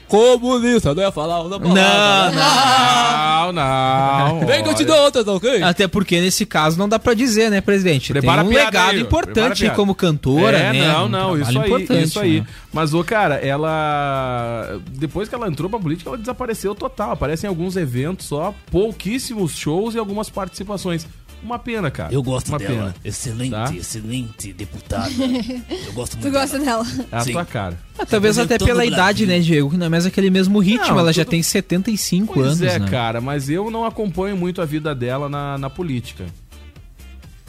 Comunista, 0.08 0.94
não 0.94 1.02
ia 1.02 1.10
falar 1.10 1.40
outra 1.40 1.58
Não, 1.58 1.74
palavra. 1.74 3.52
Não, 3.52 3.52
não. 3.52 4.46
Vem 4.46 4.62
que 4.62 4.68
eu 4.68 4.74
te 4.74 4.84
dou 4.84 4.96
outras, 4.96 5.26
ok? 5.26 5.62
Até 5.62 5.88
porque 5.88 6.20
nesse 6.20 6.44
caso 6.46 6.78
não 6.78 6.88
dá 6.88 6.98
pra 6.98 7.14
dizer, 7.14 7.50
né, 7.50 7.60
presidente? 7.60 8.12
Prepara 8.12 8.42
Tem 8.42 8.50
um 8.50 8.54
legado 8.54 8.90
aí, 8.90 9.00
importante 9.00 9.70
como 9.70 9.94
cantora, 9.94 10.56
é, 10.56 10.72
né? 10.72 10.88
Não, 10.92 11.06
Um 11.06 11.08
não, 11.08 11.38
isso 11.38 11.50
trabalho 11.52 11.74
aí, 11.74 11.82
importante, 11.82 12.08
isso 12.08 12.20
aí. 12.20 12.40
né? 12.40 12.46
Mas, 12.72 12.94
ô, 12.94 13.02
cara, 13.04 13.36
ela. 13.36 14.80
Depois 14.90 15.28
que 15.28 15.34
ela 15.34 15.48
entrou 15.48 15.68
pra 15.70 15.78
política, 15.78 16.10
ela 16.10 16.18
desapareceu 16.18 16.74
total. 16.74 17.12
Aparece 17.12 17.46
em 17.46 17.48
alguns 17.48 17.76
eventos 17.76 18.26
só, 18.26 18.54
pouquíssimos 18.70 19.56
shows 19.56 19.94
e 19.94 19.98
algumas 19.98 20.28
participações. 20.30 21.06
Uma 21.44 21.58
pena, 21.58 21.90
cara. 21.90 22.12
Eu 22.12 22.22
gosto 22.22 22.48
Uma 22.48 22.58
dela. 22.58 22.72
pena. 22.74 22.94
Excelente, 23.04 23.50
Tá? 23.50 23.74
excelente 23.74 24.52
deputada. 24.54 25.10
Eu 25.86 25.92
gosto 25.92 26.14
muito 26.16 26.26
Tu 26.28 26.32
gosta 26.32 26.58
dela? 26.58 26.84
É 27.12 27.16
a 27.16 27.20
Sim. 27.20 27.32
tua 27.32 27.44
cara. 27.44 27.78
Ah, 27.98 28.06
talvez 28.06 28.38
até 28.38 28.54
Representando 28.54 28.66
pela 28.66 28.82
o 28.82 28.84
idade, 28.86 29.26
né, 29.26 29.38
Diego? 29.38 29.70
Que 29.70 29.76
não 29.76 29.86
é 29.86 29.88
mais 29.90 30.06
aquele 30.06 30.30
mesmo 30.30 30.58
ritmo, 30.58 30.88
Não, 30.94 30.98
ela 31.00 31.12
já 31.12 31.22
tudo- 31.24 31.32
tem 31.32 31.42
75 31.42 32.32
Pois 32.34 32.46
anos, 32.46 32.62
é, 32.62 32.78
né? 32.78 32.88
cara, 32.88 33.20
mas 33.20 33.48
eu 33.50 33.70
não 33.70 33.84
acompanho 33.84 34.36
muito 34.36 34.62
a 34.62 34.64
vida 34.64 34.94
dela 34.94 35.28
na, 35.28 35.58
na 35.58 35.68
política. 35.68 36.24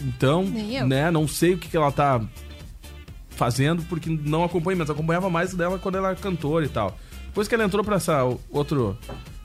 Então, 0.01 0.43
né, 0.43 1.09
não 1.09 1.25
sei 1.27 1.53
o 1.53 1.57
que, 1.57 1.69
que 1.69 1.77
ela 1.77 1.91
tá 1.91 2.21
fazendo, 3.29 3.81
porque 3.83 4.09
não 4.09 4.43
acompanho, 4.43 4.77
mas 4.77 4.89
acompanhava 4.89 5.29
mais 5.29 5.53
dela 5.53 5.79
quando 5.79 5.95
ela 5.97 6.09
era 6.09 6.15
cantora 6.17 6.65
e 6.65 6.69
tal. 6.69 6.97
Depois 7.27 7.47
que 7.47 7.55
ela 7.55 7.63
entrou 7.63 7.83
pra 7.83 7.95
essa 7.95 8.23
outro. 8.49 8.97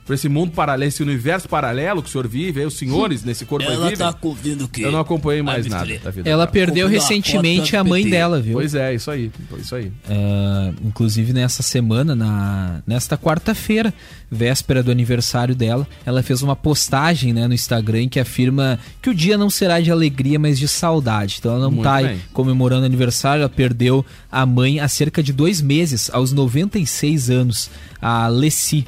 Pra 0.05 0.15
esse 0.15 0.27
mundo 0.27 0.51
paralelo, 0.51 0.87
esse 0.89 1.01
universo 1.03 1.47
paralelo 1.47 2.01
que 2.01 2.09
o 2.09 2.11
senhor 2.11 2.27
vive, 2.27 2.59
aí 2.59 2.65
os 2.65 2.77
senhores 2.77 3.23
nesse 3.23 3.45
corpo 3.45 3.67
aí 3.69 3.75
Ela 3.75 3.83
vivem, 3.89 3.97
tá 3.97 4.15
ouvindo 4.21 4.65
o 4.65 4.67
quê? 4.67 4.83
eu 4.83 4.91
não 4.91 4.99
acompanhei 4.99 5.41
mais 5.43 5.65
Ah, 5.67 5.69
nada 5.69 5.99
da 5.99 6.09
vida 6.09 6.29
Ela 6.29 6.43
dela. 6.43 6.47
perdeu 6.47 6.87
recentemente 6.87 7.75
a 7.77 7.83
mãe 7.83 8.03
PT. 8.03 8.15
dela, 8.15 8.41
viu? 8.41 8.53
Pois 8.53 8.73
é, 8.75 8.93
isso 8.95 9.11
aí, 9.11 9.31
isso 9.59 9.75
aí. 9.75 9.91
Ah, 10.09 10.71
inclusive 10.83 11.31
nessa 11.33 11.61
semana, 11.63 12.15
na, 12.15 12.81
nesta 12.85 13.15
quarta-feira, 13.17 13.93
véspera 14.29 14.81
do 14.81 14.89
aniversário 14.91 15.53
dela, 15.55 15.87
ela 16.05 16.23
fez 16.23 16.41
uma 16.41 16.55
postagem 16.55 17.31
né, 17.31 17.47
no 17.47 17.53
Instagram 17.53 18.09
que 18.09 18.19
afirma 18.19 18.79
que 19.01 19.09
o 19.09 19.13
dia 19.13 19.37
não 19.37 19.49
será 19.49 19.79
de 19.79 19.91
alegria, 19.91 20.39
mas 20.39 20.57
de 20.57 20.67
saudade. 20.67 21.37
Então 21.39 21.51
ela 21.51 21.61
não 21.65 21.71
Muito 21.71 21.83
tá 21.83 22.01
bem. 22.01 22.19
comemorando 22.33 22.81
o 22.81 22.85
aniversário, 22.85 23.41
ela 23.41 23.49
perdeu 23.49 24.05
a 24.31 24.45
mãe 24.45 24.79
há 24.79 24.87
cerca 24.87 25.21
de 25.21 25.31
dois 25.31 25.61
meses, 25.61 26.09
aos 26.11 26.33
96 26.33 27.29
anos, 27.29 27.69
a 28.01 28.27
Leci. 28.27 28.85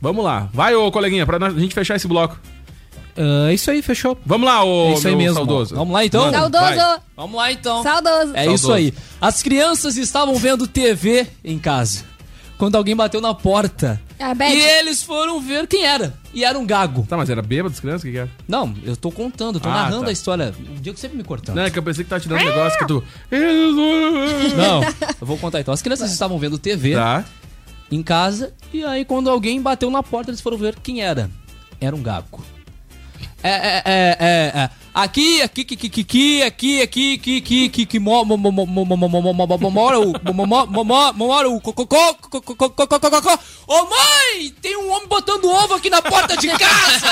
Vamos 0.00 0.24
lá. 0.24 0.48
Vai, 0.52 0.74
ô 0.74 0.90
coleguinha, 0.90 1.26
pra 1.26 1.44
a 1.46 1.50
gente 1.50 1.74
fechar 1.74 1.96
esse 1.96 2.08
bloco. 2.08 2.38
Ah, 3.16 3.52
isso 3.52 3.70
aí, 3.70 3.82
fechou. 3.82 4.16
Vamos 4.24 4.46
lá, 4.46 4.64
ô 4.64 4.90
É 4.90 4.92
isso 4.94 5.08
aí 5.08 5.16
mesmo. 5.16 5.34
saudoso. 5.34 5.74
Vamos 5.74 5.92
lá 5.92 6.04
então? 6.04 6.30
Saudoso! 6.30 6.64
vai. 6.64 6.98
Vamos 7.16 7.36
lá 7.36 7.52
então. 7.52 7.82
Saudoso! 7.82 8.32
É 8.34 8.46
isso 8.46 8.72
aí. 8.72 8.94
As 9.20 9.42
crianças 9.42 9.96
estavam 9.96 10.34
vendo 10.36 10.66
TV 10.66 11.26
em 11.44 11.58
casa. 11.58 12.04
Quando 12.56 12.76
alguém 12.76 12.94
bateu 12.94 13.20
na 13.22 13.32
porta. 13.34 14.00
Beth. 14.36 14.50
E 14.50 14.60
eles 14.60 15.02
foram 15.02 15.40
ver 15.40 15.66
quem 15.66 15.84
era. 15.84 16.12
E 16.32 16.44
era 16.44 16.58
um 16.58 16.66
gago. 16.66 17.06
Tá, 17.08 17.16
mas 17.16 17.30
era 17.30 17.40
bêbado 17.40 17.70
das 17.70 17.80
crianças? 17.80 18.02
O 18.02 18.04
que, 18.04 18.12
que 18.12 18.18
era? 18.18 18.28
Não, 18.46 18.74
eu 18.84 18.94
tô 18.94 19.10
contando, 19.10 19.56
eu 19.56 19.60
tô 19.60 19.68
Ah, 19.70 19.72
narrando 19.72 20.02
tá. 20.04 20.10
a 20.10 20.12
história. 20.12 20.54
O 20.76 20.78
Diego 20.78 20.98
sempre 20.98 21.16
me 21.16 21.24
cortando. 21.24 21.56
Não, 21.56 21.62
é 21.62 21.70
que 21.70 21.78
eu 21.78 21.82
pensei 21.82 22.04
que 22.04 22.10
tava 22.10 22.20
te 22.20 22.28
dando 22.28 22.42
um 22.42 22.44
negócio 22.44 22.78
que 22.78 22.86
tu. 22.86 23.02
Não, 24.56 24.82
eu 25.20 25.26
vou 25.26 25.38
contar 25.38 25.60
então. 25.60 25.72
As 25.72 25.80
crianças 25.82 26.12
estavam 26.12 26.38
vendo 26.38 26.58
TV 26.58 26.94
Tá. 26.94 27.24
Em 27.90 28.02
casa. 28.02 28.54
E 28.72 28.84
aí, 28.84 29.04
quando 29.04 29.28
alguém 29.28 29.60
bateu 29.60 29.90
na 29.90 30.02
porta, 30.02 30.30
eles 30.30 30.40
foram 30.40 30.56
ver 30.56 30.76
quem 30.80 31.02
era. 31.02 31.30
Era 31.80 31.94
um 31.96 32.02
gago. 32.02 32.42
É, 33.42 33.50
é, 33.50 33.82
é, 33.84 34.16
é, 34.20 34.52
é. 34.60 34.70
Aqui, 34.92 35.40
aqui, 35.40 35.62
aqui, 35.62 35.74
aqui, 35.74 35.86
aqui, 35.86 36.42
aqui, 36.42 36.82
aqui, 36.82 37.12
aqui, 37.12 37.36
aqui, 37.38 37.82
aqui, 37.82 37.98
o 41.46 41.60
cococó, 41.60 42.14
cococó, 42.14 42.68
cococó, 42.68 42.98
cococó. 42.98 43.38
Ô 43.68 43.84
mãe, 43.84 44.50
tem 44.60 44.76
um 44.76 44.90
homem 44.92 45.08
botando 45.08 45.44
ovo 45.44 45.74
aqui 45.74 45.88
na 45.88 46.02
porta 46.02 46.36
de 46.36 46.48
casa. 46.48 47.06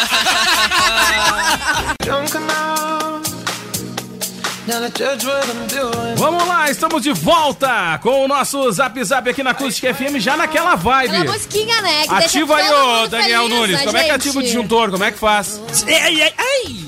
Vamos 6.16 6.46
lá, 6.46 6.70
estamos 6.70 7.02
de 7.02 7.12
volta 7.12 7.98
com 8.02 8.24
o 8.24 8.28
nosso 8.28 8.70
Zap 8.70 9.02
Zap 9.02 9.28
aqui 9.30 9.42
na 9.42 9.50
Acústica 9.50 9.94
FM, 9.94 10.18
já 10.18 10.36
naquela 10.36 10.74
vibe. 10.74 11.16
Aquela 11.16 11.32
musiquinha, 11.32 11.80
né? 11.80 12.06
que 12.06 12.12
Ativa 12.14 12.56
aí, 12.56 12.70
ô 12.70 13.06
Daniel 13.06 13.42
feliz, 13.44 13.58
Nunes. 13.58 13.76
né, 13.78 13.84
Como 13.84 13.96
é 13.96 14.00
que 14.00 14.06
gente? 14.08 14.16
ativa 14.16 14.38
o 14.38 14.42
disjuntor? 14.42 14.90
Como 14.90 15.04
é 15.04 15.10
que 15.10 15.18
faz? 15.18 15.60
Ai, 15.86 16.22
ai, 16.22 16.34
ai. 16.36 16.87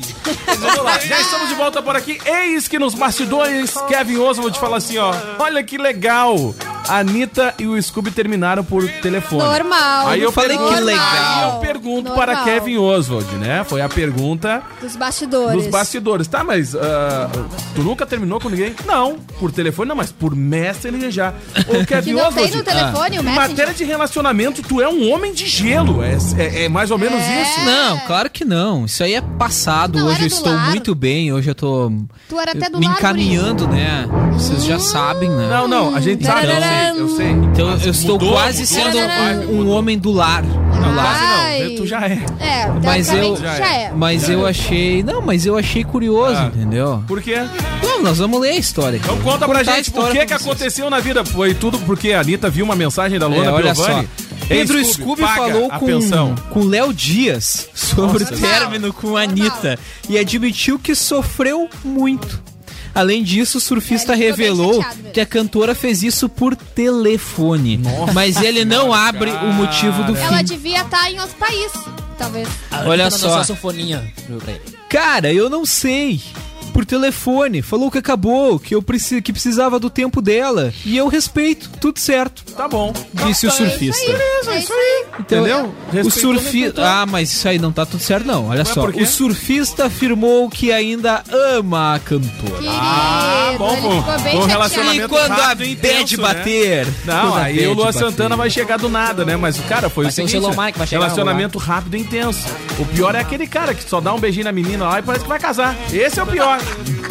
Vamos 0.59 0.85
lá, 0.85 0.99
já 0.99 1.21
estamos 1.21 1.49
de 1.49 1.55
volta 1.55 1.81
por 1.83 1.97
aqui. 1.97 2.19
Eis 2.25 2.69
que 2.69 2.79
nos 2.79 2.95
bastidores, 2.95 3.75
Kevin 3.89 4.19
Oswald 4.19 4.59
fala 4.59 4.77
assim, 4.77 4.99
ó. 4.99 5.15
Olha 5.39 5.63
que 5.63 5.79
legal. 5.79 6.55
A 6.89 6.99
Anitta 6.99 7.55
e 7.59 7.67
o 7.67 7.81
Scooby 7.81 8.11
terminaram 8.11 8.65
por 8.65 8.87
telefone. 9.01 9.43
Normal. 9.43 10.09
Aí 10.09 10.21
eu 10.21 10.33
falei 10.33 10.57
que 10.57 10.63
pergunto, 10.65 10.85
legal. 10.85 11.05
Aí 11.13 11.55
eu 11.55 11.61
pergunto 11.61 12.09
Normal. 12.09 12.17
para 12.17 12.45
Kevin 12.45 12.79
Oswald, 12.79 13.33
né? 13.37 13.63
Foi 13.65 13.81
a 13.81 13.89
pergunta 13.89 14.63
Dos 14.81 14.97
bastidores. 14.97 15.55
Nos 15.57 15.67
bastidores. 15.69 16.27
Tá, 16.27 16.43
mas 16.43 16.75
ah, 16.75 17.31
tu 17.77 17.83
nunca 17.83 18.05
terminou 18.05 18.41
com 18.41 18.49
ninguém? 18.49 18.75
Não. 18.87 19.19
Por 19.39 19.53
telefone 19.53 19.89
não, 19.89 19.95
mas 19.97 20.11
por 20.11 20.35
Messenger 20.35 21.11
já. 21.11 21.33
Ô, 21.69 21.85
Kevin 21.87 22.11
Que 22.11 22.13
não 22.21 22.33
tem 22.33 22.45
Oswald, 22.45 22.57
no 22.57 22.63
telefone 22.65 23.19
o 23.19 23.21
Em 23.21 23.25
Messenger? 23.25 23.49
matéria 23.49 23.75
de 23.75 23.85
relacionamento, 23.85 24.63
tu 24.63 24.81
é 24.81 24.89
um 24.89 25.11
homem 25.13 25.33
de 25.33 25.47
gelo. 25.47 26.03
É, 26.03 26.17
é- 26.39 26.65
é 26.65 26.69
mais 26.69 26.91
ou 26.91 26.99
menos 26.99 27.21
isso. 27.21 27.61
Não, 27.65 27.99
claro 28.01 28.29
que 28.29 28.45
não. 28.45 28.85
Isso 28.87 29.03
aí 29.05 29.15
é 29.15 29.21
passado. 29.21 29.99
Não, 29.99 30.10
hoje 30.11 30.23
eu 30.23 30.27
estou 30.27 30.53
lar. 30.53 30.71
muito 30.71 30.95
bem. 30.95 31.33
Hoje 31.33 31.51
eu 31.51 31.55
tô 31.55 31.91
Tu 32.29 32.39
era 32.39 32.53
até 32.53 32.69
do 32.69 32.79
me 32.79 32.87
lado, 32.87 32.99
encaminhando, 32.99 33.67
né? 33.69 34.07
Vocês 34.33 34.65
já 34.65 34.79
sabem, 34.79 35.29
né? 35.31 35.49
Não, 35.51 35.67
não, 35.69 35.95
a 35.95 36.01
gente 36.01 36.25
sabe, 36.25 36.47
eu 36.47 36.61
sei, 36.61 37.01
eu 37.03 37.09
sei. 37.17 37.31
Então 37.31 37.69
Mas 37.71 37.85
eu 37.85 37.91
estou 37.93 38.13
mudou, 38.13 38.33
quase 38.33 38.63
mudou 38.63 38.93
sendo 38.93 39.09
vibe, 39.09 39.47
um, 39.53 39.63
um 39.63 39.71
homem 39.71 39.99
do 39.99 40.11
lar. 40.11 40.43
Do 40.43 40.95
lar. 40.95 41.17
Ai. 41.41 41.69
Não, 41.71 41.77
tu 41.77 41.87
já 41.87 42.01
é. 42.07 42.19
É, 42.39 42.67
Mas 42.83 43.13
eu, 43.13 43.37
já 43.37 43.55
é. 43.55 43.93
mas 43.95 44.29
eu 44.29 44.47
achei, 44.47 45.03
não, 45.03 45.21
mas 45.21 45.45
eu 45.47 45.57
achei 45.59 45.85
curioso, 45.85 46.37
Ah. 46.37 46.51
entendeu? 46.55 47.03
Por 47.07 47.21
quê? 47.23 47.37
Não, 47.83 48.03
nós 48.03 48.19
vamos 48.19 48.41
ler 48.41 48.51
a 48.51 48.57
história. 48.57 48.97
Então 48.97 49.19
conta 49.19 49.47
pra 49.47 49.63
gente 49.63 49.91
o 49.91 50.11
que, 50.11 50.27
que 50.27 50.33
aconteceu 50.35 50.89
na 50.89 51.01
vida. 51.01 51.25
Foi 51.25 51.55
tudo 51.55 51.79
porque 51.81 52.13
a 52.13 52.21
Anitta 52.21 52.49
viu 52.49 52.65
uma 52.65 52.75
mensagem 52.77 53.19
da 53.19 53.27
Luana 53.27 53.51
É, 53.51 53.53
olha 53.53 53.75
só. 53.75 54.05
Pedro 54.51 54.85
Scooby 54.85 55.23
falou 55.23 55.71
com 55.71 56.35
com 56.51 56.65
Léo 56.65 56.93
Dias 56.93 57.69
sobre 57.75 58.25
Nossa, 58.25 58.35
o 58.35 58.39
término 58.39 58.93
com 58.93 59.17
a 59.17 59.23
Anitta 59.23 59.79
e 60.09 60.19
admitiu 60.19 60.79
que 60.79 60.95
sofreu 60.95 61.69
muito. 61.85 62.43
Além 62.93 63.23
disso, 63.23 63.59
o 63.59 63.61
surfista 63.61 64.13
É, 64.15 64.17
revelou 64.17 64.85
que 65.15 65.21
a 65.21 65.27
cantora 65.27 65.75
fez 65.77 66.03
isso 66.03 66.29
por 66.29 66.57
telefone. 66.57 67.81
mas 68.13 68.37
ele 68.43 68.65
não 68.65 68.93
abre 68.93 69.31
o 69.31 69.53
motivo 69.53 70.03
do 70.05 70.17
Ela 70.17 70.39
fim. 70.39 70.45
devia 70.45 70.83
estar 70.83 71.11
em 71.11 71.21
outro 71.21 71.37
país, 71.37 71.71
talvez. 72.19 72.49
Olha 72.85 73.09
só. 73.11 73.55
pra 74.41 74.53
ele. 74.53 74.61
Cara, 74.89 75.33
eu 75.33 75.49
não 75.49 75.65
sei. 75.65 76.21
Por 76.81 76.87
telefone, 76.87 77.61
falou 77.61 77.91
que 77.91 77.99
acabou, 77.99 78.59
que 78.59 78.75
eu 78.75 78.81
preci 78.83 79.21
que 79.21 79.35
precisava 79.35 79.79
do 79.79 79.91
tempo 79.91 80.23
dela. 80.23 80.73
E 80.87 80.97
eu 80.97 81.09
respeito, 81.09 81.69
tudo 81.79 81.99
certo. 81.99 82.43
Tá 82.57 82.67
bom. 82.67 82.91
Disse 83.13 83.47
o 83.47 83.51
surfista. 83.51 84.11
É 84.11 84.59
isso 84.59 84.73
aí. 84.73 85.05
Então, 85.19 85.41
Entendeu? 85.41 85.59
O 85.67 85.93
Respeitou, 85.93 86.11
surfista. 86.11 86.43
respeitou. 86.55 86.85
Ah, 86.85 87.05
mas 87.07 87.31
isso 87.31 87.47
aí 87.47 87.59
não 87.59 87.71
tá 87.71 87.85
tudo 87.85 88.03
certo, 88.03 88.27
não. 88.27 88.47
Olha 88.49 88.61
Mas 88.65 88.69
só. 88.69 88.87
O 88.89 89.07
surfista 89.07 89.85
afirmou 89.87 90.49
que 90.49 90.73
ainda 90.73 91.23
ama 91.31 91.97
a 91.97 91.99
cantora. 91.99 92.55
Querido, 92.55 92.73
Ah, 92.75 93.55
bom, 93.59 93.73
ele 93.75 93.83
pô. 93.83 93.91
ficou 94.03 94.19
bem 94.21 94.37
Bom 94.39 94.47
relacionamento 94.47 95.05
E 95.05 95.09
quando 95.09 95.33
a 95.33 95.35
rápido 95.35 95.59
bad 95.59 95.71
intenso, 95.73 96.17
né? 96.17 96.23
bater? 96.23 96.89
Não, 97.05 97.35
a 97.35 97.43
aí 97.43 97.59
o 97.59 97.61
bad 97.61 97.75
Lua 97.75 97.85
bater. 97.93 97.99
Santana 97.99 98.37
vai 98.39 98.49
chegar 98.49 98.79
do 98.79 98.89
nada, 98.89 99.23
né? 99.27 99.37
Mas 99.37 99.59
o 99.59 99.63
cara 99.65 99.91
foi 99.91 100.05
Vai 100.05 100.11
o 100.11 100.13
o 100.13 100.15
seguinte, 100.15 100.33
Shalom 100.33 100.49
Mike, 100.65 100.79
vai 100.79 100.87
chegar 100.87 101.01
relacionamento 101.03 101.59
rápido 101.59 101.95
e 101.95 102.01
intenso. 102.01 102.41
O 102.79 102.87
pior 102.87 103.15
é 103.15 103.19
aquele 103.21 103.47
cara 103.47 103.75
que 103.75 103.87
só 103.87 104.01
dá 104.01 104.15
um 104.15 104.19
beijinho 104.19 104.45
na 104.47 104.53
menina 104.53 104.87
lá 104.89 104.99
e 104.99 105.03
parece 105.03 105.25
que 105.25 105.29
vai 105.29 105.39
casar. 105.39 105.77
Esse 105.93 106.19
é 106.19 106.23
o 106.23 106.27
pior. 106.27 106.59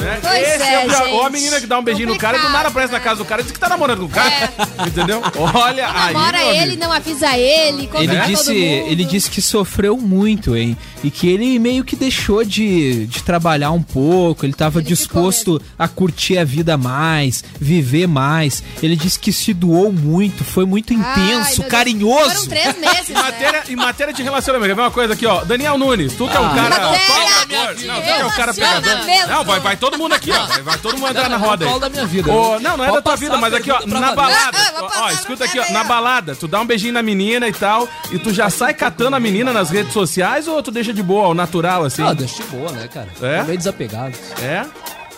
Né? 0.02 0.19
Pois 0.22 0.48
Esse 0.48 0.63
é, 0.63 0.80
o 0.80 0.88
pior. 0.88 1.10
Ou 1.10 1.24
a 1.26 1.30
menina 1.30 1.60
que 1.60 1.67
dá 1.67 1.80
um 1.80 1.84
beijinho 1.84 2.10
no 2.10 2.17
cara 2.17 2.38
e 2.38 2.41
do 2.41 2.50
nada 2.50 2.69
aparece 2.69 2.91
na 2.91 3.00
casa 3.00 3.17
do 3.17 3.26
cara 3.26 3.41
e 3.41 3.43
diz 3.43 3.52
que 3.52 3.60
tá 3.60 3.69
namorando 3.69 4.00
com 4.00 4.06
o 4.06 4.10
cara. 4.10 4.52
Entendeu? 4.88 5.22
Olha 5.56 5.88
aí, 5.92 6.13
Namora 6.13 6.38
meu 6.38 6.50
ele, 6.52 6.60
amigo. 6.63 6.82
não 6.84 6.92
avisa 6.92 7.38
ele, 7.38 7.89
Ele 7.96 8.15
disse, 8.28 8.52
mundo. 8.54 8.92
ele 8.92 9.04
disse 9.06 9.30
que 9.30 9.42
sofreu 9.42 9.98
muito, 9.98 10.56
hein? 10.56 10.78
E 11.04 11.10
que 11.12 11.28
ele 11.30 11.58
meio 11.60 11.84
que 11.84 11.96
deixou 11.96 12.44
de, 12.44 13.06
de 13.08 13.24
trabalhar 13.24 13.72
um 13.72 13.82
pouco, 13.82 14.46
ele 14.46 14.54
tava 14.54 14.80
Ele 14.80 14.88
disposto 14.88 15.62
a 15.78 15.88
curtir 15.88 16.38
a 16.38 16.44
vida 16.44 16.78
mais, 16.78 17.44
viver 17.60 18.08
mais. 18.08 18.63
Ele 18.84 18.96
disse 18.96 19.18
que 19.20 19.32
se 19.32 19.54
doou 19.54 19.92
muito, 19.92 20.44
foi 20.44 20.65
muito 20.65 20.94
Ai, 20.94 21.00
intenso, 21.00 21.20
meu 21.22 21.39
Deus. 21.44 21.56
Foram 21.56 21.70
carinhoso. 21.70 22.50
três 22.50 22.78
meses, 22.80 23.10
Em 23.10 23.13
né? 23.13 23.22
matéria, 23.22 23.63
em 23.70 23.76
matéria 23.76 24.13
de 24.13 24.24
relacionamento, 24.24 24.70
quer 24.70 24.76
ver 24.76 24.82
uma 24.82 24.92
coisa 24.92 25.13
aqui, 25.13 25.26
ó. 25.26 25.44
Daniel 25.44 25.78
Nunes, 25.78 26.13
tu 26.13 26.28
que 26.28 26.36
é 26.36 26.39
o 26.39 26.50
cara. 26.50 26.70
Matéria 26.80 27.46
pegador. 27.48 27.76
de 27.76 27.88
Não, 27.88 27.96
tu 28.02 28.10
é 28.10 28.26
o 28.26 28.32
cara 28.32 28.54
pegador. 28.54 28.98
Não, 29.28 29.44
vai, 29.44 29.60
vai 29.60 29.78
todo 29.78 29.98
mundo 29.98 30.13
aqui, 30.13 30.32
ó. 30.32 30.46
Vai, 30.48 30.62
vai 30.62 30.78
todo 30.78 30.98
mundo 30.98 31.10
entrar 31.10 31.30
na 31.30 31.38
roda 31.38 31.65
aí. 31.65 31.80
Da 31.80 31.89
minha 31.89 32.06
vida. 32.06 32.32
Ô, 32.32 32.60
não, 32.60 32.76
não 32.78 32.84
é 32.86 32.92
da 32.92 33.02
tua 33.02 33.15
vida, 33.15 33.36
a 33.36 33.38
mas 33.38 33.54
aqui, 33.54 33.72
ó, 33.72 33.80
na 33.86 34.13
balada. 34.13 34.58
Ó, 35.01 35.10
escuta 35.12 35.45
aqui, 35.45 35.60
ó, 35.60 35.71
na 35.71 35.84
balada, 35.84 36.36
tu 36.36 36.47
dá 36.47 36.60
um 36.62 36.65
beijinho 36.65 36.93
na 36.93 37.01
menina 37.01 37.47
e 37.47 37.53
tal, 37.53 37.88
e 38.12 38.19
tu 38.19 38.34
já 38.34 38.49
sai 38.49 38.73
catando 38.73 39.15
a 39.15 39.19
menina 39.19 39.51
nas 39.53 39.69
redes 39.69 39.93
sociais 39.93 40.47
ou 40.47 40.62
tu 40.62 40.71
deixa 40.71 40.93
de 40.93 41.03
boa, 41.03 41.25
ao 41.25 41.34
natural, 41.34 41.84
assim? 41.86 42.03
Ah, 42.03 42.13
deixa 42.13 42.43
de 42.43 42.49
boa, 42.49 42.71
né, 42.71 42.88
cara? 42.88 43.08
É? 43.21 43.39
Tô 43.39 43.45
meio 43.45 43.58
desapegado. 43.58 44.13
É? 44.41 44.65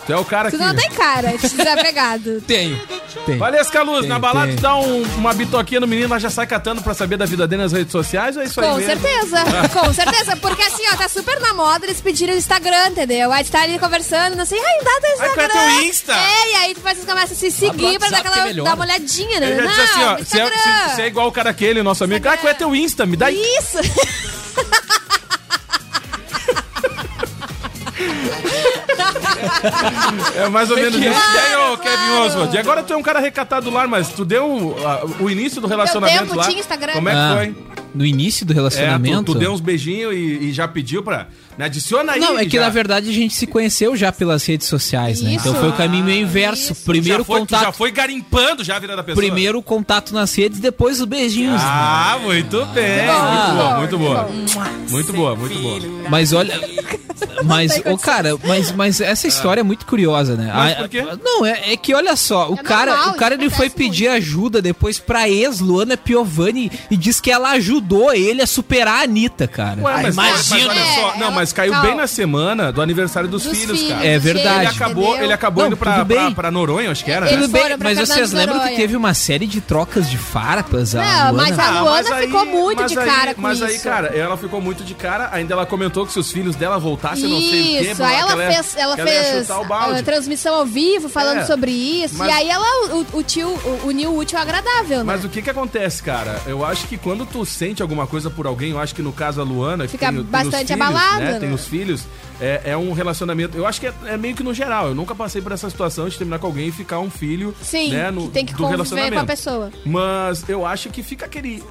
Tu 0.06 0.12
é 0.12 0.16
o 0.16 0.24
cara 0.24 0.50
Tu 0.50 0.58
que... 0.58 0.62
não 0.64 0.74
tem 0.74 0.90
cara 0.90 1.36
de 1.36 1.48
desapegado. 1.48 2.40
Tenho. 2.46 2.78
Tenho. 3.24 3.38
Valesca 3.38 3.82
Luz, 3.82 4.00
Tem, 4.00 4.08
na 4.08 4.18
balada 4.18 4.48
tem. 4.48 4.56
tu 4.56 4.62
dá 4.62 4.74
um- 4.74 5.02
uma 5.16 5.32
bitoquinha 5.32 5.80
no 5.80 5.86
menino, 5.86 6.08
mas 6.08 6.22
já 6.22 6.28
sai 6.30 6.46
catando 6.46 6.82
pra 6.82 6.92
saber 6.92 7.16
da 7.16 7.24
vida 7.24 7.46
dele 7.46 7.62
nas 7.62 7.72
redes 7.72 7.92
sociais 7.92 8.36
ou 8.36 8.42
é 8.42 8.46
isso 8.46 8.60
aí 8.60 8.66
Com 8.68 8.76
mesmo? 8.76 9.00
certeza, 9.00 9.44
com 9.72 9.92
certeza. 9.92 10.36
Porque 10.36 10.62
assim, 10.62 10.82
ó, 10.92 10.96
tá 10.96 11.08
super 11.08 11.38
na 11.40 11.54
moda 11.54 11.86
eles 11.86 12.00
pediram 12.00 12.34
o 12.34 12.36
Instagram, 12.36 12.88
entendeu? 12.88 13.30
Aí 13.32 13.44
tu 13.44 13.52
tá 13.52 13.62
ali 13.62 13.78
conversando, 13.78 14.34
não 14.36 14.44
sei, 14.44 14.58
ai, 14.58 14.84
dá 14.84 15.00
teu 15.00 15.10
é 15.10 15.14
Instagram. 15.14 15.48
teu 15.48 15.80
Insta? 15.82 16.12
É, 16.14 16.50
e 16.50 16.54
aí 16.56 16.74
tu 16.74 16.80
faz, 16.80 16.98
começa 17.04 17.34
a 17.34 17.36
se 17.36 17.50
seguir 17.52 17.98
pra 18.00 18.10
dar 18.10 18.16
é 18.16 18.20
aquela 18.20 18.44
melhor. 18.46 18.64
dar 18.64 18.74
uma 18.74 18.84
olhadinha, 18.84 19.38
né? 19.38 19.54
Já 19.56 19.62
Não, 19.62 19.68
disse 19.68 19.80
assim, 19.82 20.02
ó, 20.04 20.16
se 20.16 20.40
é, 20.40 20.44
Instagram. 20.44 20.88
se- 20.88 20.94
se 20.96 21.02
é 21.02 21.06
igual 21.06 21.28
o 21.28 21.32
cara 21.32 21.50
aquele, 21.50 21.82
nosso 21.82 22.02
amigo, 22.02 22.28
ah, 22.28 22.36
qual 22.36 22.50
é 22.50 22.54
teu 22.54 22.74
Insta? 22.74 23.06
Me 23.06 23.16
dá 23.16 23.26
aí. 23.26 23.40
Isso! 23.40 23.78
É 30.36 30.48
mais 30.48 30.70
ou 30.70 30.78
é 30.78 30.82
menos 30.82 31.00
é? 31.02 31.08
isso. 31.10 31.20
E 31.34 31.38
aí, 31.38 31.72
ô 31.72 31.76
Kevin 31.78 32.10
Oswald? 32.26 32.54
E 32.54 32.58
agora 32.58 32.82
tu 32.82 32.92
é 32.92 32.96
um 32.96 33.02
cara 33.02 33.20
recatado 33.20 33.70
do 33.70 33.74
lar, 33.74 33.86
mas 33.88 34.08
tu 34.10 34.24
deu 34.24 34.76
ah, 34.84 35.02
o 35.20 35.30
início 35.30 35.60
do 35.60 35.66
relacionamento 35.66 36.22
tempo, 36.24 36.36
lá. 36.36 36.44
tinha 36.46 36.60
Instagram. 36.60 36.92
Como 36.94 37.08
é 37.08 37.12
que 37.12 37.18
Ah, 37.18 37.34
foi? 37.36 37.56
No 37.94 38.06
início 38.06 38.46
do 38.46 38.52
É, 38.52 38.56
relacionamento. 38.56 39.24
tu, 39.24 39.32
tu 39.34 39.38
deu 39.38 39.52
uns 39.52 39.60
beijinhos 39.60 40.14
e, 40.14 40.16
e 40.48 40.52
já 40.52 40.66
pediu 40.66 41.02
pra. 41.02 41.28
Me 41.58 41.64
adiciona 41.64 42.12
aí. 42.12 42.20
Não, 42.20 42.38
é 42.38 42.44
que 42.46 42.56
já. 42.56 42.62
na 42.62 42.68
verdade 42.70 43.10
a 43.10 43.12
gente 43.12 43.34
se 43.34 43.46
conheceu 43.46 43.94
já 43.94 44.10
pelas 44.10 44.44
redes 44.46 44.66
sociais, 44.66 45.20
né? 45.20 45.34
Isso. 45.34 45.48
Então 45.48 45.60
foi 45.60 45.68
o 45.68 45.72
caminho 45.72 46.04
meio 46.04 46.22
inverso. 46.22 46.74
Primeiro 46.74 47.18
já 47.18 47.24
foi, 47.24 47.36
tu 47.36 47.40
contato. 47.40 47.62
já 47.64 47.72
foi 47.72 47.90
garimpando 47.90 48.64
já 48.64 48.76
a 48.76 48.78
vida 48.78 48.96
da 48.96 49.02
pessoa. 49.02 49.22
Primeiro 49.22 49.58
o 49.58 49.62
contato 49.62 50.14
nas 50.14 50.34
redes, 50.34 50.58
depois 50.60 51.00
os 51.00 51.06
beijinhos. 51.06 51.60
Ah, 51.62 52.18
muito 52.22 52.64
bem. 52.66 53.08
Ah. 53.08 53.76
muito 53.78 53.98
boa, 53.98 54.26
muito 54.28 54.32
boa. 54.32 54.72
Muito 54.90 55.12
boa, 55.12 55.36
muito 55.36 55.58
boa. 55.58 55.80
Mas 56.08 56.32
olha. 56.32 56.58
Mas, 57.44 57.80
ô 57.86 57.96
cara, 57.96 58.36
mas, 58.44 58.72
mas 58.72 59.00
essa 59.00 59.26
história 59.26 59.60
é 59.60 59.64
muito 59.64 59.84
curiosa, 59.86 60.36
né? 60.36 60.50
Mas 60.54 60.76
por 60.76 60.88
quê? 60.88 61.04
Não, 61.22 61.44
é, 61.44 61.72
é 61.72 61.76
que 61.76 61.94
olha 61.94 62.14
só, 62.16 62.50
o 62.50 62.54
É 62.54 62.62
cara, 62.62 62.92
normal, 62.96 63.14
o 63.14 63.16
cara 63.16 63.34
isso 63.34 63.44
ele 63.44 63.50
foi 63.50 63.70
pedir 63.70 64.08
ajuda 64.08 64.62
depois 64.62 64.98
pra 64.98 65.28
ex 65.28 65.60
Luana 65.60 65.96
Piovani 65.96 66.70
e 66.90 66.96
diz 66.96 67.20
que 67.20 67.30
ela 67.30 67.50
ajudou 67.52 68.12
ele 68.12 68.42
a 68.42 68.46
superar 68.46 69.00
a 69.00 69.02
Anitta, 69.02 69.46
cara. 69.48 69.80
Ué, 69.82 70.02
mas, 70.02 70.16
mas 70.16 70.46
imagina. 70.50 70.70
olha 70.72 70.84
só, 70.84 71.12
É, 71.14 71.18
não, 71.18 71.26
ela- 71.26 71.30
mas 71.42 71.52
caiu 71.52 71.72
calma. 71.72 71.86
bem 71.88 71.96
na 71.96 72.06
semana 72.06 72.70
do 72.72 72.80
aniversário 72.80 73.28
dos, 73.28 73.42
Dos 73.42 73.58
filhos, 73.58 73.80
filhos, 73.80 73.92
cara. 73.94 74.06
É 74.06 74.18
verdade. 74.18 74.58
Ele 74.60 74.66
acabou, 74.68 75.04
entendeu? 75.08 75.24
ele 75.24 75.32
acabou 75.32 75.62
Não, 75.62 75.68
indo 75.68 75.76
pra, 75.76 75.92
tudo 75.94 76.04
bem. 76.04 76.16
pra, 76.26 76.30
pra 76.34 76.50
Noronha, 76.50 76.90
acho 76.90 77.04
que 77.04 77.10
era. 77.10 77.26
Eles 77.26 77.36
né? 77.36 77.42
Tudo 77.42 77.52
bem, 77.52 77.76
mas 77.82 77.98
vocês 77.98 78.32
lembram 78.32 78.60
que 78.60 78.76
teve 78.76 78.96
uma 78.96 79.12
série 79.14 79.46
de 79.46 79.60
trocas 79.60 80.08
de 80.08 80.16
farpas? 80.18 80.94
a 80.94 81.00
Não, 81.02 81.32
Luana? 81.32 81.32
mas 81.32 81.58
a 81.58 81.64
Ah, 81.66 81.80
Luana 81.82 82.14
aí- 82.14 82.26
ficou 82.26 82.46
muito 82.46 82.82
mas 82.82 82.92
de 82.92 82.98
aí- 82.98 83.06
cara 83.06 83.34
com 83.34 83.40
mas 83.42 83.56
isso. 83.58 83.64
aí, 83.66 83.78
cara, 83.80 84.08
ela 84.08 84.36
ficou 84.36 84.60
muito 84.60 84.84
de 84.84 84.94
cara. 84.94 85.28
Ainda 85.32 85.54
ela 85.54 85.66
comentou 85.66 86.06
que 86.06 86.12
se 86.12 86.18
os 86.18 86.30
filhos 86.30 86.54
dela 86.56 86.78
voltassem, 86.78 87.28
não 87.28 87.38
sei 87.40 87.48
o 87.48 87.50
quê. 87.82 87.90
Isso, 87.90 88.02
aí 88.02 88.16
ela 88.16 88.36
ia- 88.36 88.52
fez, 88.52 88.76
ela 88.76 88.96
fez 88.96 89.38
chutar 89.42 89.60
o 89.60 89.64
balde. 89.64 90.00
a 90.00 90.02
transmissão 90.02 90.54
ao 90.54 90.66
vivo 90.66 91.08
falando 91.08 91.38
É, 91.38 91.44
sobre 91.44 91.70
isso. 91.70 92.14
mas- 92.16 92.28
E 92.28 92.32
aí 92.32 92.48
ela 92.50 92.64
o, 92.94 93.18
o 93.18 93.22
tio, 93.22 93.48
o, 93.48 93.86
uniu 93.88 94.10
o 94.12 94.18
útil 94.18 94.38
ao 94.38 94.42
agradável, 94.42 94.98
né? 94.98 95.04
Mas 95.04 95.24
o 95.24 95.28
que 95.28 95.42
que 95.42 95.50
acontece, 95.50 96.02
cara? 96.02 96.40
Eu 96.46 96.64
acho 96.64 96.86
que 96.86 96.96
quando 96.96 97.24
tu 97.26 97.44
sente 97.44 97.82
alguma 97.82 98.06
coisa 98.06 98.30
por 98.30 98.46
alguém, 98.46 98.70
eu 98.70 98.78
acho 98.80 98.94
que 98.94 99.02
no 99.02 99.12
caso 99.12 99.40
a 99.40 99.44
Luana, 99.44 99.88
Fica 99.88 100.06
tem, 100.08 100.18
o- 100.18 100.22
tem 100.22 100.30
bastante 100.30 100.72
abalada, 100.72 101.24
né? 101.24 101.31
Né? 101.34 101.40
Tem 101.40 101.52
os 101.52 101.66
filhos, 101.66 102.04
é, 102.40 102.60
é 102.66 102.76
um 102.76 102.92
relacionamento. 102.92 103.56
Eu 103.56 103.66
acho 103.66 103.80
que 103.80 103.86
é, 103.86 103.92
é 104.06 104.16
meio 104.16 104.34
que 104.34 104.42
no 104.42 104.52
geral. 104.54 104.88
Eu 104.88 104.94
nunca 104.94 105.14
passei 105.14 105.40
por 105.42 105.52
essa 105.52 105.68
situação 105.70 106.08
de 106.08 106.16
terminar 106.16 106.38
com 106.38 106.46
alguém 106.46 106.68
e 106.68 106.72
ficar 106.72 106.98
um 107.00 107.10
filho, 107.10 107.54
Sim, 107.62 107.90
né? 107.92 108.10
No, 108.10 108.22
que 108.22 108.28
tem 108.30 108.46
que 108.46 108.52
do 108.52 108.58
conviver 108.58 108.72
relacionamento. 108.76 109.14
com 109.14 109.20
a 109.20 109.26
pessoa. 109.26 109.70
Mas 109.84 110.48
eu 110.48 110.66
acho 110.66 110.88
que 110.90 111.02
fica 111.02 111.26
aquele. 111.26 111.62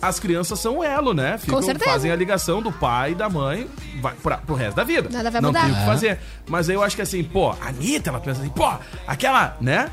As 0.00 0.18
crianças 0.18 0.58
são 0.60 0.78
o 0.78 0.84
elo, 0.84 1.12
né? 1.12 1.36
Ficam, 1.36 1.60
certeza. 1.60 1.90
fazem 1.90 2.10
a 2.10 2.16
ligação 2.16 2.62
do 2.62 2.72
pai 2.72 3.12
e 3.12 3.14
da 3.14 3.28
mãe 3.28 3.66
vai 4.00 4.14
pra, 4.14 4.38
pro 4.38 4.54
resto 4.54 4.76
da 4.76 4.82
vida. 4.84 5.10
Nada 5.12 5.30
vai 5.30 5.42
Não 5.42 5.50
mudar. 5.50 5.64
tem 5.64 5.72
o 5.72 5.74
que 5.74 5.82
É. 5.82 5.84
fazer. 5.84 6.18
Mas 6.48 6.70
aí 6.70 6.74
eu 6.74 6.82
acho 6.82 6.96
que 6.96 7.02
assim, 7.02 7.22
pô, 7.22 7.50
a 7.50 7.68
Anitta, 7.68 8.08
ela 8.08 8.18
pensa 8.18 8.40
assim, 8.40 8.48
pô, 8.48 8.66
aquela, 9.06 9.58
né? 9.60 9.90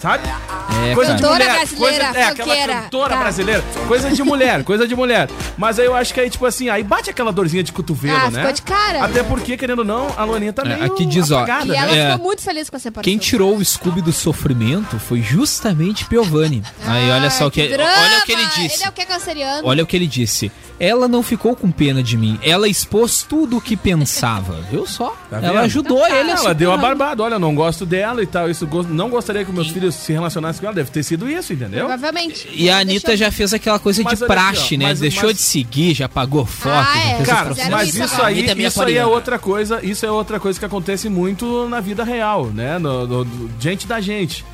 Sabe? 0.00 0.28
É, 0.28 0.94
coisa 0.94 1.14
de 1.14 1.20
cara. 1.22 1.34
Cantora 1.34 1.44
mulher. 1.44 1.54
brasileira, 1.56 2.04
coisa, 2.04 2.18
é, 2.20 2.22
aquela 2.28 2.82
cantora 2.82 3.08
Tá. 3.14 3.16
brasileira. 3.20 3.64
Coisa 3.88 4.10
de 4.10 4.22
mulher, 4.22 4.62
coisa 4.62 4.86
de 4.86 4.94
mulher. 4.94 5.28
Mas 5.56 5.78
aí 5.80 5.86
eu 5.86 5.94
acho 5.96 6.14
que 6.14 6.20
aí, 6.20 6.30
tipo 6.30 6.46
assim, 6.46 6.68
aí 6.68 6.84
bate 6.84 7.10
aquela 7.10 7.32
dorzinha 7.32 7.64
de 7.64 7.72
cotovelo, 7.72 8.16
Ah, 8.16 8.30
né? 8.30 8.38
ficou 8.40 8.52
de 8.52 8.62
cara. 8.62 9.04
Até 9.04 9.24
porque, 9.24 9.56
querendo 9.56 9.80
ou 9.80 9.84
não, 9.84 10.06
a 10.16 10.22
Luaninha 10.22 10.52
tá 10.52 10.62
É, 10.62 10.68
meio 10.68 10.84
aqui 10.84 11.04
diz, 11.04 11.32
ó, 11.32 11.38
apagada, 11.38 11.74
E 11.74 11.76
ela 11.76 11.90
né? 11.90 11.98
É. 11.98 12.10
ficou 12.12 12.26
muito 12.26 12.42
feliz 12.42 12.70
com 12.70 12.76
a 12.76 12.78
separação. 12.78 13.02
Quem 13.10 13.18
tirou 13.18 13.56
o 13.56 13.64
Scooby 13.64 14.00
do 14.00 14.12
sofrimento 14.12 15.00
foi 15.00 15.20
justamente 15.20 16.04
Piovani. 16.04 16.62
Aí 16.86 17.10
olha 17.10 17.28
só 17.30 17.48
o 17.48 17.50
que, 17.50 17.66
drama! 17.66 17.90
olha 17.90 18.18
o 18.20 18.22
que 18.22 18.32
ele 18.32 18.46
disse. 18.46 18.76
Ele 18.76 18.84
é 18.84 18.88
o 18.88 18.92
que 18.92 19.00
é 19.00 19.04
canceriano. 19.04 19.66
Olha 19.66 19.82
o 19.82 19.86
que 19.86 19.96
ele 19.96 20.06
disse. 20.06 20.52
Ela 20.80 21.08
não 21.08 21.22
ficou 21.22 21.56
com 21.56 21.70
pena 21.70 22.02
de 22.02 22.16
mim. 22.16 22.38
Ela 22.42 22.68
expôs 22.68 23.22
tudo 23.22 23.56
o 23.56 23.60
que 23.60 23.76
pensava. 23.76 24.60
Viu 24.70 24.86
só? 24.86 25.16
Tá 25.28 25.40
ela 25.42 25.62
ajudou 25.62 26.06
ele 26.06 26.30
a 26.30 26.34
Ela 26.36 26.54
deu 26.54 26.72
a 26.72 26.76
barbada, 26.76 27.22
olha, 27.22 27.38
não 27.38 27.54
gosto 27.54 27.84
dela 27.84 28.22
e 28.22 28.26
tal. 28.26 28.48
Isso 28.48 28.66
não 28.88 29.10
gostaria 29.10 29.44
que 29.44 29.50
meus 29.52 29.68
filhos 29.68 29.94
se 29.94 30.12
relacionassem 30.12 30.60
com 30.60 30.66
ela. 30.66 30.74
Deve 30.74 30.90
ter 30.90 31.02
sido 31.02 31.28
isso, 31.28 31.52
entendeu? 31.52 31.86
Provavelmente. 31.86 32.48
E 32.52 32.70
a 32.70 32.78
Anitta 32.78 33.08
deixou- 33.08 33.16
já 33.26 33.32
fez 33.32 33.52
aquela 33.52 33.78
coisa 33.78 34.02
Mas 34.02 34.18
de 34.18 34.24
aqui, 34.24 34.32
praxe, 34.32 34.74
ó, 34.74 34.78
né? 34.78 34.84
mas- 34.86 35.00
Deixou 35.00 35.24
mas- 35.28 35.36
de 35.36 35.42
seguir, 35.42 35.94
já 35.94 36.06
apagou 36.06 36.46
foto. 36.46 36.72
Ah, 36.74 36.94
já 36.94 37.00
é. 37.00 37.14
fez 37.16 37.28
Cara, 37.28 37.54
mas 37.70 37.88
isso 37.94 38.04
isso 38.04 38.22
aí, 38.22 38.48
é 38.48 38.52
isso 38.66 38.82
aí 38.82 38.96
é 38.96 39.04
outra 39.06 39.38
coisa, 39.38 39.80
isso 39.84 40.06
é 40.06 40.10
outra 40.10 40.38
coisa 40.38 40.58
que 40.58 40.64
acontece 40.64 41.08
muito 41.08 41.68
na 41.68 41.80
vida 41.80 42.04
real, 42.04 42.46
né? 42.46 42.78
No, 42.78 43.06
no- 43.06 43.24
no- 43.24 43.48
diante 43.58 43.86
da 43.86 44.00
gente. 44.00 44.44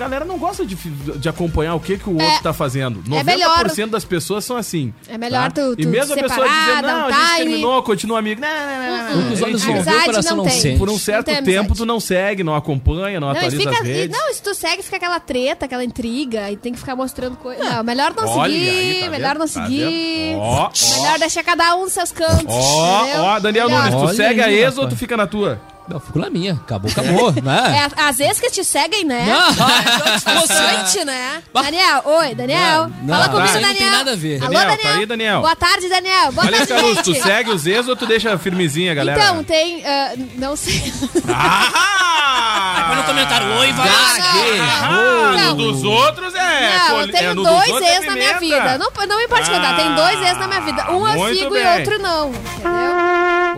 A 0.00 0.04
galera 0.08 0.24
não 0.24 0.38
gosta 0.38 0.64
de, 0.64 0.74
de 0.76 1.28
acompanhar 1.28 1.74
o 1.74 1.80
que, 1.80 1.98
que 1.98 2.08
o 2.08 2.18
É. 2.18 2.24
outro 2.24 2.42
tá 2.42 2.54
fazendo. 2.54 3.02
90% 3.02 3.24
melhor- 3.24 3.88
das 3.90 4.02
pessoas 4.02 4.46
são 4.46 4.56
assim. 4.56 4.94
É 5.06 5.18
melhor 5.18 5.52
tu- 5.52 5.74
E 5.76 5.82
tu 5.82 5.88
mesmo 5.88 6.14
a 6.14 6.16
pessoa 6.16 6.48
dizendo, 6.48 6.82
dar 6.82 6.94
um 6.96 7.00
não, 7.00 7.06
a 7.06 7.10
gente 7.12 7.26
time." 7.36 7.36
terminou, 7.50 7.82
continua 7.82 8.18
amigo. 8.18 8.40
Não, 8.40 8.48
não, 8.48 8.56
não, 8.56 9.14
não, 9.14 9.22
não, 9.26 9.32
os 9.34 9.40
é 9.40 9.44
olhos 9.44 9.64
não 9.66 9.82
vê, 9.82 9.90
o 9.90 10.04
coração 10.04 10.36
não 10.38 10.44
não 10.44 10.50
tem. 10.50 10.60
sente. 10.60 10.78
Por 10.78 10.88
um 10.88 10.98
certo 10.98 11.26
tem 11.26 11.34
tempo 11.36 11.50
amizade. 11.58 11.74
tu 11.78 11.84
não 11.84 12.00
segue, 12.00 12.42
não 12.42 12.54
acompanha, 12.54 13.20
não, 13.20 13.28
Não, 13.28 13.34
e 13.34 13.38
atualiza 13.38 13.58
fica, 13.70 13.82
as 13.82 13.88
e, 13.88 13.92
redes. 13.92 14.18
não, 14.18 14.32
se 14.32 14.42
tu 14.42 14.54
segue, 14.54 14.82
fica 14.82 14.96
aquela 14.96 15.20
treta, 15.20 15.66
aquela 15.66 15.84
intriga, 15.84 16.50
e 16.50 16.56
tem 16.56 16.72
que 16.72 16.78
ficar 16.78 16.96
mostrando 16.96 17.36
coisas. 17.36 17.62
Não, 17.62 17.84
melhor 17.84 18.14
não 18.16 18.26
Olha 18.26 18.52
seguir, 18.54 18.68
aí, 18.70 19.00
tá 19.04 19.10
melhor 19.10 19.28
vendo? 19.32 19.38
não 19.40 19.48
Tá 19.48 19.66
seguir. 19.66 20.34
Ó, 20.36 20.70
ó. 20.70 21.00
Melhor 21.02 21.18
deixar 21.18 21.42
cada 21.44 21.76
um 21.76 21.82
nos 21.84 21.92
seus 21.92 22.10
cantos. 22.10 22.46
Ó, 22.48 23.06
ó, 23.34 23.38
Daniel 23.38 23.68
Melhor. 23.68 23.82
Nunes, 23.90 23.94
tu 24.00 24.06
Olha 24.06 24.14
segue 24.16 24.40
aí, 24.40 24.64
a 24.64 24.66
ex 24.66 24.78
ou 24.78 24.88
tu 24.88 24.96
fica 24.96 25.14
na 25.16 25.26
tua? 25.26 25.60
Não, 25.90 25.98
fico 25.98 26.18
na 26.20 26.30
minha. 26.30 26.52
Acabou, 26.52 26.88
acabou, 26.90 27.32
né? 27.42 27.90
É, 27.96 28.02
às 28.02 28.18
vezes 28.18 28.38
que 28.38 28.48
te 28.50 28.64
seguem, 28.64 29.04
né? 29.04 29.26
Não. 29.26 30.34
Bastante, 30.34 31.04
né? 31.04 31.42
Daniel, 31.52 32.02
oi, 32.04 32.34
Daniel. 32.34 32.88
Não, 32.88 32.90
não, 33.02 33.14
Fala 33.16 33.28
comigo, 33.28 33.48
aí 33.48 33.54
não 33.54 33.60
Daniel. 33.68 33.76
tem 33.76 33.90
nada 33.90 34.12
a 34.12 34.16
ver. 34.16 34.42
Alô, 34.42 34.52
Daniel, 34.52 34.68
Daniel. 34.70 34.92
tá 34.92 34.98
aí, 34.98 35.06
Daniel? 35.06 35.40
Boa 35.40 35.56
tarde, 35.56 35.88
Daniel. 35.88 36.32
Boa 36.32 36.44
Valeu, 36.44 36.66
tarde, 36.66 36.72
Caruso, 36.82 37.02
tu 37.02 37.12
gente. 37.14 37.22
segue 37.24 37.50
os 37.50 37.66
ex 37.66 37.88
ou 37.88 37.96
tu 37.96 38.06
deixa 38.06 38.38
firmezinha, 38.38 38.94
galera? 38.94 39.20
Então, 39.20 39.42
tem. 39.42 39.84
ah, 39.84 40.12
não 40.36 40.54
sei. 40.56 40.80
Ah! 42.32 42.84
Põe 42.88 42.96
no 42.96 43.02
comentário, 43.04 43.46
oi, 43.58 43.72
vai. 43.72 43.88
Ah, 43.88 45.32
Não. 45.36 45.48
no 45.48 45.72
dos 45.72 45.82
outros 45.82 46.34
é. 46.34 46.78
Não, 46.88 47.00
eu 47.00 47.10
tenho 47.10 47.30
é, 47.30 47.34
no 47.34 47.42
dois 47.42 47.82
é 47.82 47.96
ex 47.96 48.06
na 48.06 48.12
minha 48.14 48.38
vida. 48.38 48.78
Não, 48.78 49.06
não 49.06 49.16
me 49.18 49.24
importa 49.24 49.50
contar, 49.50 49.76
tem 49.76 49.94
dois 49.94 50.22
ex 50.22 50.38
na 50.38 50.46
minha 50.46 50.60
vida. 50.60 50.90
Um 50.92 51.06
eu 51.08 51.14
muito 51.18 51.38
sigo 51.38 51.50
bem. 51.54 51.62
e 51.62 51.78
outro 51.78 51.98
não. 51.98 52.28
Entendeu? 52.30 52.70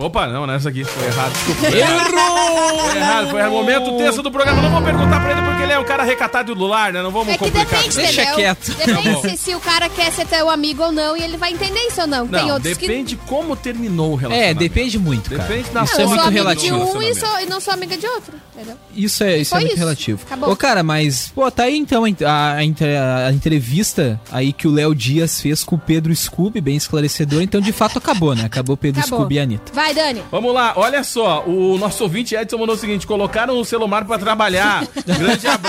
Opa, 0.03 0.27
não, 0.27 0.45
não 0.45 0.53
é 0.53 0.57
essa 0.57 0.67
aqui. 0.67 0.83
Foi 0.83 1.07
errado. 1.07 1.31
Desculpa. 1.31 1.61
Foi 1.71 1.79
errado. 1.79 2.09
Foi 2.11 2.97
errado. 2.99 3.29
Foi 3.29 3.39
errado. 3.39 3.51
Momento 3.51 3.97
tenso 3.97 4.21
do 4.21 4.29
programa. 4.29 4.61
Não 4.61 4.69
vou 4.69 4.81
perguntar 4.81 5.21
pra 5.21 5.31
ele 5.31 5.41
ele 5.73 5.81
é 5.81 5.83
um 5.83 5.87
cara 5.87 6.03
recatado 6.03 6.53
do 6.55 6.65
lar, 6.65 6.93
né? 6.93 7.01
Não 7.01 7.11
vamos 7.11 7.29
É 7.29 7.37
que 7.37 7.39
complicar. 7.39 7.65
depende, 7.79 7.95
Deixa 7.95 8.21
entendeu? 8.21 8.35
quieto. 8.35 8.75
Tá. 8.75 8.85
Depende 8.85 9.21
se, 9.21 9.37
se 9.37 9.55
o 9.55 9.59
cara 9.59 9.89
quer 9.89 10.11
ser 10.11 10.25
teu 10.27 10.49
amigo 10.49 10.83
ou 10.83 10.91
não 10.91 11.17
e 11.17 11.21
ele 11.23 11.37
vai 11.37 11.51
entender 11.51 11.79
isso 11.87 12.01
ou 12.01 12.07
não. 12.07 12.27
tem 12.27 12.41
Não, 12.45 12.53
outros 12.55 12.77
que. 12.77 12.87
depende 12.87 13.15
como 13.27 13.55
terminou 13.55 14.11
o 14.13 14.17
É, 14.17 14.21
relacionamento. 14.21 14.59
depende 14.59 14.99
muito, 14.99 15.29
cara. 15.29 15.43
Depende 15.43 15.69
da 15.71 15.83
Isso 15.83 15.93
Não, 15.93 15.99
é 15.99 16.03
eu 16.03 16.07
muito 16.09 16.19
sou 16.19 16.27
amiga 16.27 16.41
relativo. 16.43 16.77
de 16.77 16.83
um 16.97 17.01
e, 17.01 17.15
sou, 17.15 17.39
e 17.39 17.45
não 17.47 17.59
sou 17.59 17.73
amiga 17.73 17.97
de 17.97 18.07
outro. 18.07 18.33
Entendeu? 18.55 18.75
Isso 18.95 19.23
é, 19.23 19.37
isso 19.37 19.55
é 19.55 19.59
muito 19.59 19.71
isso. 19.71 19.79
relativo. 19.79 20.19
Acabou. 20.25 20.51
Ô, 20.51 20.55
cara, 20.55 20.83
mas, 20.83 21.31
pô, 21.33 21.49
tá 21.49 21.63
aí 21.63 21.75
então 21.77 22.03
a, 22.05 22.07
a, 22.29 23.27
a 23.27 23.33
entrevista 23.33 24.19
aí 24.31 24.53
que 24.53 24.67
o 24.67 24.71
Léo 24.71 24.93
Dias 24.93 25.41
fez 25.41 25.63
com 25.63 25.75
o 25.75 25.79
Pedro 25.79 26.15
Scooby, 26.15 26.61
bem 26.61 26.75
esclarecedor. 26.75 27.41
Então, 27.41 27.59
de 27.59 27.71
fato, 27.71 27.97
acabou, 27.97 28.35
né? 28.35 28.45
Acabou 28.45 28.77
Pedro 28.77 29.01
Acabou. 29.01 29.19
Scooby 29.19 29.35
e 29.35 29.39
a 29.39 29.43
Anitta. 29.43 29.71
Vai, 29.73 29.93
Dani. 29.93 30.23
Vamos 30.31 30.53
lá, 30.53 30.73
olha 30.75 31.03
só, 31.03 31.43
o 31.47 31.77
nosso 31.79 32.03
ouvinte 32.03 32.35
Edson 32.35 32.57
mandou 32.57 32.75
o 32.75 32.77
seguinte: 32.77 33.07
colocaram 33.07 33.59
o 33.59 33.65
celular 33.65 34.05
pra 34.05 34.17
trabalhar. 34.19 34.85
Grande 35.05 35.47
abraço. 35.47 35.62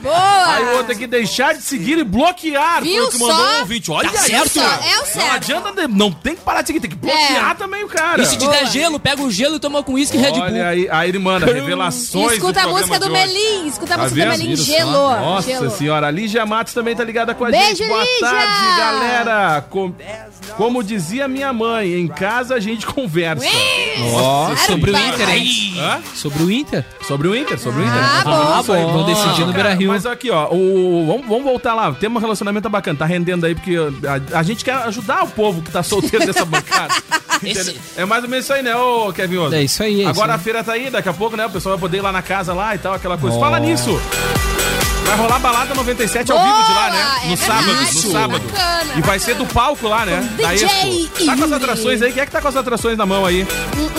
Boa! 0.00 0.46
Aí 0.54 0.64
o 0.64 0.76
outro 0.78 0.92
aqui, 0.92 1.06
deixar 1.06 1.54
de 1.54 1.62
seguir 1.62 1.98
e 1.98 2.04
bloquear. 2.04 2.82
Viu 2.82 3.04
foi 3.04 3.06
o 3.06 3.10
que 3.10 3.18
mandou 3.18 3.36
só? 3.46 3.56
o 3.56 3.58
ouvinte. 3.60 3.90
Olha 3.90 4.08
Tá 4.10 4.16
isso. 4.16 4.26
certo. 4.26 4.58
É 4.60 4.96
o 4.96 4.98
Não 4.98 5.06
certo. 5.06 5.34
adianta, 5.34 5.72
de- 5.72 5.88
não 5.94 6.12
tem 6.12 6.34
que 6.34 6.40
parar 6.42 6.62
de 6.62 6.66
seguir, 6.68 6.80
tem 6.80 6.90
que 6.90 6.96
bloquear 6.96 7.50
É. 7.50 7.54
também 7.54 7.84
o 7.84 7.88
cara. 7.88 8.22
E 8.22 8.26
se 8.26 8.36
te 8.36 8.46
der 8.48 8.66
gelo, 8.66 8.98
pega 9.00 9.22
o 9.22 9.30
gelo 9.30 9.56
e 9.56 9.60
toma 9.60 9.82
com 9.82 9.92
uísque 9.94 10.16
e 10.16 10.20
Red 10.20 10.32
Bull. 10.32 10.42
Olha 10.42 10.68
aí, 10.68 10.88
aí 10.90 11.08
ele 11.08 11.18
manda 11.18 11.46
revelações. 11.46 12.32
Escuta 12.34 12.60
a 12.62 12.66
do 12.66 12.70
música 12.70 12.98
do. 12.98 13.10
Melim. 13.10 13.66
Escuta 13.66 13.94
a 13.94 13.96
Tá 13.96 14.02
música 14.04 14.24
do 14.24 14.30
vendo? 14.30 14.38
Melim. 14.38 14.54
Viram 14.54 14.64
só? 14.64 14.72
Gelou. 14.72 15.10
Nossa 15.20 15.48
gelou. 15.50 15.70
senhora, 15.70 16.06
a 16.06 16.10
Lígia 16.10 16.44
Matos 16.46 16.72
também 16.74 16.94
tá 16.94 17.04
ligada 17.04 17.34
com 17.34 17.44
a 17.44 17.50
Beijo, 17.50 17.76
gente. 17.76 17.88
Boa 17.88 18.02
Lígia! 18.04 18.20
tarde, 18.20 18.78
galera. 18.78 19.64
Com- 19.70 19.94
Como 20.56 20.82
dizia 20.82 21.28
minha 21.28 21.52
mãe, 21.52 21.94
em 21.94 22.08
casa 22.08 22.54
a 22.54 22.60
gente 22.60 22.84
conversa. 22.86 23.46
Ó, 24.14 24.54
sobre 24.56 24.90
o. 24.90 24.96
Inter, 24.96 25.28
hein? 25.30 25.74
Hã? 25.78 26.00
Sobre 26.14 26.42
o 26.42 26.50
Inter. 26.50 26.84
Sobre 27.06 27.28
o 27.28 27.36
Inter, 27.36 27.58
sobre 27.58 27.80
o 27.82 27.84
Inter. 27.86 28.02
Ah, 28.02 28.22
vamos 28.24 28.38
bom. 28.46 28.52
ver 28.54 28.60
isso 28.62 28.72
aí. 28.72 28.87
Vão 28.92 29.04
decidir 29.04 29.40
no 29.40 29.52
Cara, 29.52 29.52
Beira-Rio. 29.52 29.88
Mas 29.88 30.06
aqui, 30.06 30.30
ó, 30.30 30.48
o, 30.52 31.06
vamos, 31.06 31.26
vamos 31.26 31.44
voltar 31.44 31.74
lá. 31.74 31.92
Tem 31.92 32.08
um 32.08 32.18
relacionamento 32.18 32.68
bacana, 32.68 32.98
tá 32.98 33.04
rendendo 33.06 33.46
aí, 33.46 33.54
porque 33.54 33.76
a, 34.32 34.38
a 34.38 34.42
gente 34.42 34.64
quer 34.64 34.74
ajudar 34.74 35.24
o 35.24 35.28
povo 35.28 35.62
que 35.62 35.70
tá 35.70 35.82
solteiro 35.82 36.26
dessa 36.26 36.44
bancada. 36.46 36.94
Entendeu? 37.42 37.74
É 37.96 38.04
mais 38.04 38.24
ou 38.24 38.28
menos 38.28 38.44
isso 38.44 38.52
aí, 38.52 38.62
né, 38.62 38.74
ô 38.74 39.12
Kevin 39.12 39.36
Oso? 39.38 39.54
É 39.54 39.62
isso 39.62 39.82
aí, 39.82 40.02
é 40.02 40.06
Agora 40.06 40.32
isso 40.32 40.40
a 40.40 40.42
feira 40.42 40.64
tá 40.64 40.72
aí, 40.72 40.90
daqui 40.90 41.08
a 41.08 41.14
pouco, 41.14 41.36
né? 41.36 41.46
O 41.46 41.50
pessoal 41.50 41.76
vai 41.76 41.80
poder 41.80 41.98
ir 41.98 42.00
lá 42.00 42.12
na 42.12 42.22
casa 42.22 42.52
lá 42.52 42.74
e 42.74 42.78
tal, 42.78 42.94
aquela 42.94 43.16
coisa. 43.16 43.36
Ó. 43.36 43.40
Fala 43.40 43.60
nisso! 43.60 44.00
Vai 45.08 45.16
rolar 45.16 45.38
balada 45.38 45.74
97 45.74 46.30
ao 46.30 46.38
Boa! 46.38 46.50
vivo 46.52 46.66
de 46.66 46.72
lá, 46.74 46.90
né? 46.90 47.20
É 47.24 47.28
No 47.28 47.36
sábado, 47.36 47.64
verdade. 47.66 47.94
no 48.06 48.12
sábado. 48.12 48.44
Bacana, 48.48 48.92
e 48.96 49.00
vai 49.00 49.18
ser 49.18 49.34
do 49.36 49.46
palco 49.46 49.88
lá, 49.88 50.04
né? 50.04 50.28
Da 50.40 50.52
DJ 50.52 50.66
Expo. 50.66 51.24
Tá 51.26 51.36
com 51.36 51.44
as 51.44 51.52
atrações 51.52 52.02
aí? 52.02 52.12
Quem 52.12 52.22
é 52.22 52.26
que 52.26 52.32
tá 52.32 52.40
com 52.42 52.48
as 52.48 52.56
atrações 52.56 52.98
na 52.98 53.06
mão 53.06 53.24
aí? 53.24 53.46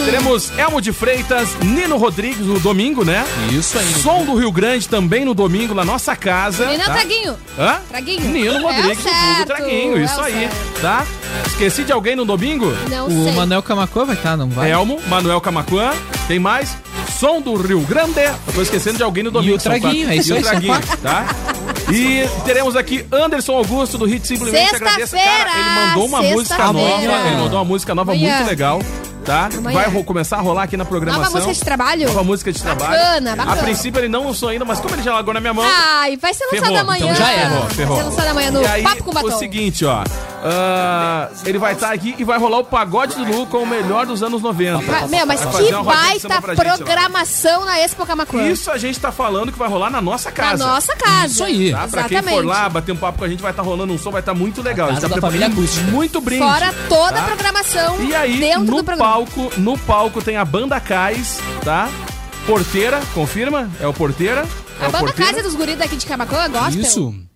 Teremos 0.05 0.51
Elmo 0.57 0.79
de 0.81 0.91
Freitas, 0.93 1.49
Nino 1.61 1.97
Rodrigues 1.97 2.45
no 2.45 2.59
domingo, 2.59 3.03
né? 3.03 3.25
Isso 3.51 3.77
aí. 3.79 3.93
Som 4.01 4.23
do 4.23 4.35
Rio 4.35 4.51
Grande 4.51 4.87
também 4.87 5.25
no 5.25 5.33
domingo, 5.33 5.73
na 5.73 5.83
nossa 5.83 6.15
casa. 6.15 6.65
Menino 6.65 6.83
tá? 6.85 6.93
Traguinho. 6.93 7.37
Hã? 7.57 7.79
Traguinho. 7.89 8.21
Nino 8.29 8.53
É 8.55 8.59
o 8.59 8.61
Rodrigues, 8.61 8.99
o 8.99 9.09
vulgo 9.09 9.35
certo, 9.35 9.47
Traguinho, 9.47 9.97
é 9.97 10.03
isso 10.03 10.19
o 10.19 10.23
aí, 10.23 10.33
certo. 10.33 10.81
tá? 10.81 11.05
Esqueci 11.47 11.83
de 11.83 11.91
alguém 11.91 12.15
no 12.15 12.25
domingo? 12.25 12.71
Não 12.89 13.07
O 13.07 13.23
sei. 13.25 13.31
Manuel 13.33 13.63
Camacuã 13.63 14.05
vai 14.05 14.15
estar, 14.15 14.37
não 14.37 14.49
vai? 14.49 14.71
Elmo, 14.71 14.99
Manuel 15.07 15.41
Camacuã, 15.41 15.91
tem 16.27 16.39
mais? 16.39 16.77
Som 17.19 17.41
do 17.41 17.55
Rio 17.55 17.81
Grande. 17.81 18.21
Eu 18.47 18.53
tô 18.53 18.61
esquecendo 18.61 18.97
de 18.97 19.03
alguém 19.03 19.23
no 19.23 19.31
domingo. 19.31 19.51
E 19.51 19.55
o 19.55 19.57
Traguinho, 19.59 20.09
é 20.09 20.15
isso 20.15 20.31
E 20.31 20.37
aí, 20.37 20.41
o 20.41 20.43
são 20.43 20.51
Traguinho, 20.51 20.81
tá? 21.03 21.25
E 21.91 22.23
teremos 22.45 22.75
aqui 22.77 23.05
Anderson 23.11 23.53
Augusto 23.57 23.97
do 23.97 24.05
Hit 24.05 24.25
Simplesmente 24.25 24.75
Agradeço. 24.75 25.15
Cara, 25.15 25.51
ele 25.51 25.69
mandou 25.87 26.05
uma 26.05 26.21
música 26.21 26.71
nova. 26.71 27.01
Ele 27.01 27.35
mandou 27.35 27.59
uma 27.59 27.65
música 27.65 27.93
nova 27.95 28.11
Amanhã. 28.13 28.35
muito 28.37 28.47
legal. 28.47 28.79
Tá? 29.25 29.49
Amanhã. 29.57 29.89
Vai 29.89 30.03
começar 30.03 30.37
a 30.37 30.41
rolar 30.41 30.63
aqui 30.63 30.77
na 30.77 30.85
programação. 30.85 31.25
Nova 31.25 31.37
música 31.37 31.53
de 31.53 31.59
trabalho? 31.59 32.07
Nova 32.07 32.23
música 32.23 32.51
de 32.53 32.61
trabalho. 32.63 32.91
Bacana, 32.91 33.35
bacana. 33.35 33.53
A 33.59 33.63
princípio 33.63 33.99
ele 33.99 34.07
não 34.07 34.25
lançou 34.27 34.49
ainda, 34.49 34.63
mas 34.65 34.79
como 34.79 34.95
ele 34.95 35.03
já 35.03 35.13
largou 35.13 35.33
na 35.33 35.39
minha 35.41 35.53
mão. 35.53 35.65
Ai, 35.67 36.15
vai 36.17 36.33
ser 36.33 36.45
lançado 36.45 36.61
Ferrou, 36.63 36.77
amanhã. 36.79 37.03
então 37.05 37.15
já 37.15 37.31
era. 37.31 37.61
Ferrou, 37.69 37.95
Vai 37.97 38.05
ser 38.05 38.09
lançado 38.11 38.27
amanhã 38.29 38.51
no 38.51 38.61
E 38.61 38.67
aí, 38.67 38.83
Papo 38.83 39.03
com 39.03 39.11
Batom. 39.13 39.27
o 39.27 39.31
seguinte, 39.37 39.85
ó. 39.85 40.03
Ah, 40.43 41.29
ele 41.45 41.57
vai 41.57 41.73
estar 41.73 41.91
aqui 41.91 42.15
e 42.17 42.23
vai 42.23 42.37
rolar 42.39 42.59
o 42.59 42.63
pagode 42.63 43.15
do 43.15 43.23
Lu 43.23 43.45
com 43.47 43.57
o 43.63 43.67
melhor 43.67 44.05
dos 44.05 44.23
anos 44.23 44.41
90. 44.41 44.77
Ah, 44.91 45.07
Meu, 45.07 45.25
mas 45.25 45.41
Vai 45.41 45.63
que 46.19 46.27
baita 46.27 46.41
pra 46.41 46.53
gente 46.53 46.65
lá. 46.65 46.77
programação 46.77 47.65
na 47.65 47.79
Expo 47.79 48.05
Camacuã. 48.05 48.47
Isso 48.47 48.71
a 48.71 48.77
gente 48.77 48.99
tá 48.99 49.11
falando 49.11 49.51
que 49.51 49.59
vai 49.59 49.67
rolar 49.67 49.89
na 49.89 50.01
nossa 50.01 50.31
casa. 50.31 50.65
Na 50.65 50.73
nossa 50.73 50.95
casa. 50.95 51.27
Isso 51.33 51.43
aí. 51.43 51.71
Tá? 51.71 51.87
Pra 51.87 52.03
quem 52.03 52.21
for 52.21 52.45
lá, 52.45 52.69
bater 52.69 52.91
um 52.91 52.97
papo 52.97 53.19
com 53.19 53.25
a 53.25 53.27
gente, 53.29 53.41
vai 53.41 53.51
estar 53.51 53.63
rolando 53.63 53.93
um 53.93 53.97
som, 53.97 54.11
vai 54.11 54.21
estar 54.21 54.33
muito 54.33 54.61
legal. 54.61 54.87
A 54.87 54.91
gente 54.91 55.01
casa 55.01 55.13
tá 55.13 55.19
da 55.19 55.27
família. 55.27 55.49
Muito 55.91 56.21
brinde. 56.21 56.43
Fora 56.43 56.73
toda 56.87 57.13
tá? 57.13 57.19
a 57.19 57.23
programação 57.27 58.01
E 58.01 58.15
aí, 58.15 58.37
dentro 58.39 58.61
no 58.61 58.77
do 58.77 58.83
programa. 58.83 59.11
palco, 59.11 59.51
no 59.57 59.77
palco 59.77 60.21
tem 60.21 60.37
a 60.37 60.45
banda 60.45 60.79
Cais, 60.79 61.39
tá? 61.63 61.89
Porteira, 62.45 62.99
confirma? 63.13 63.69
É 63.79 63.87
o 63.87 63.93
Porteira? 63.93 64.45
É 64.81 64.85
A 64.85 64.89
o 64.89 64.91
banda 64.91 65.05
Porteira? 65.05 65.31
Casa 65.33 65.43
dos 65.43 65.55
Guris 65.55 65.77
daqui 65.77 65.95
de 65.95 66.05
Camacuã, 66.05 66.49
gospel? 66.49 66.81
Isso. 66.81 67.28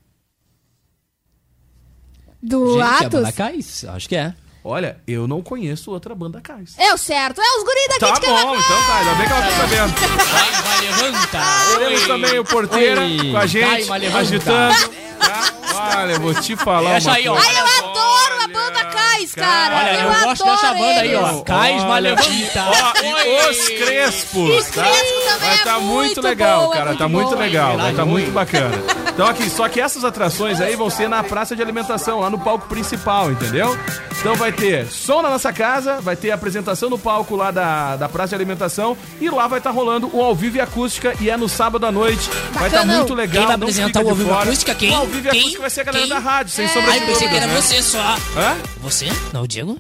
Do 2.44 2.74
Gente, 2.74 2.82
é 2.82 2.84
Atos? 3.06 3.10
banda 3.22 3.32
Cais? 3.32 3.86
Acho 3.88 4.10
que 4.10 4.16
é. 4.16 4.34
Olha, 4.66 4.98
eu 5.08 5.28
não 5.28 5.42
conheço 5.42 5.92
outra 5.92 6.14
banda 6.16 6.40
Cais. 6.42 6.76
É 6.78 6.94
o 6.94 6.98
certo, 6.98 7.42
é 7.42 7.58
os 7.58 7.64
guris 7.64 7.88
daqui 7.88 8.00
Tá 8.00 8.12
de 8.12 8.22
Camacuã. 8.22 8.46
bom, 8.46 8.56
então 8.56 8.86
tá, 8.88 8.96
ainda 8.98 9.16
bem 9.16 9.28
que 9.28 9.34
ela 9.34 9.42
tá 9.42 9.52
sabendo. 9.52 9.94
Vai, 10.32 10.52
vai, 10.62 10.82
levanta. 10.82 11.40
Teremos 11.78 12.02
Oi. 12.02 12.08
também 12.08 12.40
o 12.40 12.44
Porteira 12.46 13.02
Oi. 13.02 13.32
com 13.32 13.38
a 13.38 13.46
gente, 13.46 13.66
Vai, 13.68 13.84
mas 13.86 14.02
levanta. 14.02 14.20
agitando. 14.20 14.90
Tá? 15.20 16.00
Olha, 16.00 16.20
vou 16.20 16.34
te 16.34 16.56
falar 16.56 16.92
Essa 16.96 17.10
uma 17.10 17.16
aí, 17.18 17.28
ó. 17.28 17.34
coisa. 17.34 17.50
Ai, 17.50 17.60
eu 17.60 17.90
adoro 17.90 18.23
a 18.44 18.48
banda 18.48 18.86
Cais, 18.86 19.34
cara. 19.36 19.76
Olha, 19.78 20.00
eu, 20.00 20.28
gosto 20.28 20.44
adoro 20.44 20.62
dessa 20.62 20.74
banda 20.74 21.02
aí, 21.02 21.16
ó. 21.16 21.42
Cais, 21.42 21.84
levanta. 22.02 22.64
Ó, 22.68 22.94
e 23.04 23.50
os 23.50 23.68
Crespos, 23.70 24.50
Os 24.60 24.66
tá? 24.68 24.84
Crespo 24.84 25.22
também 25.30 25.40
Vai 25.40 25.56
é 25.56 25.58
tá 25.64 25.80
muito 25.80 26.04
muito 26.04 26.22
legal, 26.22 26.72
é 26.74 26.76
cara, 26.78 26.86
muito 26.88 27.00
tá 27.00 27.08
muito 27.08 27.36
legal, 27.36 27.78
vai 27.78 27.94
tá 27.94 28.04
Ruim. 28.04 28.12
muito 28.12 28.32
bacana. 28.32 28.76
Então 29.14 29.28
aqui, 29.28 29.50
só 29.50 29.68
que 29.70 29.80
essas 29.80 30.04
atrações 30.04 30.60
aí 30.60 30.76
vão 30.76 30.90
ser 30.90 31.08
na 31.08 31.24
praça 31.24 31.56
de 31.56 31.62
alimentação, 31.62 32.20
lá 32.20 32.30
no 32.30 32.40
palco 32.40 32.68
principal, 32.68 33.32
entendeu? 33.32 33.78
Então 34.20 34.36
vai 34.36 34.52
ter 34.52 34.88
som 34.88 35.22
na 35.22 35.30
nossa 35.30 35.52
casa, 35.52 36.00
vai 36.02 36.16
ter 36.16 36.32
apresentação 36.32 36.90
no 36.90 36.98
palco 36.98 37.36
lá 37.36 37.52
da, 37.52 37.96
da 37.96 38.08
praça 38.10 38.30
de 38.30 38.36
alimentação 38.36 38.98
e 39.20 39.30
lá 39.30 39.48
vai 39.48 39.60
estar 39.60 39.72
rolando 39.72 40.10
o 40.14 40.22
ao 40.24 40.34
vivo 40.34 40.58
e 40.58 40.62
acústica 40.62 41.14
e 41.20 41.30
é 41.30 41.36
no 41.38 41.48
sábado 41.50 41.86
à 41.86 41.92
noite. 41.92 42.30
Vai 42.54 42.68
estar 42.68 42.80
Bacana. 42.80 42.98
muito 42.98 43.14
legal. 43.14 43.36
Quem 43.38 43.46
vai 43.48 43.56
apresentar 43.56 44.02
o 44.04 44.10
ao 44.10 44.16
vivo 44.16 44.30
e 44.30 44.34
acústica? 44.34 44.76
Quem? 44.76 44.92
O 44.92 44.96
ao 44.96 45.06
vivo 45.08 45.28
e 45.28 45.32
Quem? 45.32 45.40
acústica 45.42 45.62
vai 45.62 45.70
ser 45.70 45.82
a 45.82 45.84
galera 45.84 46.06
Quem? 46.06 46.14
da 46.14 46.20
rádio, 46.20 46.52
sem 46.54 46.66
É. 46.66 46.68
sombra 46.70 46.92
Ai, 46.92 47.00
de 47.02 47.06
pensei 47.06 47.28
que 47.28 47.34
dúvida. 47.34 47.52
era 47.52 47.62
você 47.62 47.82
só. 47.82 48.16
Hã? 48.36 48.58
Você? 48.82 49.06
Não, 49.32 49.44
o 49.44 49.48
Diego? 49.48 49.80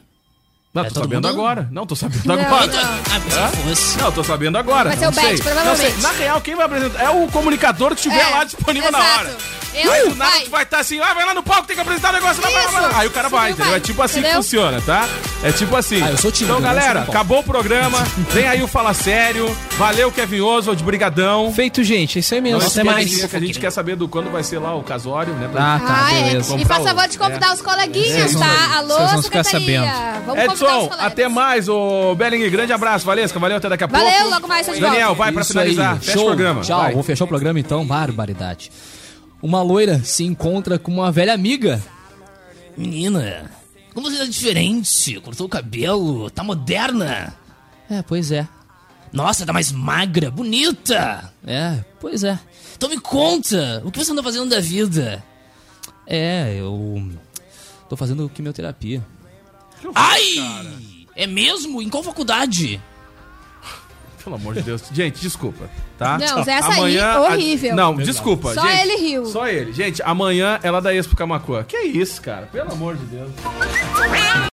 Não, 0.74 0.84
É 0.84 0.89
tô 0.89 1.01
sabendo 1.01 1.15
mundo? 1.15 1.28
agora. 1.28 1.67
Não, 1.71 1.86
tô 1.86 1.95
sabendo 1.95 2.26
Não, 2.26 2.34
agora. 2.34 2.65
não. 2.65 2.80
Ah, 2.82 3.51
que 3.51 3.57
fosse. 3.57 3.97
Não, 3.99 4.11
tô 4.11 4.24
sabendo 4.24 4.57
agora. 4.57 4.89
Vai 4.89 4.97
ser 4.97 5.03
não 5.05 5.11
o 5.11 5.15
Bet, 5.15 5.43
provavelmente. 5.43 6.01
Na 6.01 6.11
real, 6.13 6.41
quem 6.41 6.55
vai 6.55 6.65
apresentar 6.65 7.03
é 7.03 7.09
o 7.11 7.28
comunicador 7.28 7.89
que 7.89 7.97
estiver 7.97 8.19
É, 8.21 8.30
lá 8.30 8.43
disponível 8.43 8.91
na 8.91 8.97
exato. 8.97 9.19
hora. 9.19 9.38
Eu, 9.76 9.91
Aí 9.91 10.07
do 10.09 10.15
nada 10.15 10.30
vai. 10.32 10.41
tu 10.41 10.49
vai 10.51 10.63
estar 10.63 10.80
assim, 10.80 10.99
ah, 10.99 11.15
vai 11.15 11.26
lá 11.26 11.34
no 11.34 11.41
palco, 11.41 11.65
tem 11.65 11.76
que 11.76 11.82
apresentar 11.82 12.11
o 12.11 12.13
negócio. 12.13 12.43
Lá, 12.43 12.49
lá, 12.49 12.69
lá, 12.69 12.80
lá. 12.80 12.91
Aí 12.99 13.07
o 13.07 13.11
cara 13.11 13.28
vai, 13.28 13.49
entendeu? 13.51 13.71
vai. 13.71 13.78
É 13.78 13.80
tipo 13.80 14.01
assim 14.03 14.13
que 14.15 14.19
Entendeu? 14.19 14.43
funciona, 14.43 14.80
tá? 14.82 15.07
É 15.43 15.51
tipo 15.51 15.76
assim. 15.76 15.99
Ah, 16.03 16.11
eu 16.11 16.17
sou 16.17 16.32
tímido, 16.32 16.57
Então, 16.59 16.61
não 16.69 16.76
galera, 16.76 17.01
acabou 17.01 17.39
o 17.39 17.43
programa. 17.43 17.97
Vem 18.32 18.47
aí 18.47 18.61
o 18.61 18.67
Fala 18.67 18.93
Sério. 18.93 19.55
Valeu, 19.76 20.11
Kevin 20.11 20.41
Oswald, 20.41 20.84
brigadão. 20.84 21.51
Feito, 21.55 21.84
gente. 21.84 22.19
É 22.19 22.21
isso 22.21 22.36
aí 22.36 22.39
mesmo. 22.41 22.59
Não 22.59 22.67
Até 22.67 22.84
mais. 22.84 23.26
que 23.26 23.36
a 23.36 23.39
gente 23.39 23.59
quer 23.59 23.71
saber 23.71 23.95
do 23.95 24.07
quando 24.07 24.32
vai 24.32 24.43
ser 24.43 24.59
lá 24.59 24.76
o 24.76 24.84
casório, 24.84 25.34
né? 25.34 25.49
Ah, 25.55 25.80
tá, 25.84 26.05
Ah, 26.05 26.13
é. 26.13 26.24
beleza. 26.24 26.55
E 26.55 26.65
faça 26.65 26.84
favor 26.84 27.07
de 27.07 27.17
convidar 27.17 27.47
é. 27.49 27.53
os 27.53 27.61
coleguinhas, 27.63 28.36
tá? 28.36 28.78
Alô, 28.78 28.95
vocês 28.95 29.11
vão 29.11 29.24
ficar 29.24 29.43
secretaria. 29.43 29.82
Vamos 30.28 30.43
convidar 30.45 30.62
Edson, 30.66 30.89
até 30.99 31.28
mais, 31.28 31.68
ô 31.70 32.16
Belling. 32.16 32.49
Grande 32.49 32.74
abraço, 32.74 33.05
Valesca. 33.05 33.39
Valeu, 33.39 33.57
até 33.57 33.70
daqui 33.70 33.84
a 33.84 33.88
Valeu, 33.88 34.11
pouco. 34.11 34.30
logo 34.30 34.47
mais, 34.47 34.68
Daniel, 34.68 35.16
vai 35.16 35.32
pra 35.32 35.41
Isso 35.41 35.51
finalizar. 35.51 35.93
aí, 35.93 35.99
Fecha 35.99 36.11
show. 36.14 36.24
o 36.24 36.28
programa. 36.28 36.61
Tchau, 36.61 36.82
vai. 36.82 36.93
vou 36.93 37.03
fechar 37.03 37.26
o 37.26 37.28
programa 37.28 37.59
então. 37.59 37.86
Barbaridade. 37.86 38.72
Uma 39.41 39.61
loira 39.61 39.99
se 40.03 40.24
encontra 40.24 40.80
com 40.80 40.91
uma 40.91 41.11
velha 41.11 41.34
amiga. 41.34 41.82
Menina, 42.78 43.51
como 43.93 44.09
você 44.09 44.18
tá 44.18 44.26
diferente? 44.26 45.20
Cortou 45.20 45.45
o 45.45 45.49
cabelo, 45.49 46.30
tá 46.30 46.43
moderna. 46.43 47.34
É, 47.89 48.01
pois 48.01 48.32
é. 48.32 48.47
Nossa, 49.11 49.45
tá 49.45 49.53
mais 49.53 49.72
magra, 49.72 50.32
bonita. 50.32 51.32
É, 51.45 51.78
pois 51.99 52.24
é. 52.24 52.39
Então 52.76 52.89
me 52.89 52.99
conta, 52.99 53.82
o 53.86 53.91
que 53.91 54.03
você 54.03 54.11
anda 54.11 54.24
fazendo 54.24 54.49
da 54.49 54.59
vida? 54.59 55.24
É, 56.07 56.55
eu 56.59 57.09
tô 57.88 57.95
fazendo 57.95 58.28
quimioterapia. 58.30 59.05
Ai! 59.96 60.68
É 61.16 61.28
mesmo? 61.28 61.82
Em 61.82 61.90
qual 61.90 62.04
faculdade? 62.04 62.82
Pelo 64.24 64.36
amor 64.38 64.54
de 64.54 64.62
Deus. 64.62 64.84
Gente, 64.92 65.20
desculpa, 65.20 65.70
tá? 65.98 66.18
Não, 66.18 66.40
essa 66.40 66.82
aí, 66.82 66.98
horrível. 66.98 67.76
Não, 67.76 67.96
desculpa. 67.98 68.54
Só 68.54 68.66
gente. 68.66 68.82
ele 68.82 68.96
riu. 68.96 69.26
Só 69.26 69.48
ele. 69.48 69.74
Gente, 69.74 70.02
amanhã 70.02 70.60
ela 70.64 70.82
da 70.82 70.94
Expo 70.96 71.16
Camacuã. 71.16 71.64
Que 71.64 71.78
isso, 71.78 72.22
cara? 72.22 72.46
Pelo 72.46 72.72
amor 72.72 72.96
de 72.96 73.06
Deus. 73.06 73.32